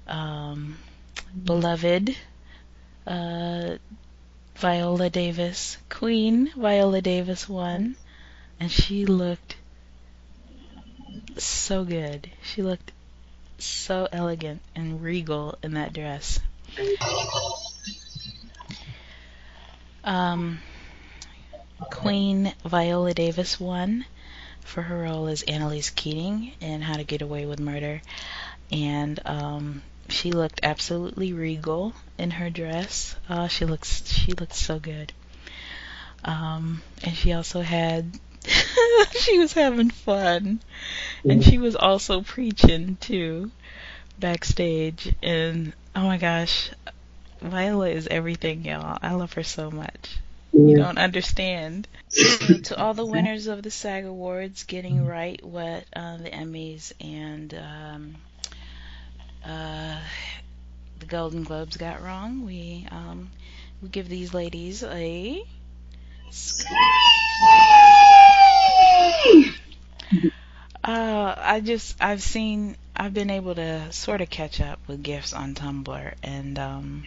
[0.08, 0.78] Um,
[1.44, 2.16] beloved,
[3.06, 3.78] uh,
[4.56, 7.96] Viola Davis, Queen Viola Davis won,
[8.60, 9.58] and she looked
[11.38, 12.30] so good.
[12.44, 12.92] She looked
[13.58, 16.40] so elegant and regal in that dress.
[20.04, 20.60] Um,
[21.90, 24.06] Queen Viola Davis won
[24.62, 28.02] for her role as Annalise Keating in How to Get Away with Murder,
[28.72, 33.16] and um, she looked absolutely regal in her dress.
[33.28, 35.14] Uh, she looks she looked so good.
[36.24, 38.20] Um, and she also had
[39.20, 40.60] she was having fun,
[41.24, 43.52] and she was also preaching too
[44.20, 45.14] backstage.
[45.22, 46.72] And oh my gosh,
[47.42, 48.98] Viola is everything, y'all.
[49.02, 50.18] I love her so much.
[50.54, 51.88] You don't understand.
[52.64, 57.54] to all the winners of the SAG Awards getting right what uh, the Emmys and
[57.54, 58.16] um,
[59.46, 60.00] uh,
[61.00, 63.32] the Golden Globes got wrong, we um,
[63.82, 65.44] we give these ladies a.
[70.84, 75.34] Uh, I just I've seen I've been able to sort of catch up with gifts
[75.34, 77.04] on Tumblr and um,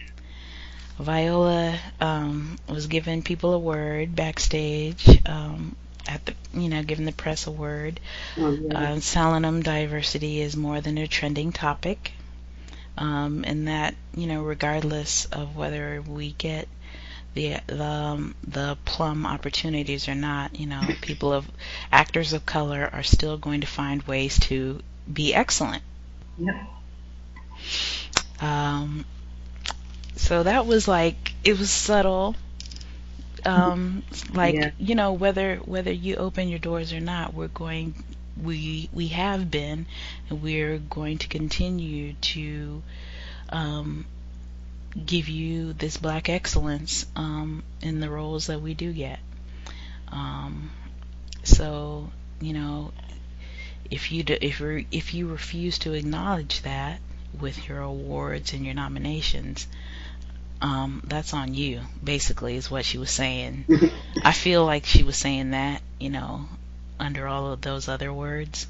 [0.99, 5.75] Viola um, was giving people a word backstage um,
[6.07, 7.99] at the you know giving the press a word
[8.37, 8.75] Oh, yeah.
[8.75, 12.13] uh, telling them diversity is more than a trending topic
[12.97, 16.67] um, and that you know regardless of whether we get
[17.33, 21.49] the the um, the plum opportunities or not you know people of
[21.91, 24.81] actors of color are still going to find ways to
[25.11, 25.83] be excellent
[26.37, 26.55] Yep.
[28.39, 29.05] um,
[30.15, 32.35] so that was like it was subtle.
[33.45, 34.03] Um,
[34.33, 34.71] like Yeah.
[34.77, 37.95] you know whether whether you open your doors or not, we're going
[38.41, 39.85] we we have been
[40.29, 42.83] and we're going to continue to
[43.49, 44.05] um,
[45.05, 49.19] give you this black excellence um, in the roles that we do get.
[50.11, 50.71] Um,
[51.43, 52.11] so
[52.41, 52.91] you know,
[53.89, 56.99] if you do, if you if you refuse to acknowledge that
[57.39, 59.67] with your awards and your nominations,
[60.61, 61.81] um, that's on you.
[62.03, 63.65] Basically, is what she was saying.
[64.23, 66.45] I feel like she was saying that, you know,
[66.99, 68.67] under all of those other words,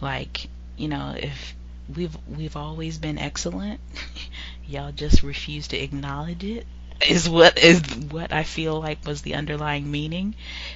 [0.00, 1.54] like you know, if
[1.94, 3.80] we've we've always been excellent,
[4.66, 6.66] y'all just refuse to acknowledge it
[7.08, 10.34] is what is what I feel like was the underlying meaning,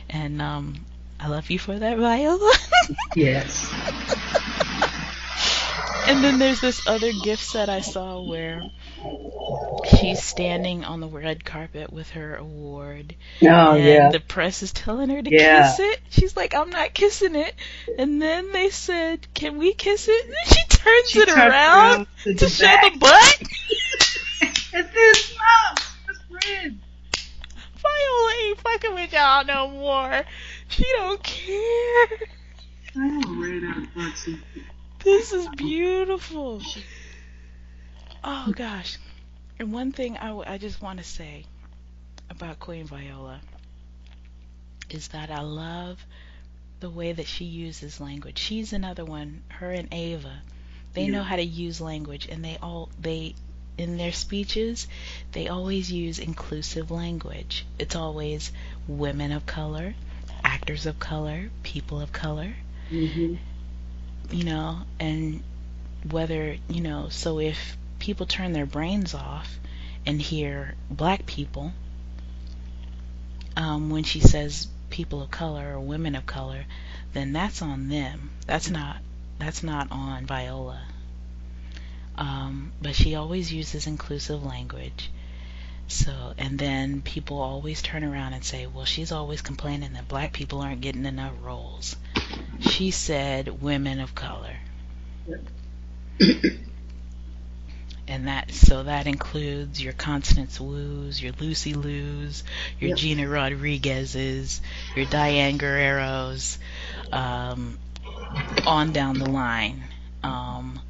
[0.08, 0.84] and um,
[1.20, 2.52] I love you for that, Viola.
[3.16, 3.72] yes.
[6.06, 8.62] and then there's this other gift set I saw where
[9.84, 13.14] she's standing on the red carpet with her award.
[13.42, 14.08] Oh, and yeah.
[14.10, 15.62] the press is telling her to Yeah.
[15.62, 16.00] kiss it.
[16.10, 17.54] She's like, I'm not kissing it.
[17.98, 20.26] And then they said, Can we kiss it?
[20.26, 22.92] And she turns She it turns around around to to the show back.
[22.92, 23.42] the butt.
[24.78, 25.96] It's this love.
[26.08, 26.74] It's friends.
[27.80, 30.22] Viola ain't fucking with y'all no more.
[30.68, 32.08] She don't care.
[32.96, 34.12] I am red out
[35.02, 36.60] This is beautiful.
[38.26, 38.98] Oh gosh.
[39.58, 41.46] And one thing I, w- I just want to say
[42.30, 43.40] about Queen Viola
[44.90, 46.04] is that I love
[46.80, 48.38] the way that she uses language.
[48.38, 50.42] She's another one, her and Ava.
[50.94, 51.12] They Yeah.
[51.12, 53.34] know how to use language and they all they
[53.78, 54.88] in their speeches,
[55.32, 57.66] they always use inclusive language.
[57.78, 58.52] It's always
[58.88, 59.94] women of color,
[60.44, 62.56] actors of color, people of color
[62.90, 63.34] Mm-hmm.
[64.30, 65.42] you know, and
[66.10, 67.76] whether, you know, so if
[68.06, 69.58] people turn their brains off
[70.06, 71.72] and hear black people,
[73.56, 76.64] um, when she says people of color or women of color,
[77.14, 78.30] then that's on them.
[78.46, 78.98] That's not
[79.40, 80.82] that's not on Viola.
[82.16, 85.10] Um, but she always uses inclusive language.
[85.88, 90.32] So, and then people always turn around and say, well, she's always complaining that black
[90.32, 91.96] people aren't getting enough roles.
[92.60, 94.56] She said women of color.
[98.08, 102.44] and that so that includes your Constance Wu's, your Lucy Liu's,
[102.78, 102.98] your Yep.
[102.98, 104.60] Gina Rodriguez's,
[104.94, 106.58] your Diane Guerrero's,
[107.12, 107.78] um,
[108.66, 109.84] on down the line,
[110.22, 110.80] um,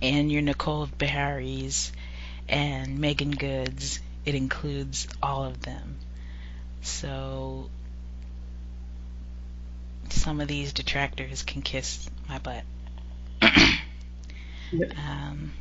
[0.00, 1.92] and your Nicole Beharie's
[2.48, 4.00] and Megan Good's.
[4.24, 5.96] It includes all of them.
[6.82, 7.70] So
[10.10, 12.62] some of these detractors can kiss my butt.
[14.72, 14.92] Yep.
[14.98, 15.52] Um,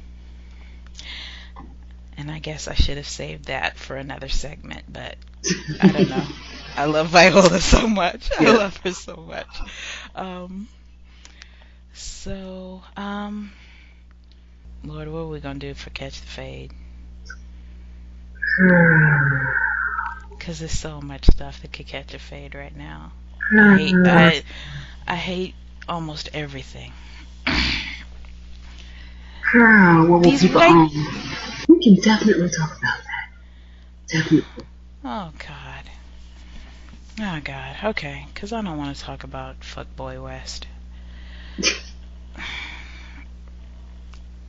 [2.17, 5.17] and I guess I should have saved that for another segment, but
[5.79, 6.27] I don't know.
[6.75, 8.31] I love Viola so much.
[8.37, 9.63] I love her so much.
[10.15, 10.67] Um,
[11.93, 13.51] so, um,
[14.83, 16.71] Lord, what are we gonna do for Catch the Fade?
[20.37, 23.13] Because there's so much stuff that could catch a fade right now.
[23.57, 24.43] I hate, I,
[25.07, 25.55] I hate
[25.87, 26.93] almost everything.
[29.53, 30.61] What will These people
[31.67, 33.29] We can definitely talk about that.
[34.07, 34.65] Definitely.
[35.03, 35.83] Oh God.
[37.19, 37.75] Oh God.
[37.83, 40.67] Okay, because I don't want to talk about Fuckboy West.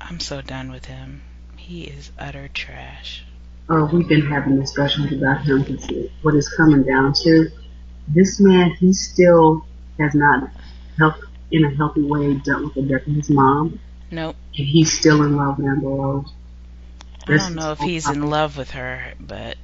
[0.00, 1.22] I'm so done with him.
[1.56, 3.24] He is utter trash.
[3.68, 5.62] Oh, we've been having discussions about him.
[5.62, 7.50] Because what it's coming down to,
[8.08, 9.66] this man, he still
[9.98, 10.48] has not
[10.98, 13.80] helped in a healthy way dealt with the death of his mom,
[14.10, 14.36] Nope.
[14.56, 16.32] and he's still in love with Amber Rose.
[17.28, 19.56] I don't know if he's in love with her, but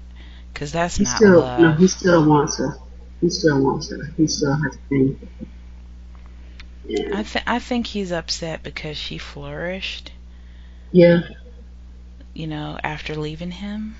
[0.53, 1.61] because that's He not still, love.
[1.61, 2.76] no, he still wants her.
[3.20, 4.12] He still wants her.
[4.16, 5.28] He still has a thing.
[6.86, 7.18] Yeah.
[7.18, 10.12] I th- I think he's upset because she flourished.
[10.90, 11.20] yeah.
[12.34, 13.95] You know, after leaving him.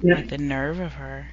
[0.00, 0.16] Yeah.
[0.16, 1.26] Like the nerve of her.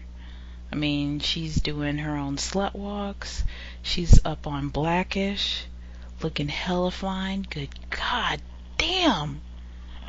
[0.71, 3.43] I mean, she's doing her own slut walks.
[3.81, 5.65] She's up on Blackish,
[6.23, 7.45] looking hella fine.
[7.49, 8.41] Good God
[8.77, 9.41] damn.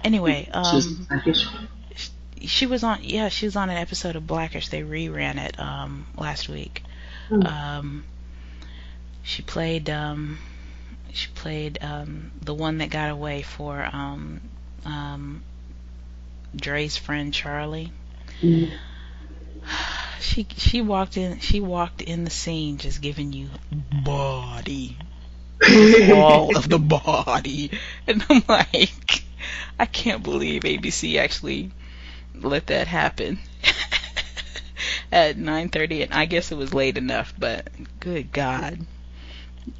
[0.03, 1.07] Anyway, um,
[2.47, 3.01] she was on.
[3.03, 4.69] Yeah, she was on an episode of Blackish.
[4.69, 6.83] They reran it um last week.
[7.29, 7.47] Hmm.
[7.47, 8.05] Um,
[9.23, 10.39] she played um,
[11.13, 14.41] she played um the one that got away for um
[14.85, 15.43] um
[16.57, 17.93] Dre's friend Charlie
[18.41, 18.73] Mhm.
[20.21, 23.49] she she walked in she walked in the scene just giving you
[24.05, 24.97] body
[26.13, 27.71] all of the body
[28.07, 29.25] and i'm like
[29.79, 31.71] i can't believe abc actually
[32.35, 33.39] let that happen
[35.13, 37.69] at 9:30 and i guess it was late enough but
[38.01, 38.79] good god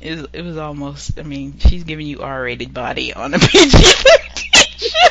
[0.01, 4.79] it was, it was almost i mean she's giving you r-rated body on a pg-13
[4.79, 5.09] show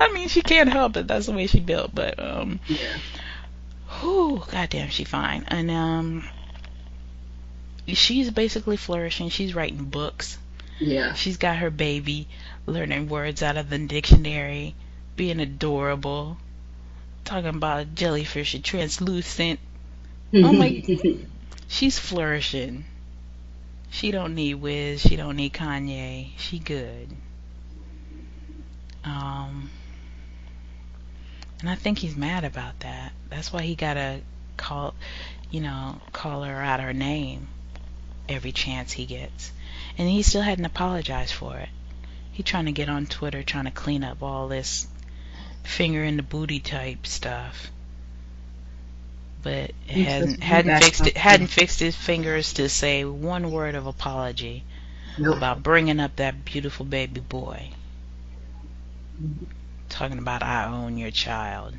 [0.00, 1.06] I mean, she can't help it.
[1.06, 1.94] That's the way she built.
[1.94, 2.98] But um, Yeah.
[4.00, 5.44] whew, goddamn, she fine.
[5.48, 6.28] And um,
[7.92, 9.28] she's basically flourishing.
[9.28, 10.38] She's writing books.
[10.78, 11.14] Yeah.
[11.14, 12.28] She's got her baby,
[12.66, 14.74] learning words out of the dictionary,
[15.16, 16.38] being adorable,
[17.24, 19.60] talking about jellyfish and translucent.
[20.34, 20.82] Oh my-
[21.68, 22.84] She's flourishing.
[23.90, 25.00] She don't need Wiz.
[25.02, 26.30] She don't need Kanye.
[26.38, 27.08] She good.
[29.04, 29.70] Um,
[31.60, 33.12] and I think he's mad about that.
[33.30, 34.20] That's why he gotta
[34.56, 34.94] call,
[35.50, 37.48] you know, call her out her name
[38.32, 39.52] every chance he gets.
[39.98, 41.68] And he still hadn't apologized for it.
[42.32, 44.86] He trying to get on Twitter, trying to clean up all this
[45.62, 47.70] finger in the booty type stuff.
[49.42, 53.86] But He's hadn't hadn't fixed it hadn't fixed his fingers to say one word of
[53.86, 54.64] apology
[55.18, 55.36] Nope.
[55.36, 57.70] about bringing up that beautiful baby boy.
[59.88, 61.74] Talking about I own your child.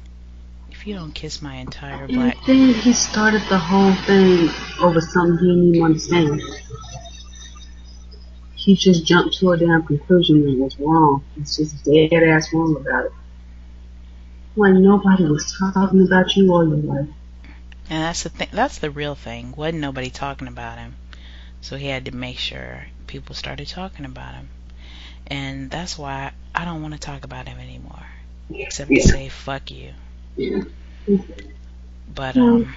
[0.83, 4.49] If you don't kiss my entire And black then he started the whole thing
[4.81, 6.41] over something he didn't even understand.
[8.53, 11.23] He just jumped to a damn conclusion that was wrong.
[11.37, 13.11] It's just dead ass wrong about it.
[14.57, 17.07] Like nobody was talking about you all your life.
[17.89, 18.49] And that's the thing.
[18.51, 19.53] That's the real thing.
[19.55, 20.95] Wasn't nobody talking about him,
[21.61, 24.49] so he had to make sure people started talking about him.
[25.27, 28.05] And that's why I don't want to talk about him anymore,
[28.53, 29.93] except to say fuck you.
[30.35, 30.63] Yeah.
[32.13, 32.39] But Hmm.
[32.39, 32.75] um,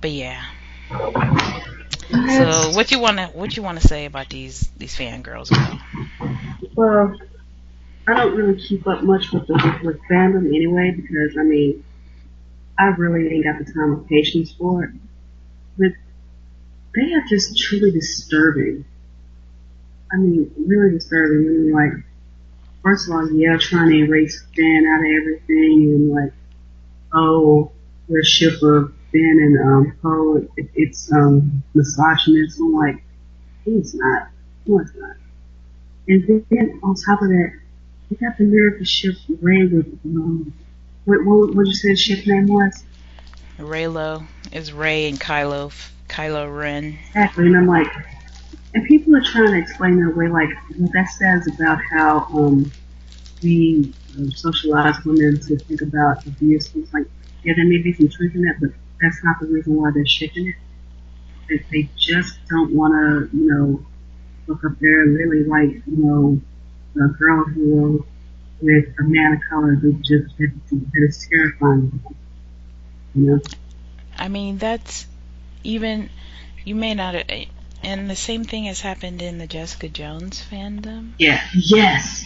[0.00, 0.44] but yeah.
[2.26, 5.52] So what you wanna what you wanna say about these these fangirls?
[5.52, 5.80] Girl?
[6.74, 7.16] Well,
[8.08, 11.84] I don't really keep up much with the with fandom anyway because I mean,
[12.78, 14.90] I really ain't got the time or patience for it.
[15.76, 15.92] But
[16.94, 18.84] they are just truly disturbing.
[20.12, 21.46] I mean, really disturbing.
[21.46, 22.04] I mean, like,
[22.82, 26.32] first of all, yeah, trying to erase Dan out of everything and like,
[27.12, 27.72] oh,
[28.08, 30.46] we're ship of Ben and um, Poe.
[30.56, 32.60] It, it's um misogynist.
[32.60, 33.02] I'm like,
[33.66, 34.28] it's not.
[34.66, 35.16] No, it's not.
[36.08, 37.52] And then on top of that,
[38.10, 40.52] you got the nerve to ship Rey with um,
[41.04, 42.84] what what what you say the ship name was?
[43.58, 45.72] Reylo is Rey and Kylo
[46.08, 46.98] Kylo Ren.
[47.08, 47.88] Exactly, and I'm like,
[48.78, 52.70] and people are trying to explain their way like what that says about how um
[53.42, 56.70] we um, socialize women to think about abuse.
[56.74, 57.06] It's like,
[57.44, 58.70] yeah, there may be some truth in that, but
[59.00, 60.54] that's not the reason why they're shipping it.
[61.48, 63.86] They, they just don't want to, you know,
[64.46, 66.40] look up and really like, you know,
[66.96, 68.04] a girl hero
[68.60, 72.00] with a man of color that just that, that is terrifying.
[73.14, 73.40] You know?
[74.16, 75.06] I mean, that's
[75.62, 76.10] even
[76.64, 77.14] you may not.
[77.82, 81.12] And the same thing has happened in the Jessica Jones fandom.
[81.18, 81.42] Yeah.
[81.54, 82.24] Yes.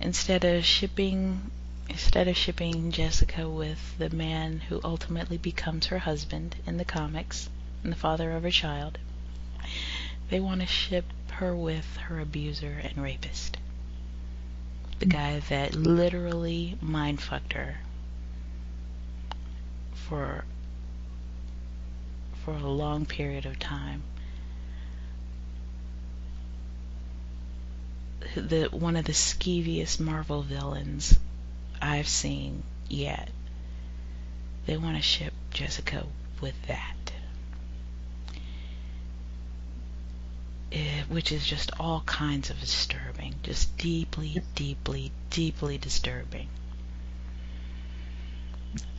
[0.00, 1.50] Instead of shipping,
[1.88, 7.48] instead of shipping Jessica with the man who ultimately becomes her husband in the comics
[7.82, 8.98] and the father of her child,
[10.28, 13.56] they want to ship her with her abuser and rapist.
[14.98, 17.78] The guy that literally mind fucked her
[19.92, 20.44] for
[22.44, 24.02] for a long period of time.
[28.34, 31.18] The one of the skeeviest Marvel villains
[31.80, 33.28] I've seen yet.
[34.66, 36.06] They want to ship Jessica
[36.40, 37.12] with that.
[40.72, 43.34] Eh, which is just all kinds of disturbing.
[43.42, 46.48] Just deeply, deeply, deeply disturbing.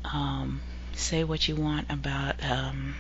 [0.06, 0.62] Um,
[0.94, 2.96] say what you want about um,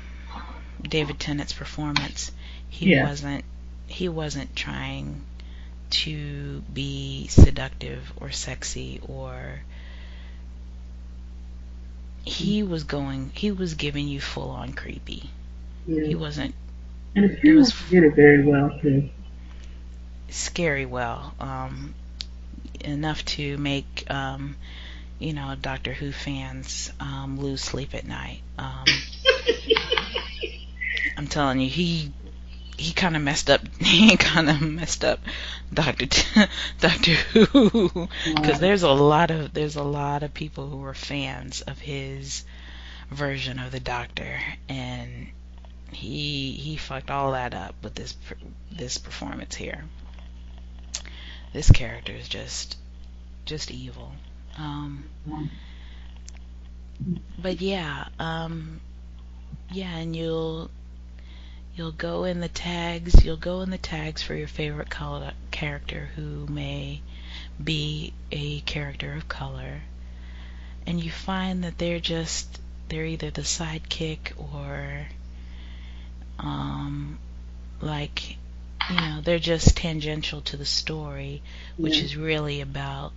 [0.82, 2.32] David Tennant's performance.
[2.68, 3.04] He Yeah.
[3.04, 3.46] wasn't.
[3.88, 5.22] He wasn't trying
[6.04, 9.62] to be seductive or sexy or.
[12.24, 13.32] He was going.
[13.36, 15.30] He was giving you full on creepy.
[15.88, 16.06] Yeah.
[16.06, 16.56] He wasn't
[17.16, 19.10] And apparently was- did it very well too.
[20.30, 21.36] scary well.
[21.40, 21.94] Um,
[22.84, 24.56] enough to make um,
[25.20, 28.40] you know Doctor Who fans um, lose sleep at night.
[28.58, 28.86] Um,
[31.18, 32.12] I'm telling you, he
[32.78, 33.62] he kind of messed up.
[33.80, 35.20] He kind of messed up
[35.74, 36.46] Doctor T-
[36.80, 41.62] Doctor Who because there's a lot of there's a lot of people who were fans
[41.62, 42.44] of his
[43.10, 45.28] version of the Doctor, and
[45.92, 48.16] he he fucked all that up with this
[48.72, 49.86] this performance here.
[51.54, 52.78] This character is just
[53.46, 54.12] just evil.
[54.58, 55.06] Um,
[57.38, 58.82] but yeah, um,
[59.72, 60.70] yeah, and you'll
[61.76, 63.26] You'll go in the tags.
[63.26, 67.02] You'll go in the tags for your favorite color character who may
[67.62, 69.82] be a character of color,
[70.88, 75.08] and you find that they're just they're either the sidekick or
[76.40, 77.18] um
[77.82, 78.38] like
[78.90, 81.42] you know they're just tangential to the story,
[81.78, 82.04] which Yeah.
[82.04, 83.12] is really about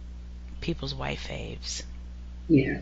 [0.61, 1.83] people's white faves
[2.49, 2.81] Yeah.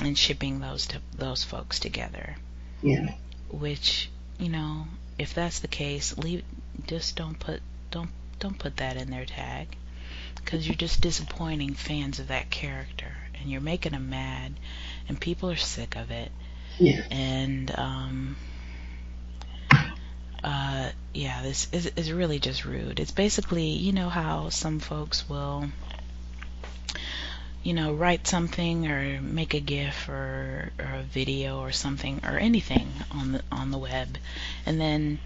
[0.00, 2.36] and shipping those to those folks together.
[2.82, 3.14] Yeah.
[3.50, 4.08] Which
[4.38, 4.86] you know,
[5.18, 6.42] if that's the case, leave
[6.86, 7.60] just don't put
[7.90, 9.76] don't don't put that in their tag.
[10.36, 14.52] Because you're just disappointing fans of that character and you're making them mad
[15.08, 16.30] and people are sick of it.
[16.78, 17.02] Yeah.
[17.10, 18.36] and um
[20.42, 23.00] uh yeah this is, is really just rude.
[23.00, 25.68] It's basically you know how some folks will
[27.64, 32.38] you know write something or make a gif or, or a video or something or
[32.38, 34.16] anything on the on the web
[34.66, 35.18] and then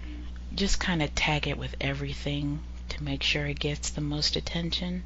[0.55, 2.59] just kind of tag it with everything
[2.89, 5.03] to make sure it gets the most attention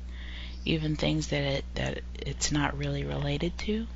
[0.65, 3.87] even things that it that it's not really related to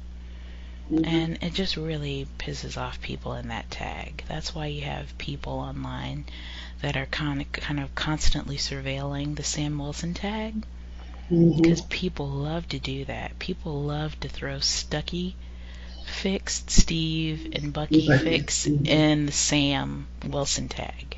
[0.92, 1.06] Mhm.
[1.06, 4.24] and it just really pisses off people in that tag.
[4.28, 6.26] That's why you have people online
[6.82, 10.64] that are kind of, kind of constantly surveilling the Sam Wilson tag
[11.32, 11.62] Mhm.
[11.62, 13.38] because people love to do that.
[13.40, 15.36] People love to throw Stucky
[16.06, 18.88] Fix, Steve, and Bucky Bucky, Fix mhm.
[18.88, 21.18] in the Sam Wilson tag.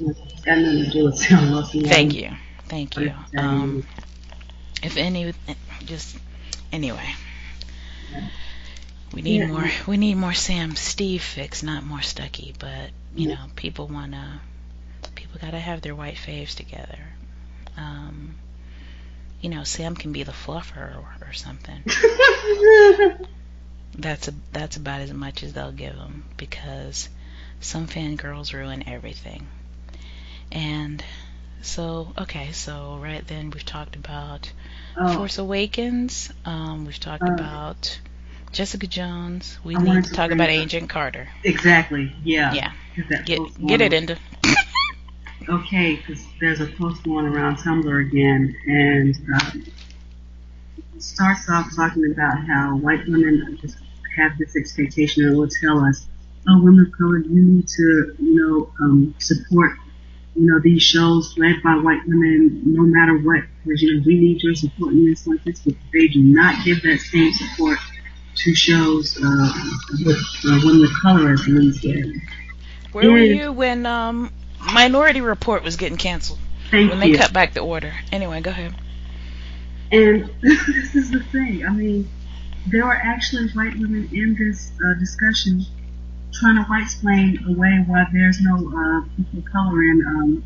[0.00, 1.84] It's got nothing to do with Sam Wilson.
[1.84, 2.30] Thank you.
[2.68, 3.12] Thank you.
[3.38, 3.86] Um,
[4.82, 5.32] if any,
[5.84, 6.16] just
[6.72, 7.14] anyway.
[9.12, 9.46] We need Yeah.
[9.46, 9.70] more.
[9.86, 12.54] We need more Sam Steve fix, not more Stucky.
[12.58, 13.34] But you Yeah.
[13.36, 14.40] know, people wanna.
[15.14, 16.98] People gotta have their white faves together.
[17.76, 18.34] Um,
[19.44, 21.82] you know, Sam can be the fluffer or, or something.
[23.96, 27.08] That's a, that's about as much as they'll give him because
[27.60, 29.46] some fangirls ruin everything.
[30.50, 31.04] And
[31.62, 34.50] so, okay, so right then we've talked about
[34.96, 36.32] oh, Force Awakens.
[36.44, 38.00] Um, we've talked Uh, about
[38.50, 39.58] Jessica Jones.
[39.62, 41.28] We I need to talk about Agent Carter.
[41.44, 42.12] exactly.
[42.24, 42.52] Yeah.
[42.54, 42.72] Yeah.
[43.26, 44.18] get get it into.
[45.48, 49.64] Okay, because there's a post going around Tumblr again, and um,
[50.94, 53.76] it starts off talking about how white women just
[54.16, 56.06] have this expectation and will tell us,
[56.48, 59.72] oh, women of color, you need to, you know, um, support,
[60.34, 64.18] you know, these shows led by white women no matter what, because, you know, we
[64.18, 67.78] need your support in this like this, but they do not give that same support
[68.36, 69.52] to shows uh,
[70.04, 70.16] with
[70.46, 71.46] uh, women of color as
[71.84, 72.22] in.
[72.92, 74.32] Where were you when um,
[74.72, 76.38] Minority Report was getting canceled?
[76.70, 77.12] Thank When you.
[77.12, 77.92] they cut back the order.
[78.12, 78.74] Anyway, go ahead.
[79.92, 81.64] And this is the thing.
[81.66, 82.08] I mean,
[82.66, 85.62] there were actually white women in this uh, discussion
[86.32, 90.44] trying to white explain away why there's no uh, people of color in um,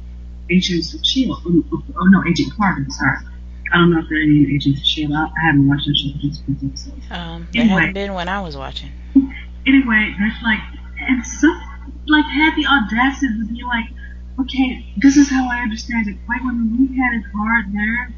[0.51, 1.41] Agents of Shield.
[1.47, 2.85] Oh, oh no, Agent Carter.
[2.91, 3.19] Sorry.
[3.73, 5.13] I don't know if there are any Agents of Shield.
[5.13, 7.05] I, I haven't watched the show for just a few episodes.
[7.11, 7.81] Um, there Anyway.
[7.81, 8.91] hadn't been when I was watching.
[9.67, 10.61] Anyway, that's like,
[11.01, 11.63] and some
[12.07, 13.85] like had the audacity to be like,
[14.41, 16.17] okay, this is how I understand it.
[16.27, 18.15] White women, we had it hard there.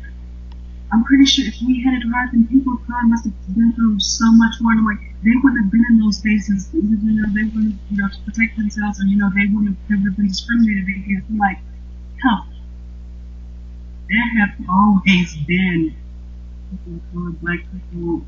[0.93, 3.73] I'm pretty sure if we had it hard, then people of color must have been
[3.75, 4.73] through so much more.
[4.73, 6.69] And like, they wouldn't have been in those spaces.
[6.73, 10.05] You know, they wouldn't, you know, to protect themselves, and you know, they wouldn't have,
[10.05, 11.31] have been discriminated against.
[11.31, 11.59] Like,
[12.23, 12.47] hell,
[14.09, 15.95] there have always been
[16.71, 18.27] people of color, black people,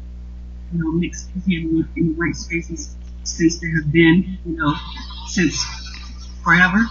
[0.73, 4.75] you know, mixed in, in white spaces since there have been, you know,
[5.27, 5.59] since
[6.45, 6.87] forever.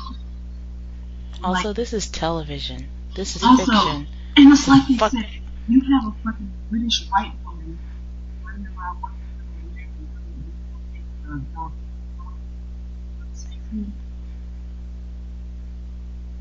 [1.43, 2.87] Also, Like- this is television.
[3.15, 4.07] This is Also- fiction.
[4.37, 5.11] And it's like they Fuck.
[5.11, 5.25] said,
[5.67, 7.77] you have a fucking British white woman
[8.43, 9.11] running around with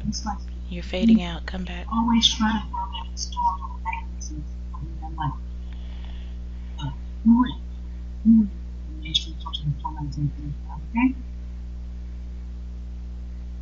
[0.08, 0.38] it's like
[0.68, 1.46] You're fading out.
[1.46, 1.86] Come back.
[1.92, 4.34] always try to throw that historical accuracy.
[4.74, 5.32] And I'm like,
[6.80, 6.90] uh,
[7.24, 7.50] who would,
[8.24, 8.48] who would
[9.02, 11.14] mainstream culture before 1935, okay?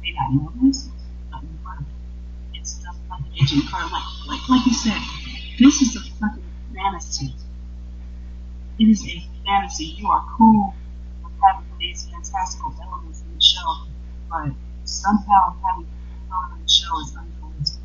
[0.02, 0.52] They got no
[2.68, 5.00] stuff like Agent Carter, like, like, like you said,
[5.58, 6.42] this is a fucking
[6.74, 7.34] fantasy.
[8.78, 9.84] It is a fantasy.
[9.86, 10.74] You are cool
[11.24, 13.86] with having these fantastical elements in the show,
[14.30, 14.52] but
[14.84, 15.86] somehow having
[16.30, 17.82] color in the show is unrealistic.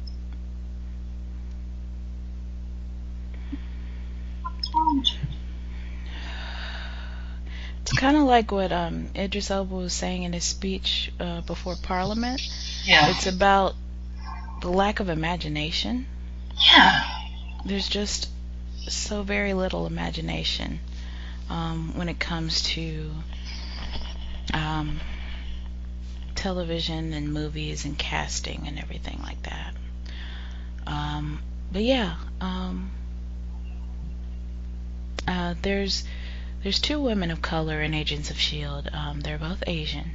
[4.42, 5.20] What's wrong with you?
[7.82, 11.76] It's kind of like what um, Idris Elba was saying in his speech uh, before
[11.82, 12.42] Parliament.
[12.86, 13.10] Yeah.
[13.10, 13.76] It's about
[14.64, 16.06] the lack of imagination.
[16.58, 17.04] Yeah.
[17.66, 18.30] There's just
[18.88, 20.80] so very little imagination
[21.50, 23.12] um, when it comes to
[24.54, 25.02] um,
[26.36, 29.74] television and movies and casting and everything like that.
[30.88, 32.92] Um, but yeah, um,
[35.28, 36.06] uh, there's
[36.64, 38.90] there's two women of color in Agents of Shield.
[38.94, 40.12] Um, they're both Asian.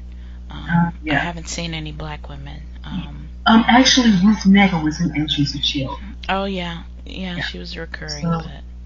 [0.51, 1.17] Um, Uh, yeah.
[1.17, 2.63] I haven't seen any black women.
[2.83, 5.99] Um, Um, actually, Ruth Negga was in Agents of Shield.
[6.29, 7.43] oh yeah, yeah, Yeah.
[7.43, 8.43] she was recurring, So-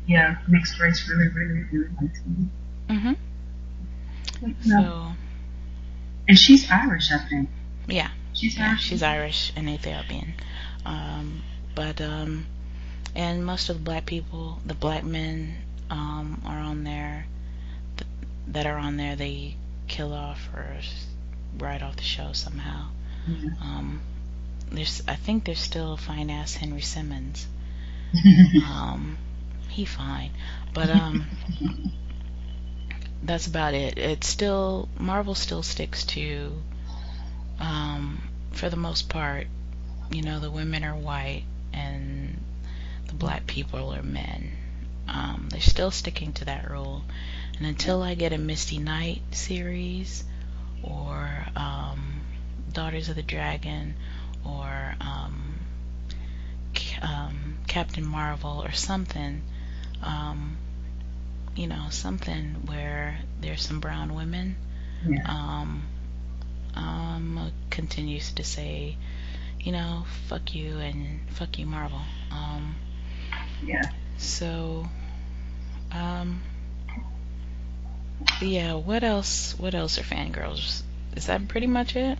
[0.06, 3.16] Yeah, mixed race, really, really, really liked me.
[4.40, 4.54] No.
[4.64, 5.12] so
[6.28, 7.48] And she's Irish, I think.
[7.88, 8.82] yeah, She's yeah, Irish.
[8.82, 10.34] she's Irish and Ethiopian.
[10.84, 11.42] Um,
[11.74, 12.46] but um,
[13.14, 15.56] and most of the black people, the black men,
[15.90, 17.26] um, are on there.
[17.96, 18.08] Th-
[18.48, 19.56] that are on there, they
[19.88, 20.66] kill off or
[21.58, 22.88] write off the show somehow.
[23.28, 23.50] Yeah.
[23.60, 24.00] Um,
[24.76, 27.46] there's, I think there's still fine ass Henry Simmons.
[28.68, 29.16] Um,
[29.68, 30.32] he fine,
[30.74, 31.24] but um,
[33.22, 33.98] that's about it.
[33.98, 36.52] It's still Marvel still sticks to,
[37.58, 39.46] um, for the most part,
[40.10, 42.38] you know, the women are white and
[43.06, 44.52] the black people are men.
[45.08, 47.02] Um, they're still sticking to that rule,
[47.56, 50.24] and until I get a Misty Knight series
[50.82, 52.20] or um,
[52.72, 53.94] Daughters of the Dragon
[54.44, 55.54] or um,
[57.00, 59.42] um, Captain Marvel or something,
[60.02, 60.56] um,
[61.54, 64.56] you know, something where there's some brown women.
[65.06, 65.24] yeah.
[65.28, 65.82] Um,
[66.74, 68.96] um, continues to say,
[69.60, 72.00] you know, fuck you and fuck you, Marvel.
[72.30, 72.74] Um,
[73.64, 73.90] yeah.
[74.16, 74.88] so,
[75.92, 76.42] um,
[78.40, 78.74] yeah.
[78.74, 79.54] What else?
[79.58, 80.82] What else are fangirls?
[81.16, 82.18] Is that pretty much it?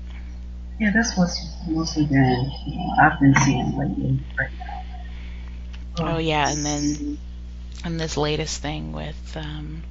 [0.79, 4.85] Yeah, that's what's mostly been, you know, I've been seeing lately right now.
[5.99, 7.19] Oh yeah, and then
[7.85, 9.83] and this latest thing with um,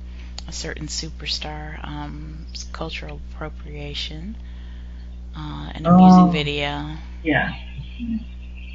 [0.47, 4.35] a certain superstar, um, cultural appropriation,
[5.35, 5.95] uh, in a Oh.
[5.95, 6.97] music video.
[7.23, 7.53] Yeah.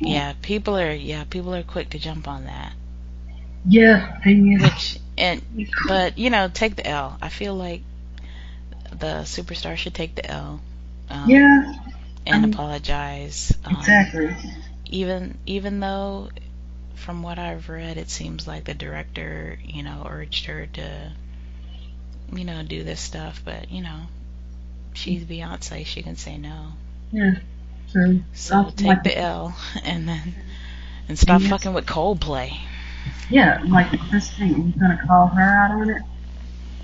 [0.01, 2.73] Yeah, people are yeah people are quick to jump on that.
[3.69, 5.43] Yeah, thing is, Which and
[5.89, 7.19] but you know take the L.
[7.21, 7.83] I feel like
[8.91, 10.61] the superstar should take the L.
[11.09, 11.73] Um, yeah,
[12.27, 13.53] and um, apologize.
[13.65, 14.35] Um, exactly.
[14.87, 16.29] even even though
[16.95, 21.13] from what I've read it seems like the director, you know, urged her to
[22.33, 24.01] you know, do this stuff, but you know,
[24.95, 26.73] she's Beyonce, she can say no.
[27.13, 27.37] Yeah,
[27.93, 28.23] true.
[28.33, 30.35] So Sounds take like- the L and then
[31.09, 32.57] and stop fucking with Coldplay.
[33.31, 36.03] Yeah, like the first thing, are you gonna call her out on it?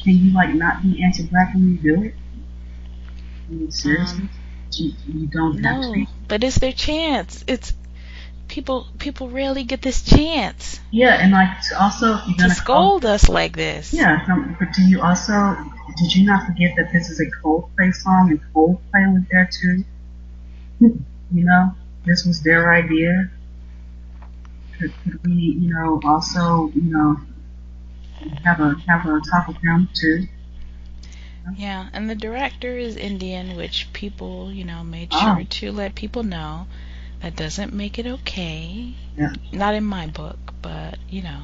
[0.01, 2.14] Can you like not be anti-black when you do it?
[3.49, 4.30] I mean, seriously, Um,
[4.79, 6.07] you, you don't No, to.
[6.29, 7.45] But it's their chance.
[7.47, 7.73] It's
[8.49, 12.55] people people rarely get this chance Yeah, and like to also, if you're to gonna
[12.55, 13.93] call, scold us like this.
[13.95, 14.27] yeah,
[14.59, 15.57] but do you also?
[15.99, 19.85] Did you not forget that this is a Coldplay song and Coldplay was there too?
[21.35, 23.31] You know, this was their idea.
[24.79, 27.16] Could, could we, you know, also, you know,
[28.45, 30.27] have a have a talk with them too?
[31.57, 35.37] Yeah, and the director is Indian, which people, you know, made Oh.
[35.37, 36.67] sure to let people know.
[37.21, 38.95] That doesn't make it okay.
[39.17, 39.33] Yeah.
[39.53, 41.43] Not in my book, but you know,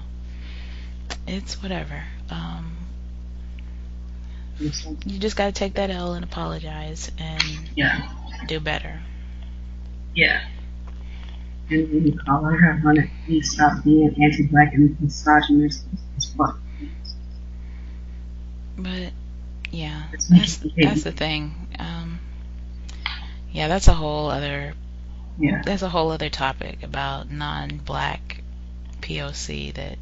[1.26, 2.02] it's whatever.
[2.30, 2.76] Um,
[4.58, 7.42] you just gotta take that L and apologize and
[7.76, 8.08] Yeah,
[8.48, 9.00] do better.
[10.14, 10.44] yeah.
[11.70, 15.84] And when you call her on it, you stop being anti-black and misogynist
[16.16, 16.58] as fuck.
[18.76, 19.12] But
[19.70, 21.54] yeah, that's that's the thing.
[21.78, 22.20] Um,
[23.52, 24.74] yeah, that's a whole other
[25.38, 28.42] Yeah, that's a whole other topic about non-black
[29.00, 29.98] POC that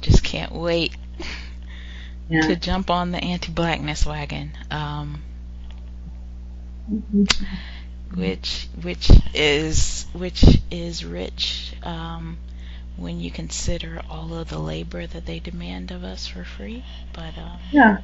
[0.00, 0.96] just can't wait
[2.28, 2.42] yeah.
[2.42, 5.22] to jump on the anti-blackness wagon, um,
[8.14, 12.38] which which is which is rich um,
[13.00, 16.84] when you consider all of the labor that they demand of us for free.
[17.14, 17.98] But um, Yeah,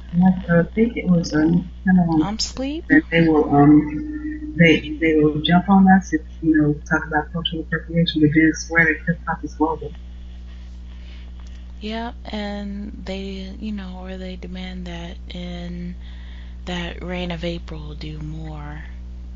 [0.51, 2.85] I think it was um, kind of I'm sleep.
[2.89, 7.31] that they will um they they will jump on us if you know talk about
[7.31, 9.93] cultural appropriation, but then swear that hip hop is global.
[11.79, 15.93] Yeah, and they, you know, or they demand that in
[16.65, 18.85] that Reign of April do more,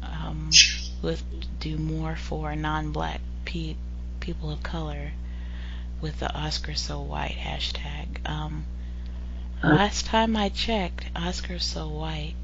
[0.01, 0.49] um,
[1.03, 1.23] with
[1.59, 3.75] do more for non-black pe-
[4.19, 5.11] people of color
[6.01, 8.27] with the Oscar So White hashtag.
[8.27, 8.65] Um,
[9.63, 12.35] last time I checked, Oscar So White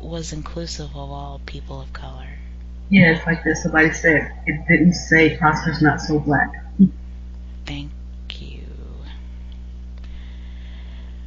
[0.00, 2.38] was inclusive of all people of color.
[2.88, 3.62] Yeah, it's like this.
[3.62, 6.52] Somebody said it didn't say Oscar's not so black.
[7.64, 7.90] Thank
[8.40, 8.64] you.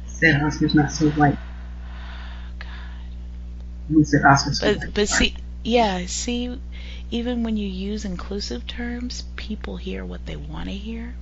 [0.04, 1.38] It said Oscar's not so white.
[2.58, 2.68] God.
[3.88, 4.60] Who said Oscars?
[4.60, 5.34] But but see,
[5.64, 6.60] yeah, see,
[7.10, 11.14] even when you use inclusive terms, people hear what they want to hear,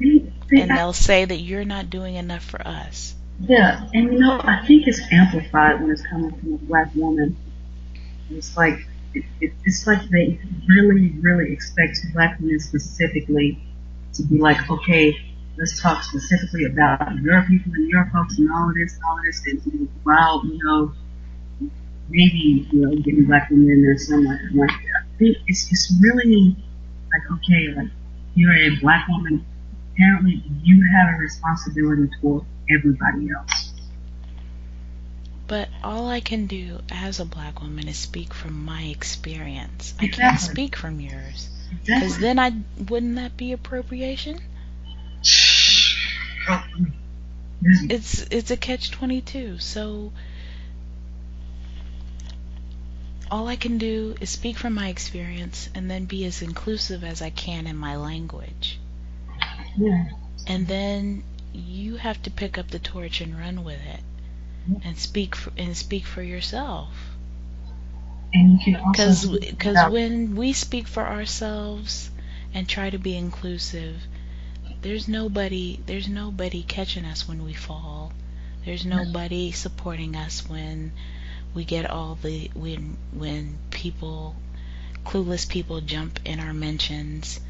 [0.00, 0.30] they-
[0.62, 3.14] and they'll say that you're not doing enough for us.
[3.40, 7.36] Yeah, and you know, I think it's amplified when it's coming from a black woman.
[8.30, 10.38] It's like it, it, it's like they
[10.68, 13.58] really, really expect black women specifically
[14.14, 15.16] to be like, okay,
[15.56, 19.24] let's talk specifically about your people and your folks and all of this, all of
[19.24, 20.92] this, and, while you know,
[22.08, 24.40] maybe you know, getting black women in there somewhere.
[24.50, 26.56] I'm like, I think it's it's really
[27.12, 27.90] like okay, like
[28.34, 29.44] you're a black woman.
[29.92, 33.72] Apparently, you have a responsibility toward everybody else.
[35.48, 39.94] But all I can do as a black woman is speak from my experience.
[39.98, 41.48] I can't speak from yours.
[41.84, 42.22] Because Exactly.
[42.22, 42.52] then I
[42.88, 44.40] wouldn't that be appropriation?
[47.62, 49.58] It's it's a catch twenty two.
[49.58, 50.12] So
[53.30, 57.22] all I can do is speak from my experience and then be as inclusive as
[57.22, 58.80] I can in my language.
[59.76, 60.04] yeah.
[60.46, 64.02] And then you have to pick up the torch and run with it
[64.82, 67.16] and speak for, and speak for yourself.
[68.32, 72.10] And you can also Because because when we speak for ourselves
[72.54, 74.06] and try to be inclusive,
[74.82, 78.12] there's nobody there's nobody catching us when we fall.
[78.64, 80.92] There's nobody supporting us when
[81.58, 84.36] we get all the when when people
[85.04, 87.40] clueless people jump in our mentions.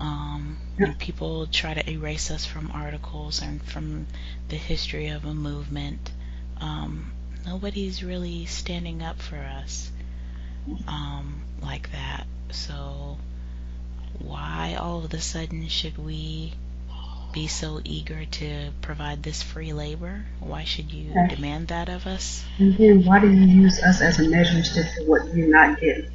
[0.00, 4.08] Um, when people try to erase us from articles and from
[4.48, 6.10] the history of a movement,
[6.60, 7.12] um,
[7.46, 9.92] nobody's really standing up for us
[10.88, 12.26] um, like that.
[12.50, 13.16] So,
[14.18, 16.54] why all of a sudden should we
[17.32, 20.24] be so eager to provide this free labor?
[20.40, 21.28] Why should you Okay.
[21.28, 22.44] demand that of us?
[22.58, 25.80] And then why do you use us as a measuring stick for what you're not
[25.80, 26.10] getting?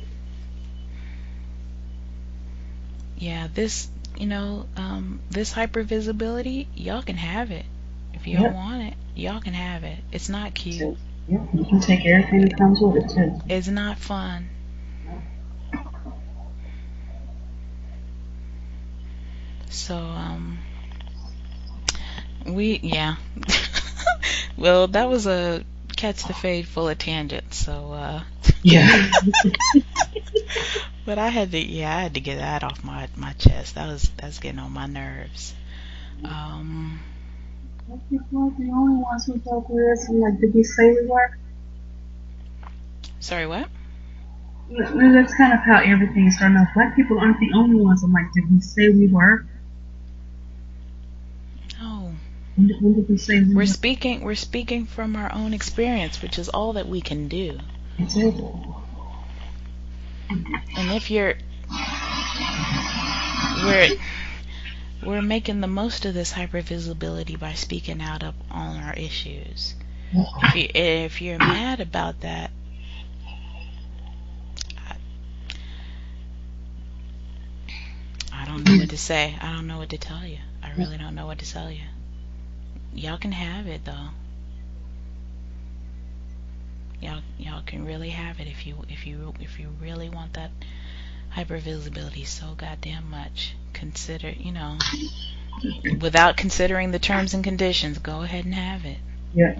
[3.17, 3.87] Yeah, this,
[4.17, 7.65] you know, um, this hypervisibility, y'all can have it.
[8.13, 8.43] If you Yep.
[8.43, 9.99] don't want it, y'all can have it.
[10.11, 10.79] It's not cute.
[10.79, 10.97] So,
[11.27, 13.41] yeah, you can take everything that comes with it too.
[13.49, 14.49] It's not fun.
[19.69, 20.59] So, um,
[22.45, 23.15] we, yeah.
[24.57, 25.63] well, that was a
[25.95, 28.23] catch the fade full of tangents, so, uh,
[28.63, 29.11] Yeah.
[31.05, 33.75] but I had to, yeah, I had to get that off my, my chest.
[33.75, 35.53] That was, that's getting on my nerves.
[36.23, 36.99] Um,
[37.87, 40.91] Black people aren't the only ones who talk with us and like, did we say
[40.91, 41.37] we were?
[43.19, 43.67] sorry, what?
[44.69, 46.69] That's kind of how everything is starting off.
[46.73, 48.03] Black people aren't the only ones.
[48.03, 49.45] I'm like, did we say we were?
[51.79, 52.13] No.
[52.55, 53.65] When did, when did we say we We're were?
[53.65, 57.59] speaking, we're speaking from our own experience, which is all that we can do.
[57.99, 58.49] Exactly.
[60.29, 61.35] And if you're
[63.63, 63.89] we're
[65.05, 69.75] we're making the most of this hypervisibility by speaking out up on our issues.
[70.13, 72.51] If you if you're mad about that,
[74.77, 74.95] I,
[78.33, 79.35] I don't know what to say.
[79.41, 80.37] I don't know what to tell you.
[80.63, 81.81] I really don't know what to tell you.
[82.95, 84.09] Y'all can have it though.
[87.01, 90.51] Y'all y'all can really have it if you if you if you really want that
[91.35, 93.53] hypervisibility so goddamn much.
[93.73, 94.77] Consider you know
[95.99, 98.97] without considering the terms and conditions, go ahead and have it.
[99.33, 99.59] Yeah.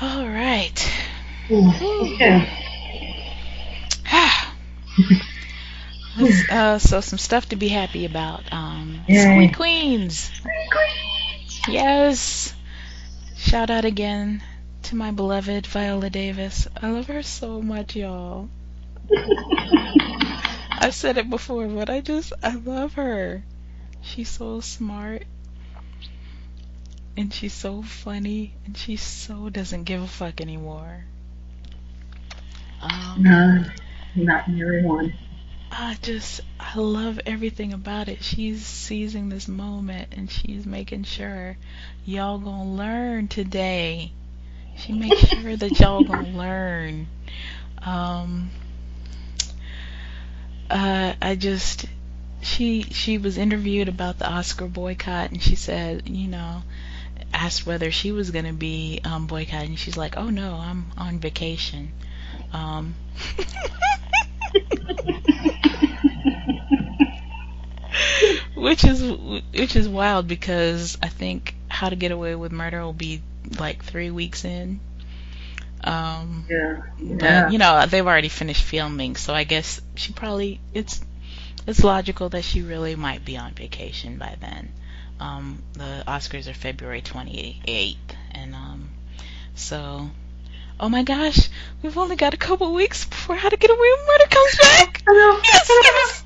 [0.00, 0.90] All right.
[1.50, 2.48] Okay.
[6.50, 8.52] Uh, so some stuff to be happy about.
[8.52, 9.48] Um, Yay.
[9.48, 10.30] Squid Queens.
[11.68, 12.54] Yes.
[13.36, 14.42] Shout out again
[14.84, 16.68] to my beloved Viola Davis.
[16.80, 18.48] I love her so much, y'all.
[20.70, 23.42] I've said it before, but I just I love her.
[24.00, 25.24] She's so smart.
[27.16, 31.04] And she's so funny and she so doesn't give a fuck anymore.
[32.80, 33.64] Um No,
[34.16, 35.14] not everyone.
[35.72, 38.22] I just I love everything about it.
[38.22, 41.56] She's seizing this moment and she's making sure
[42.04, 44.12] y'all gonna learn today.
[44.76, 47.08] She makes sure that y'all gonna learn.
[47.82, 48.50] Um
[50.70, 51.86] uh I just
[52.42, 56.62] she she was interviewed about the Oscar boycott and she said, you know,
[57.32, 59.76] asked whether she was gonna be um boycotting.
[59.76, 61.92] She's like, Oh no, I'm on vacation.
[62.52, 62.94] Um
[68.54, 69.02] which is
[69.52, 73.22] which is wild because I think How to Get Away with Murder will be
[73.58, 74.80] like three weeks in.
[75.84, 76.82] Um, Yeah.
[76.98, 81.00] but you know they've already finished filming, so I guess she probably it's
[81.66, 84.72] it's logical that she really might be on vacation by then.
[85.20, 87.96] Um, the Oscars are February 28th,
[88.32, 88.90] and um,
[89.54, 90.10] so
[90.80, 91.48] oh my gosh,
[91.82, 95.02] we've only got a couple weeks before How to Get Away with Murder comes back.
[95.08, 95.40] I know.
[95.44, 96.24] Yes, yes.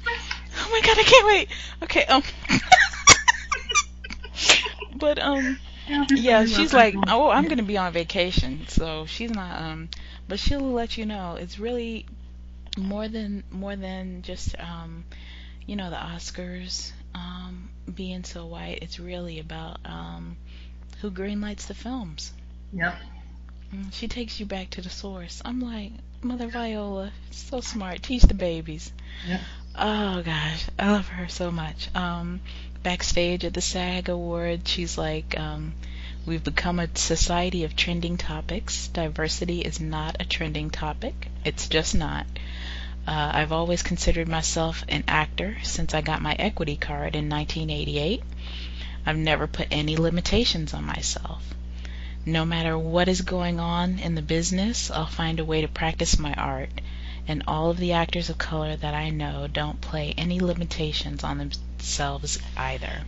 [0.58, 1.48] Oh my god, I can't wait.
[1.82, 2.22] Okay, um,
[4.96, 5.58] but um,
[6.10, 9.60] yeah, she's like, oh, I'm gonna be on vacation, so she's not.
[9.60, 9.88] Um,
[10.28, 11.36] but she'll let you know.
[11.38, 12.06] It's really
[12.76, 15.04] more than more than just um,
[15.66, 18.78] you know, the Oscars um being so white.
[18.82, 20.36] It's really about um
[21.00, 22.32] who greenlights the films.
[22.72, 22.96] Yep.
[23.76, 25.42] Mm, She takes you back to the source.
[25.44, 25.92] I'm like,
[26.22, 28.02] Mother Viola, so smart.
[28.02, 28.92] Teach the babies.
[29.28, 29.40] Yep.
[29.78, 31.94] Oh gosh, I love her so much.
[31.94, 32.40] Um,
[32.82, 35.74] backstage at the SAG Award, she's like, um,
[36.24, 38.88] "We've become a society of trending topics.
[38.88, 41.28] Diversity is not a trending topic.
[41.44, 42.26] It's just not.
[43.06, 48.22] Uh, I've always considered myself an actor since I got my equity card in 1988.
[49.04, 51.42] I've never put any limitations on myself.
[52.28, 56.18] No matter what is going on in the business, I'll find a way to practice
[56.18, 56.80] my art.
[57.28, 61.38] And all of the actors of color that I know don't play any limitations on
[61.38, 63.04] themselves either.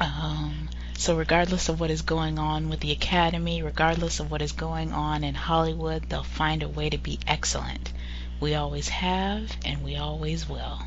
[0.00, 4.50] Um, so, regardless of what is going on with the Academy, regardless of what is
[4.50, 7.92] going on in Hollywood, they'll find a way to be excellent.
[8.40, 10.82] We always have, and we always will.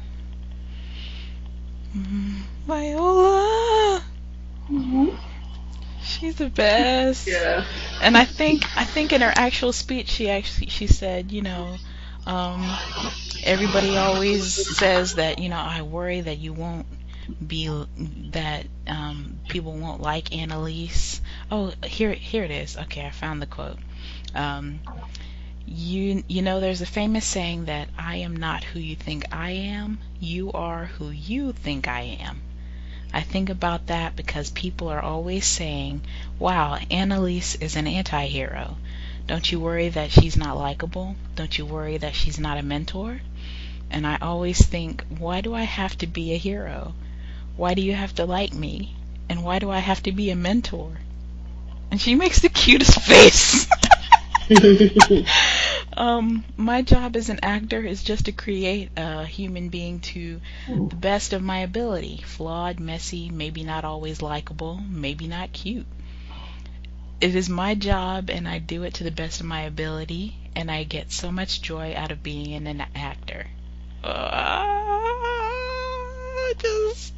[1.95, 4.03] Mm, Viola!
[6.05, 7.27] She's the best.
[7.27, 7.65] Yeah.
[8.01, 11.77] And I think I think in her actual speech she actually she said, you know,
[12.25, 12.63] um,
[13.43, 16.85] everybody always says that, you know, I worry that you won't
[17.45, 17.67] be
[18.31, 21.21] that um, people won't like Annalise.
[21.51, 22.77] Oh, here here it is.
[22.77, 23.77] Okay, I found the quote.
[24.35, 24.79] Um,
[25.67, 29.51] you you know there's a famous saying that I am not who you think I
[29.51, 29.99] am.
[30.19, 32.41] You are who you think I am.
[33.15, 36.01] I think about that because people are always saying,
[36.37, 38.75] wow, Annalise is an anti hero.
[39.25, 41.15] Don't you worry that she's not likable?
[41.33, 43.21] Don't you worry that she's not a mentor?
[43.89, 46.93] And I always think, why do I have to be a hero?
[47.55, 48.97] Why do you have to like me?
[49.29, 50.97] And why do I have to be a mentor?
[51.91, 53.65] And she makes the cutest face.
[55.97, 60.95] um, my job as an actor is just to create a human being to the
[60.95, 62.21] best of my ability.
[62.25, 65.85] Flawed, messy, maybe not always likable, maybe not cute.
[67.21, 70.69] It is my job and I do it to the best of my ability and
[70.69, 73.47] I get so much joy out of being an actor.
[76.47, 77.13] I just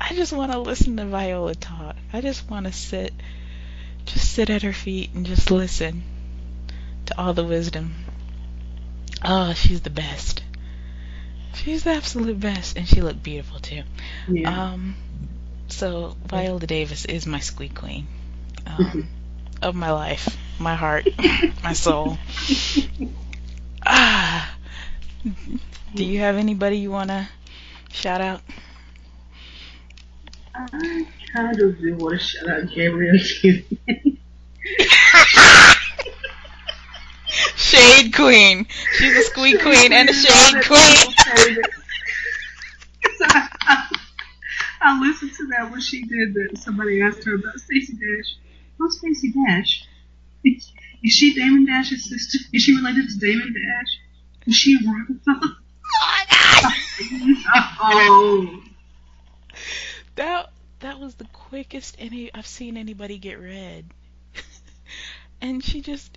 [0.00, 1.96] I just want to listen to Viola talk.
[2.12, 3.12] I just want to sit
[4.06, 6.02] just sit at her feet and just listen
[7.06, 7.94] to all the wisdom.
[9.24, 10.42] Oh, she's the best.
[11.54, 13.82] She's the absolute best, and she looked beautiful too.
[14.28, 14.72] Yeah.
[14.72, 14.96] Um,
[15.68, 18.06] so Viola Davis is my squeak queen
[18.66, 19.08] um,
[19.62, 21.08] of my life, my heart,
[21.62, 22.18] my soul.
[23.86, 24.56] Ah,
[25.94, 27.28] do you have anybody you want to
[27.92, 28.42] shout out?
[30.54, 33.64] I kind of do want to shout out Gabrielle Union.
[37.74, 38.66] Shade queen.
[38.92, 41.14] She's a squeak queen and a shade queen.
[43.18, 43.88] So I,
[44.82, 46.58] I listened to that when she did that.
[46.58, 48.36] Somebody asked her about Stacey Dash.
[48.78, 49.86] Who's Stacey Dash?
[50.44, 52.38] Is she Damon Dash's sister?
[52.52, 53.98] Is she related to Damon Dash?
[54.46, 55.56] Is she a Roc-A-Fella?
[55.86, 56.72] Oh my god!
[57.80, 58.62] Oh.
[60.16, 63.86] That that was the quickest any I've seen anybody get red.
[65.40, 66.16] and she just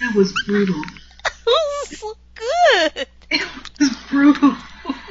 [0.00, 0.80] That was brutal.
[1.24, 3.06] it was so good.
[3.30, 3.42] It
[3.80, 4.50] was brutal.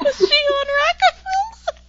[0.04, 1.80] Was she on Roc-A-Fella?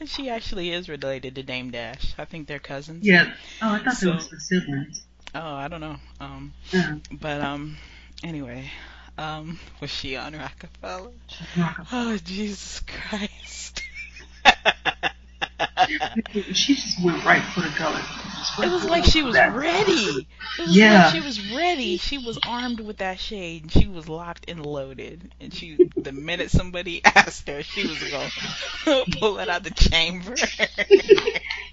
[0.00, 2.14] And she actually is related to Dame Dash.
[2.18, 3.04] I think they're cousins.
[3.06, 3.32] Yeah.
[3.60, 5.04] Oh, I thought So- they were siblings.
[5.34, 5.96] Oh, I don't know.
[6.20, 6.96] Um, Yeah.
[7.12, 7.76] but um,
[8.24, 8.70] anyway,
[9.18, 11.10] um, was she on Roc-A-Fella?
[11.56, 11.86] Roc-A-Fella.
[11.92, 13.82] Oh, Jesus Christ.
[16.52, 18.04] She just went right for the gullet.
[18.58, 20.26] It was like she was ready.
[20.58, 21.04] Was Yeah.
[21.04, 21.96] like she was ready.
[21.98, 23.70] She was armed with that shade.
[23.72, 25.32] She was locked and loaded.
[25.40, 28.30] And she, the minute somebody asked her, she was going
[28.84, 30.34] to pull it out the chamber.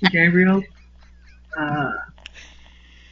[0.12, 0.64] Gabrielle,
[1.58, 1.92] uh,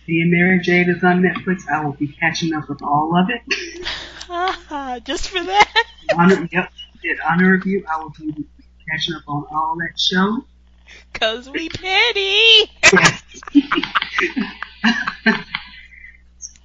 [0.06, 1.68] being Mary Jane is on Netflix.
[1.72, 5.04] I will be catching up with all of it.
[5.06, 5.84] Just for that.
[6.18, 6.72] Honor, yep,
[7.02, 7.84] did honor review.
[7.92, 8.46] I will be
[8.90, 10.46] catching up on all that show.
[11.14, 12.72] Cause we pity.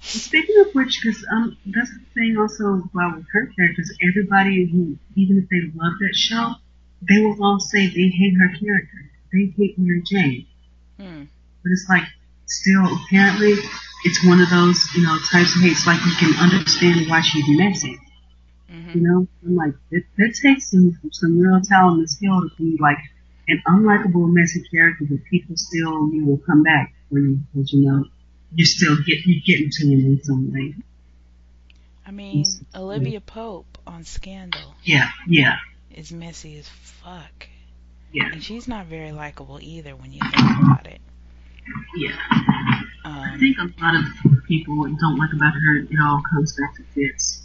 [0.01, 3.91] Speaking of which, because um, that's the thing also about with her characters.
[4.01, 6.53] Everybody who, even if they love that show,
[7.07, 8.97] they will all say they hate her character.
[9.31, 10.47] They hate Mary Jane.
[10.99, 11.23] Hmm.
[11.63, 12.03] But it's like,
[12.45, 13.55] still, apparently,
[14.03, 15.87] it's one of those, you know, types of hates.
[15.87, 17.97] Like you can understand why she's messy.
[18.69, 18.95] Mhm.
[18.95, 22.77] You know, I'm like, it, that takes some some real talent and skill to be
[22.79, 22.97] like
[23.47, 27.85] an unlikable, messy character, but people still, you will come back for you because you
[27.89, 28.05] know
[28.53, 30.75] you still get you get into him in some way.
[32.05, 32.43] I mean,
[32.75, 35.57] Olivia Pope on Scandal Yeah, yeah,
[35.95, 37.47] is messy as fuck.
[38.11, 40.99] yeah, And she's not very likable either when you think about it.
[41.95, 42.15] yeah.
[42.29, 42.83] I
[43.33, 46.75] Um, think a lot of people what don't like about her, it all comes back
[46.75, 47.41] to Fitz.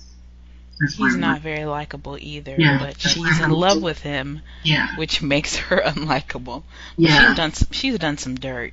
[0.80, 5.22] That's he's not very likable either, Yeah, but she's in love with him, Yeah, which
[5.22, 6.62] makes her unlikable.
[6.96, 8.72] yeah, She's done some, she's done some dirt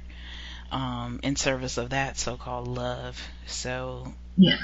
[0.71, 3.21] um, in service of that so-called love.
[3.45, 4.57] So yeah.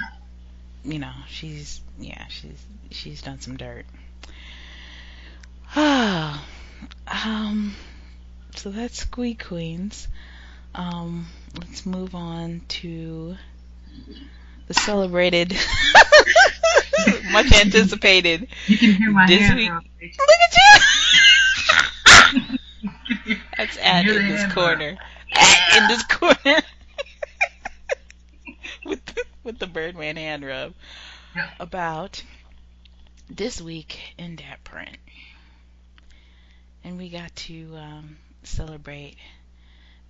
[0.83, 3.85] you know, she's yeah, she's she's done some dirt.
[5.75, 6.45] Ah,
[7.07, 7.75] um,
[8.55, 10.07] so that's Squeak Queens.
[10.75, 11.27] Um,
[11.59, 13.35] let's move on to
[14.67, 15.51] the celebrated,
[17.31, 18.47] much anticipated.
[18.68, 19.60] You can hear my This hand
[19.99, 20.56] week- Look at
[22.41, 22.57] you!
[23.57, 24.97] That's at in this hand corner.
[25.34, 26.61] At in this corner.
[28.85, 30.73] with the, with the Birdman hand rub.
[31.35, 31.49] Yeah.
[31.60, 32.23] About
[33.30, 34.97] this week in that print.
[36.84, 39.15] And we got to um, celebrate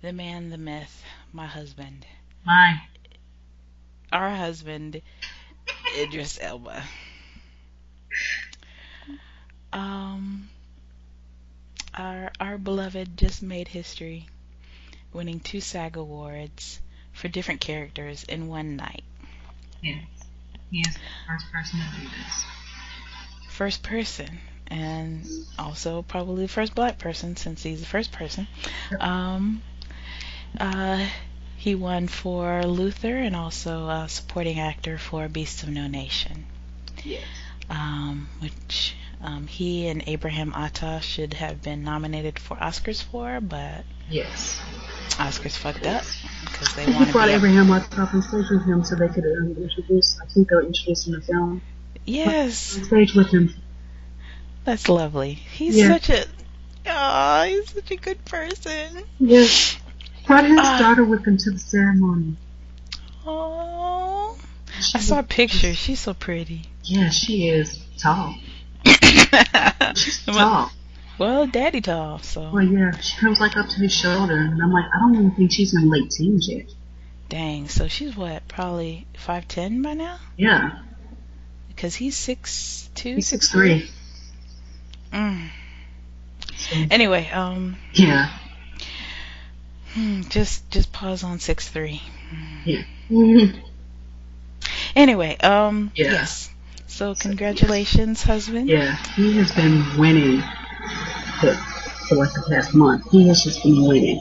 [0.02, 1.02] the man, the myth,
[1.32, 2.06] my husband.
[2.46, 2.80] My,
[4.12, 5.02] Our husband,
[5.98, 6.82] Idris Elba.
[9.72, 10.48] Um,
[11.94, 14.26] our our beloved just made history,
[15.12, 16.80] winning two SAG awards
[17.12, 19.04] for different characters in one night.
[19.82, 20.04] yes,
[20.70, 22.44] he is the first person to do this.
[23.48, 25.26] First person, and
[25.58, 28.46] also probably the first black person since he's the first person.
[28.98, 29.62] Um,
[30.58, 31.06] uh,
[31.56, 36.46] he won for Luther and also a supporting actor for Beasts of No Nation.
[37.04, 37.22] Yes.
[37.70, 43.84] Um, which um, he and Abraham Attah should have been nominated for Oscars for, but
[44.10, 44.60] Yes.
[45.10, 46.02] Oscars fucked up
[46.44, 47.32] because they He want to brought be.
[47.34, 50.66] Abraham up on stage with him so they could um, introduce, I think they were
[50.66, 51.62] introducing the film.
[52.04, 53.54] yes, On stage with him.
[54.64, 55.34] that's lovely.
[55.34, 55.92] He's Yeah.
[55.98, 56.24] such a.
[56.86, 59.04] Oh, he's such a good person.
[59.20, 59.76] Yes.
[60.26, 60.78] Brought his Ah.
[60.80, 62.36] daughter with him to the ceremony.
[63.26, 63.58] Oh,
[63.98, 63.99] She
[64.94, 65.76] I saw pictures.
[65.76, 66.62] She's so pretty.
[66.84, 68.34] Yeah, she is tall.
[69.94, 70.72] She's well, tall.
[71.18, 72.18] well, daddy tall.
[72.20, 75.14] So Well, yeah, she comes like up to his shoulder, and I'm like, I don't
[75.14, 76.66] even think she's in late teens yet.
[77.28, 77.68] dang.
[77.68, 78.46] So she's what?
[78.48, 80.18] Probably five ten by now.
[80.36, 80.78] Yeah,
[81.68, 83.16] Because he's six two.
[83.16, 83.88] he's six three.
[85.12, 85.48] Mm.
[86.56, 88.30] So, Anyway, um, yeah,
[89.94, 92.00] Hmm, just just pause on six three.
[92.64, 92.82] yeah.
[93.10, 93.62] Mhm.
[94.96, 96.12] Anyway, um Yeah.
[96.12, 96.50] yes.
[96.86, 98.68] So congratulations, husband.
[98.68, 100.42] Yeah, he has been winning
[101.40, 101.54] for,
[102.08, 103.10] for like the past month.
[103.10, 104.18] He has just been winning.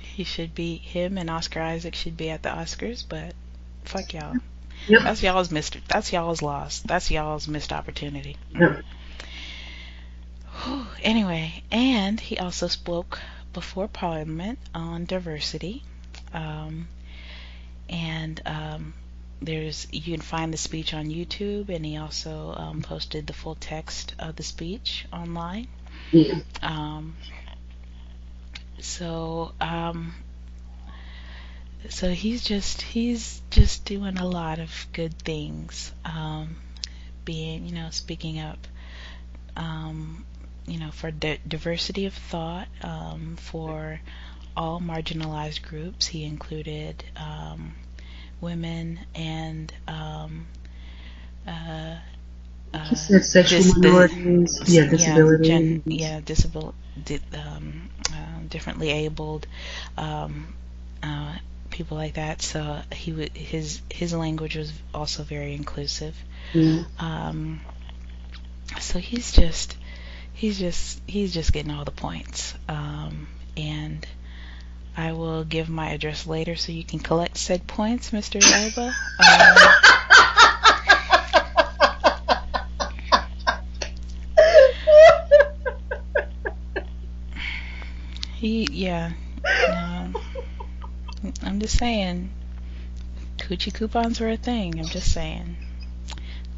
[0.00, 3.34] He should be him and Oscar Isaac should be at the Oscars, but
[3.84, 4.34] fuck y'all.
[4.88, 5.02] Yep.
[5.02, 6.80] That's y'all's missed that's y'all's loss.
[6.80, 8.36] That's y'all's missed opportunity.
[8.58, 8.82] Yep.
[11.02, 13.20] Anyway, and he also spoke
[13.52, 15.84] before Parliament on diversity.
[16.34, 16.88] Um,
[17.88, 18.94] and um,
[19.40, 23.54] there's you can find the speech on YouTube, and he also um, posted the full
[23.54, 25.68] text of the speech online.
[26.10, 26.40] Yeah.
[26.62, 27.16] Um,
[28.80, 30.14] so um,
[31.88, 35.92] so he's just he's just doing a lot of good things.
[36.04, 36.56] Um,
[37.24, 38.58] being you know speaking up.
[39.56, 40.24] Um,
[40.68, 44.00] you know, for di- diversity of thought, um, for
[44.58, 46.08] all marginalized groups.
[46.08, 47.76] He included um,
[48.40, 50.48] women and um,
[51.46, 51.96] uh,
[52.74, 54.96] uh, He said sexual dis- minorities, yeah, disabilities.
[54.96, 59.46] yeah, gen- yeah, disabil- di- um, uh, differently abled,
[59.98, 60.54] um,
[61.02, 61.36] uh,
[61.70, 62.42] people like that.
[62.42, 66.16] So he w- his his language was also very inclusive.
[66.98, 67.62] Um,
[68.80, 69.76] so he's just
[70.32, 72.54] he's just he's just getting all the points.
[72.68, 74.06] Um, and
[74.96, 78.40] I will give my address later so you can collect said points, Mr.
[78.42, 78.94] Elba.
[79.20, 79.88] Um,
[88.36, 89.12] He, yeah.
[89.68, 90.14] Um,
[91.42, 92.30] I'm just saying,
[93.38, 94.78] coochie coupons were a thing.
[94.78, 95.56] I'm just saying.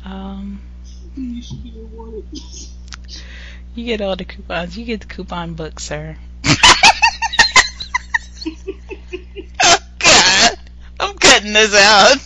[0.05, 0.61] Um,
[1.17, 2.25] You should be rewarded.
[3.75, 4.77] you get all the coupons.
[4.77, 6.17] You get the coupon book, sir.
[9.63, 10.59] Oh God,
[10.99, 12.19] I'm cutting this out.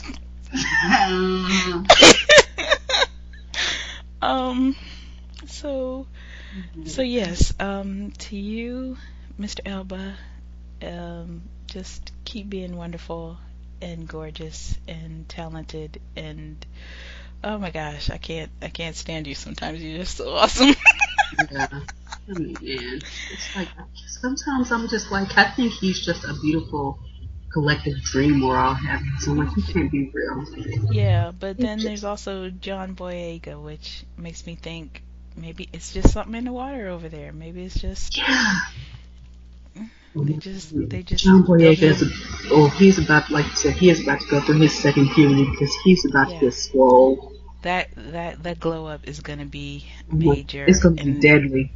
[4.22, 4.76] um,
[5.46, 6.06] so,
[6.84, 8.96] so yes, um, to you,
[9.40, 9.60] Mr.
[9.66, 10.14] Elba,
[10.82, 13.38] um, just keep being wonderful
[13.82, 16.64] and gorgeous and talented and
[17.44, 19.34] oh my gosh, I can't, I can't stand you.
[19.34, 20.74] Sometimes you're just so awesome.
[21.52, 21.80] yeah.
[22.28, 23.00] I mean, man,
[23.32, 23.68] it's like
[24.06, 26.98] sometimes I'm just like I think he's just a beautiful
[27.52, 29.12] collective dream we're all having.
[29.20, 30.44] So I'm like, he can't be real.
[30.90, 35.02] yeah, but then there's also John Boyega, which makes me think
[35.36, 37.32] maybe it's just something in the water over there.
[37.32, 38.60] Maybe it's just Yeah.
[40.16, 42.06] they just they just John Boyega is, a,
[42.50, 45.44] oh, he's about, like you said, he is about to go through his second puberty
[45.50, 46.38] because he's about Yeah.
[46.40, 47.32] to get swole.
[47.62, 50.66] that that that glow up is gonna be major.
[50.66, 51.72] It's gonna be and deadly.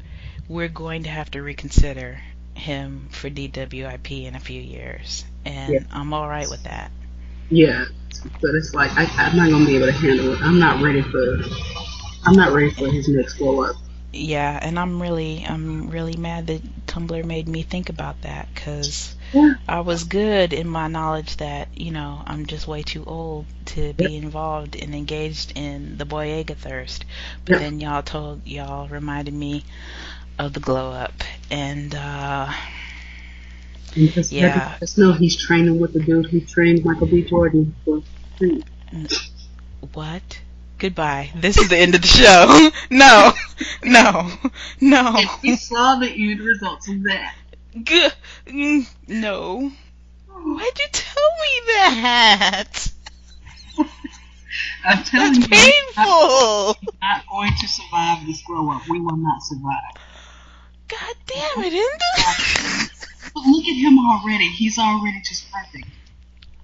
[0.49, 2.21] We're going to have to reconsider
[2.55, 5.81] him for DWIP in a few years, and Yeah.
[5.93, 6.91] I'm all right with that.
[7.51, 7.85] Yeah,
[8.43, 10.41] but it's like I, I'm not gonna be able to handle it.
[10.43, 11.43] I'm not ready for.
[12.25, 13.77] I'm not ready for his next blow up.
[14.13, 19.15] Yeah, and I'm really I'm really mad that Tumblr made me think about that because
[19.33, 19.55] Yeah.
[19.69, 23.93] I was good in my knowledge that you know I'm just way too old to
[23.95, 27.05] be involved and engaged in the Boyega thirst.
[27.45, 29.65] But then y'all told y'all reminded me
[30.39, 31.13] of the glow up,
[31.51, 32.53] and uh,
[33.95, 34.77] just, Yeah.
[34.79, 37.23] just know he's training with the dude who trained Michael B.
[37.23, 38.03] Jordan for
[39.93, 40.41] what?
[40.79, 41.31] Goodbye.
[41.35, 42.71] This is the end of the show.
[42.91, 43.33] no,
[43.83, 44.31] no,
[44.81, 45.17] no.
[45.43, 47.35] we saw the end results of that.
[47.83, 49.73] G- no.
[50.31, 52.73] Why'd you tell me that?
[54.85, 55.57] I'm telling That's you,
[55.97, 56.91] we're not, painful.
[57.03, 58.83] not going to survive this grow up.
[58.89, 59.75] We will not survive.
[60.89, 62.95] God damn it, Enda.
[63.35, 64.49] But look at him already.
[64.49, 65.87] He's already just perfect.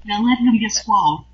[0.04, 1.26] Now let him get swole.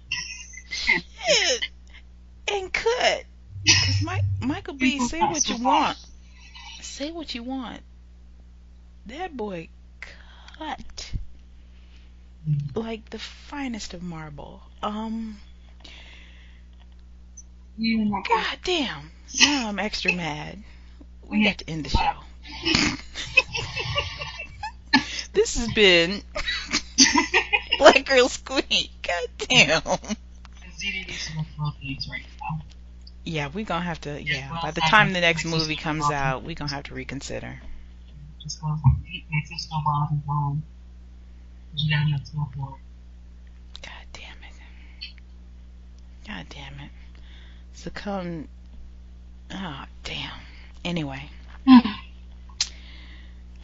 [2.53, 3.25] and cut.
[3.67, 5.97] Cause Mike, Michael B, say what you want.
[6.81, 7.81] Say what you want.
[9.07, 9.69] That boy
[10.59, 11.13] cut
[12.75, 14.63] like the finest of marble.
[14.83, 15.39] Um,
[17.79, 19.11] and god damn.
[19.41, 20.63] Now I'm extra mad.
[21.29, 22.13] We have to end the show.
[25.33, 26.23] this has been
[27.79, 28.91] Black Girl Squeak.
[29.03, 29.83] God damn.
[33.25, 34.23] Yeah, we're gonna have to.
[34.23, 37.61] Yeah, by the time the next movie comes out, we're gonna have to reconsider.
[43.83, 44.55] God damn it.
[46.27, 46.91] God damn it.
[47.75, 48.49] Succumb.
[49.53, 50.41] Oh ah, damn.
[50.85, 51.29] Anyway,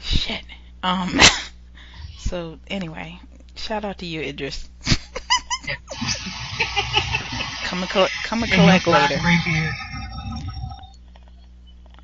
[0.01, 0.43] shit.
[0.83, 1.21] Um.
[2.19, 3.21] so anyway,
[3.55, 4.69] shout out to you, Idris.
[7.65, 8.13] come and collect.
[8.25, 9.19] Come and collect later.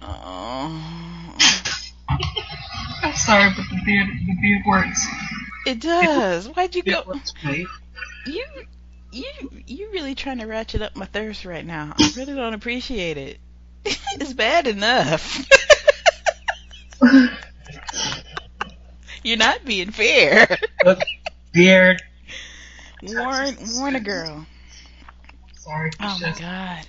[0.02, 1.34] Oh.
[3.02, 5.06] I'm sorry, but the beard, the beard works.
[5.66, 6.48] It does.
[6.48, 7.20] Why'd you go?
[8.26, 8.44] You,
[9.12, 9.32] you,
[9.66, 11.94] you really trying to ratchet up my thirst right now.
[11.98, 13.38] I really don't appreciate it.
[13.84, 15.46] it's bad enough.
[19.22, 20.46] You're not being fair.
[20.84, 21.00] Look,
[21.52, 22.02] beard.
[23.02, 24.46] Warn, warn a girl.
[25.54, 25.90] Sorry.
[26.00, 26.86] Oh my god.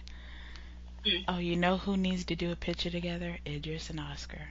[1.28, 3.38] Oh, you know who needs to do a picture together?
[3.46, 4.48] Idris and Oscar.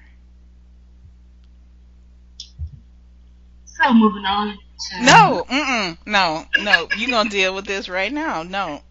[3.65, 4.59] So moving on
[4.91, 6.89] to No, mm-mm, no, no.
[6.97, 8.43] You gonna deal with this right now?
[8.43, 8.83] No.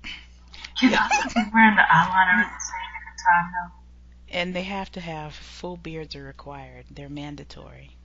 [0.80, 2.82] Can Oscar be wearing the eyeliner at the same
[3.26, 4.38] time though?
[4.38, 6.86] And they have to have full beards are required.
[6.90, 7.98] They're mandatory.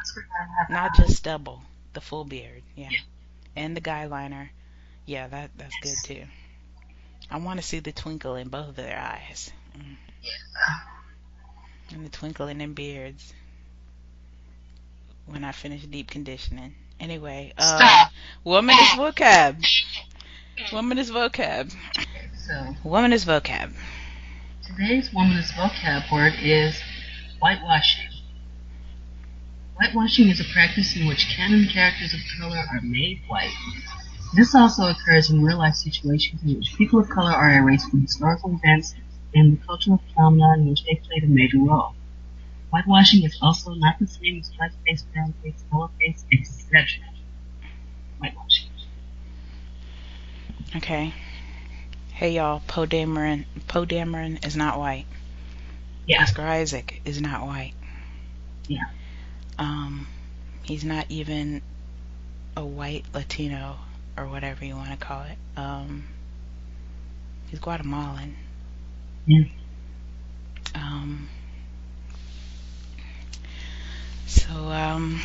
[0.00, 1.62] Oscar gotta have Not just stubble,
[1.92, 2.90] the full beard, yeah.
[3.56, 4.50] And the guy liner.
[5.06, 6.24] Yeah, that that's good too.
[7.30, 9.50] I want to see the twinkle in both of their eyes.
[9.76, 9.96] Mm.
[11.94, 13.32] And the twinkle in their beards.
[15.26, 16.74] When I finish deep conditioning.
[17.00, 18.06] Anyway, uh,
[18.44, 19.64] woman is vocab.
[20.72, 21.74] Woman is vocab.
[22.46, 23.72] So Woman is vocab.
[24.66, 26.80] today's woman is vocab word is
[27.40, 28.07] whitewashing.
[29.80, 33.54] Whitewashing is a practice in which canon characters of color are made white.
[34.34, 38.00] This also occurs in real life situations in which people of color are erased from
[38.00, 38.94] historical events
[39.34, 41.94] and the cultural phenomena in which they played a major role.
[42.72, 47.04] Whitewashing is also not the same as blackface, brownface, yellowface, etc.
[48.18, 48.68] Whitewashing.
[50.76, 51.14] Okay.
[52.12, 53.44] Hey y'all, Poe Dameron.
[53.68, 55.06] Poe Dameron is not white.
[56.06, 56.22] Yeah.
[56.22, 57.74] Oscar Isaac is not white.
[58.66, 58.84] Yeah.
[59.58, 60.06] Um,
[60.62, 61.62] he's not even
[62.56, 63.76] a white Latino
[64.16, 65.38] or whatever you want to call it.
[65.56, 66.04] Um,
[67.48, 68.36] he's Guatemalan.
[69.26, 69.44] Yeah.
[70.74, 71.28] Um,
[74.26, 75.20] so, um,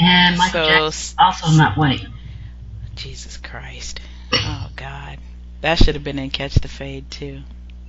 [0.00, 2.06] And Michael So- Jackson also not white.
[2.94, 4.00] Jesus Christ.
[4.32, 5.18] Oh, God.
[5.60, 7.42] That should have been in Catch the Fade, too.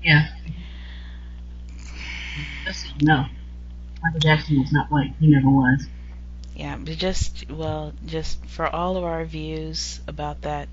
[0.03, 0.27] Yeah.
[2.65, 3.25] Just so you know,
[4.03, 5.13] Michael Jackson was not white.
[5.19, 5.87] He never was.
[6.55, 10.67] Yeah, but just, well, just for all of our views about that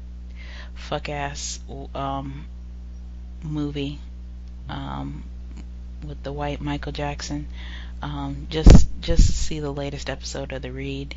[0.75, 1.61] fuck ass
[1.95, 2.47] um,
[3.43, 3.99] movie
[4.69, 5.25] um,
[6.07, 7.47] with the white Michael Jackson,
[8.03, 11.15] um, just just see the latest episode of The Read.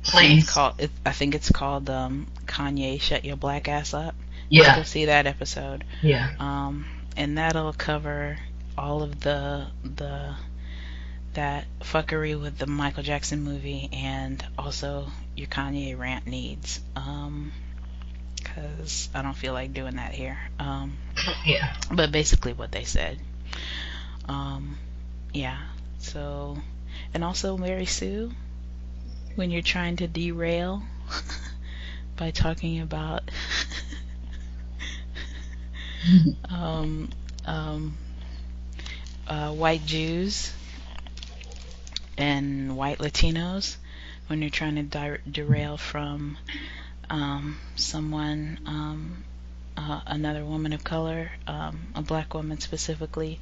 [0.00, 0.50] It's Please.
[0.50, 4.14] called, it, I think it's called um, Kanye Shut Your Black Ass Up.
[4.48, 4.76] Yeah.
[4.76, 5.84] Go see that episode.
[6.02, 6.30] Yeah.
[6.38, 8.38] um, and that'll cover
[8.78, 10.34] all of the the
[11.34, 16.80] that fuckery with the Michael Jackson movie and also your Kanye rant needs.
[16.96, 17.52] Um
[18.44, 20.38] 'cause I don't feel like doing that here.
[20.58, 20.98] Um,
[21.44, 21.74] Yeah.
[21.90, 23.18] but basically what they said.
[24.28, 24.78] Um,
[25.32, 25.58] yeah.
[25.98, 26.58] So,
[27.14, 28.32] and also Mary Sue,
[29.36, 30.82] when you're trying to derail
[32.16, 33.22] by talking about
[36.50, 37.08] um,
[37.46, 37.96] um,
[39.26, 40.52] uh, white Jews
[42.18, 43.76] and white Latinos,
[44.26, 46.36] when you're trying to di- derail from
[47.08, 49.24] um, someone, um,
[49.76, 53.38] uh, another woman of color, um, a black woman specifically,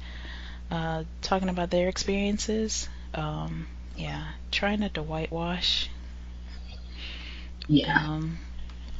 [0.71, 2.87] uh, talking about their experiences.
[3.13, 3.67] Um,
[3.97, 5.89] yeah, try not to whitewash.
[7.67, 7.97] Yeah.
[7.99, 8.37] Um,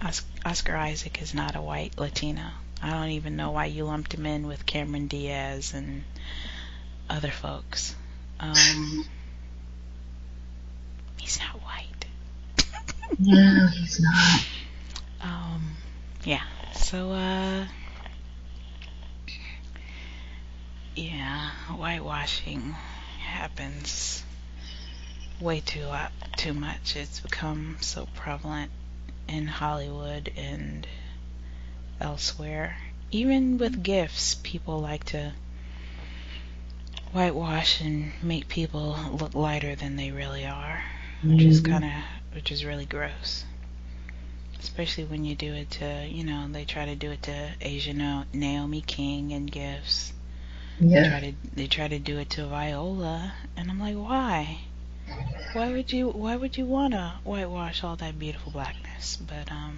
[0.02, 2.50] Os- Oscar Isaac is not a white Latino.
[2.82, 6.04] I don't even know why you lumped him in with Cameron Diaz and
[7.10, 7.96] other folks.
[8.40, 9.06] Um,
[11.18, 12.06] he's not white.
[13.20, 14.46] No, he's not.
[15.22, 15.72] Um,
[16.24, 16.44] yeah.
[16.76, 17.66] So, uh,
[20.96, 22.76] yeah, whitewashing
[23.20, 24.24] happens
[25.40, 26.96] way too lot, too much.
[26.96, 28.72] It's become so prevalent
[29.28, 30.88] in Hollywood and
[32.00, 32.78] elsewhere.
[33.12, 35.34] Even with gifts, people like to
[37.12, 40.84] whitewash and make people look lighter than they really are,
[41.24, 41.70] which is Mhm.
[41.70, 41.92] kind of,
[42.34, 43.46] which is really gross.
[44.60, 47.94] Especially when you do it to, you know, they try to do it to Asia
[47.94, 50.14] Na- Naomi King and gifts.
[50.80, 51.10] They Yeah.
[51.10, 54.60] try to they try to do it to Viola, and I'm like, why?
[55.54, 59.16] Why would you Why would you wanna whitewash all that beautiful blackness?
[59.18, 59.78] But um,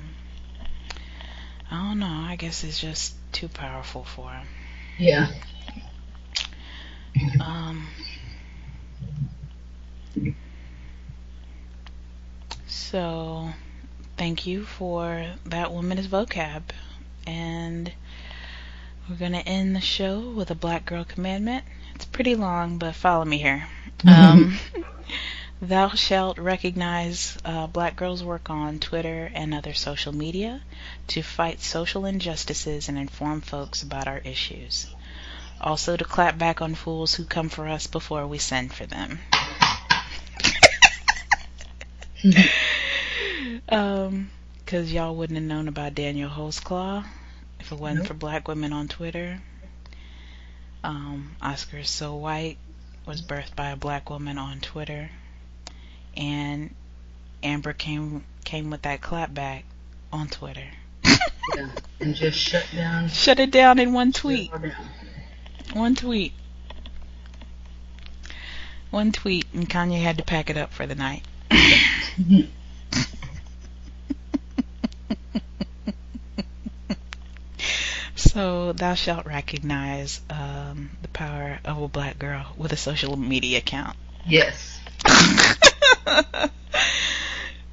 [1.72, 2.07] I don't know.
[2.28, 4.48] I guess it's just too powerful for him.
[4.98, 5.28] Yeah.
[7.40, 7.88] Um.
[12.91, 13.49] So,
[14.18, 16.64] thank you for that womanist vocab,
[17.28, 17.94] and
[19.07, 21.66] we're gonna end the show with a black girl commandment.
[21.94, 23.68] It's pretty long, but follow me here.
[24.07, 24.57] Um,
[25.61, 30.64] thou shalt recognize uh, black girls' work on Twitter and other social media
[31.10, 34.88] to fight social injustices and inform folks about our issues.
[35.61, 39.20] Also, to clap back on fools who come for us before we send for them.
[43.70, 47.06] um, because y'all wouldn't have known about Daniel Holtzclaw
[47.60, 48.07] if it wasn't Nope.
[48.07, 49.41] for black women on Twitter.
[50.84, 52.57] Um, Oscars So White
[53.06, 55.10] was birthed by a black woman on Twitter,
[56.16, 56.74] and
[57.44, 59.64] Amber came came with that clapback
[60.14, 60.68] on Twitter.
[61.03, 61.70] yeah.
[61.99, 63.10] And just shut down.
[63.10, 64.52] Shut it down in one tweet.
[64.52, 64.88] Shut it down.
[65.74, 66.34] One tweet.
[68.90, 71.24] One tweet, and Kanye had to pack it up for the night.
[78.31, 83.57] so, thou shalt recognize um, the power of a black girl with a social media
[83.57, 83.97] account.
[84.26, 84.80] Yes.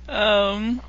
[0.09, 0.81] um,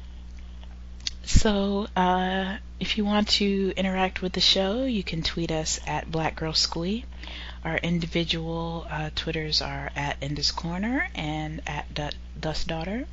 [1.23, 6.09] so, uh, if you want to interact with the show, you can tweet us at
[6.11, 7.03] Black Girl Squee.
[7.65, 13.05] Our individual uh, Twitters are at Indus Corner and at Du- Dust Daughter.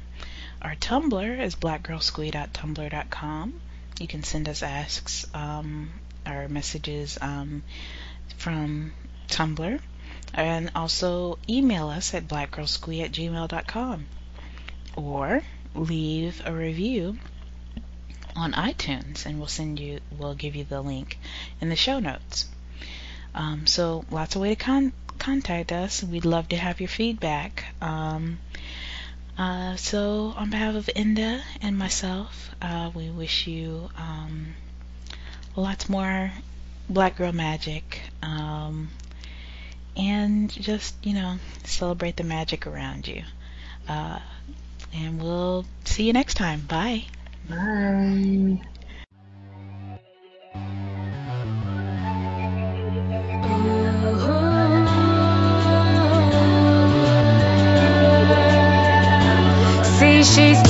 [0.62, 3.60] Our Tumblr is blackgirlsquee.tumblr.com.
[3.98, 5.90] You can send us asks um,
[6.26, 7.62] or messages um,
[8.36, 8.92] from
[9.28, 9.80] Tumblr.
[10.32, 14.06] And also email us at blackgirlsquee at gmail.com
[14.96, 15.42] or
[15.74, 17.18] leave a review
[18.36, 21.18] on iTunes and we'll send you, we'll give you the link
[21.60, 22.48] in the show notes.
[23.34, 26.02] Um, so lots of way to con- contact us.
[26.02, 27.64] We'd love to have your feedback.
[27.80, 28.38] Um,
[29.36, 34.54] uh, so on behalf of Inda and myself, uh, we wish you um,
[35.56, 36.32] Lots more
[36.88, 38.88] black girl magic um,
[39.96, 43.22] and just you know celebrate the magic around you.
[43.88, 44.18] Uh,
[44.92, 46.60] and we'll see you next time.
[46.60, 47.04] Bye.
[47.48, 48.60] Bye.
[59.98, 60.63] See, she's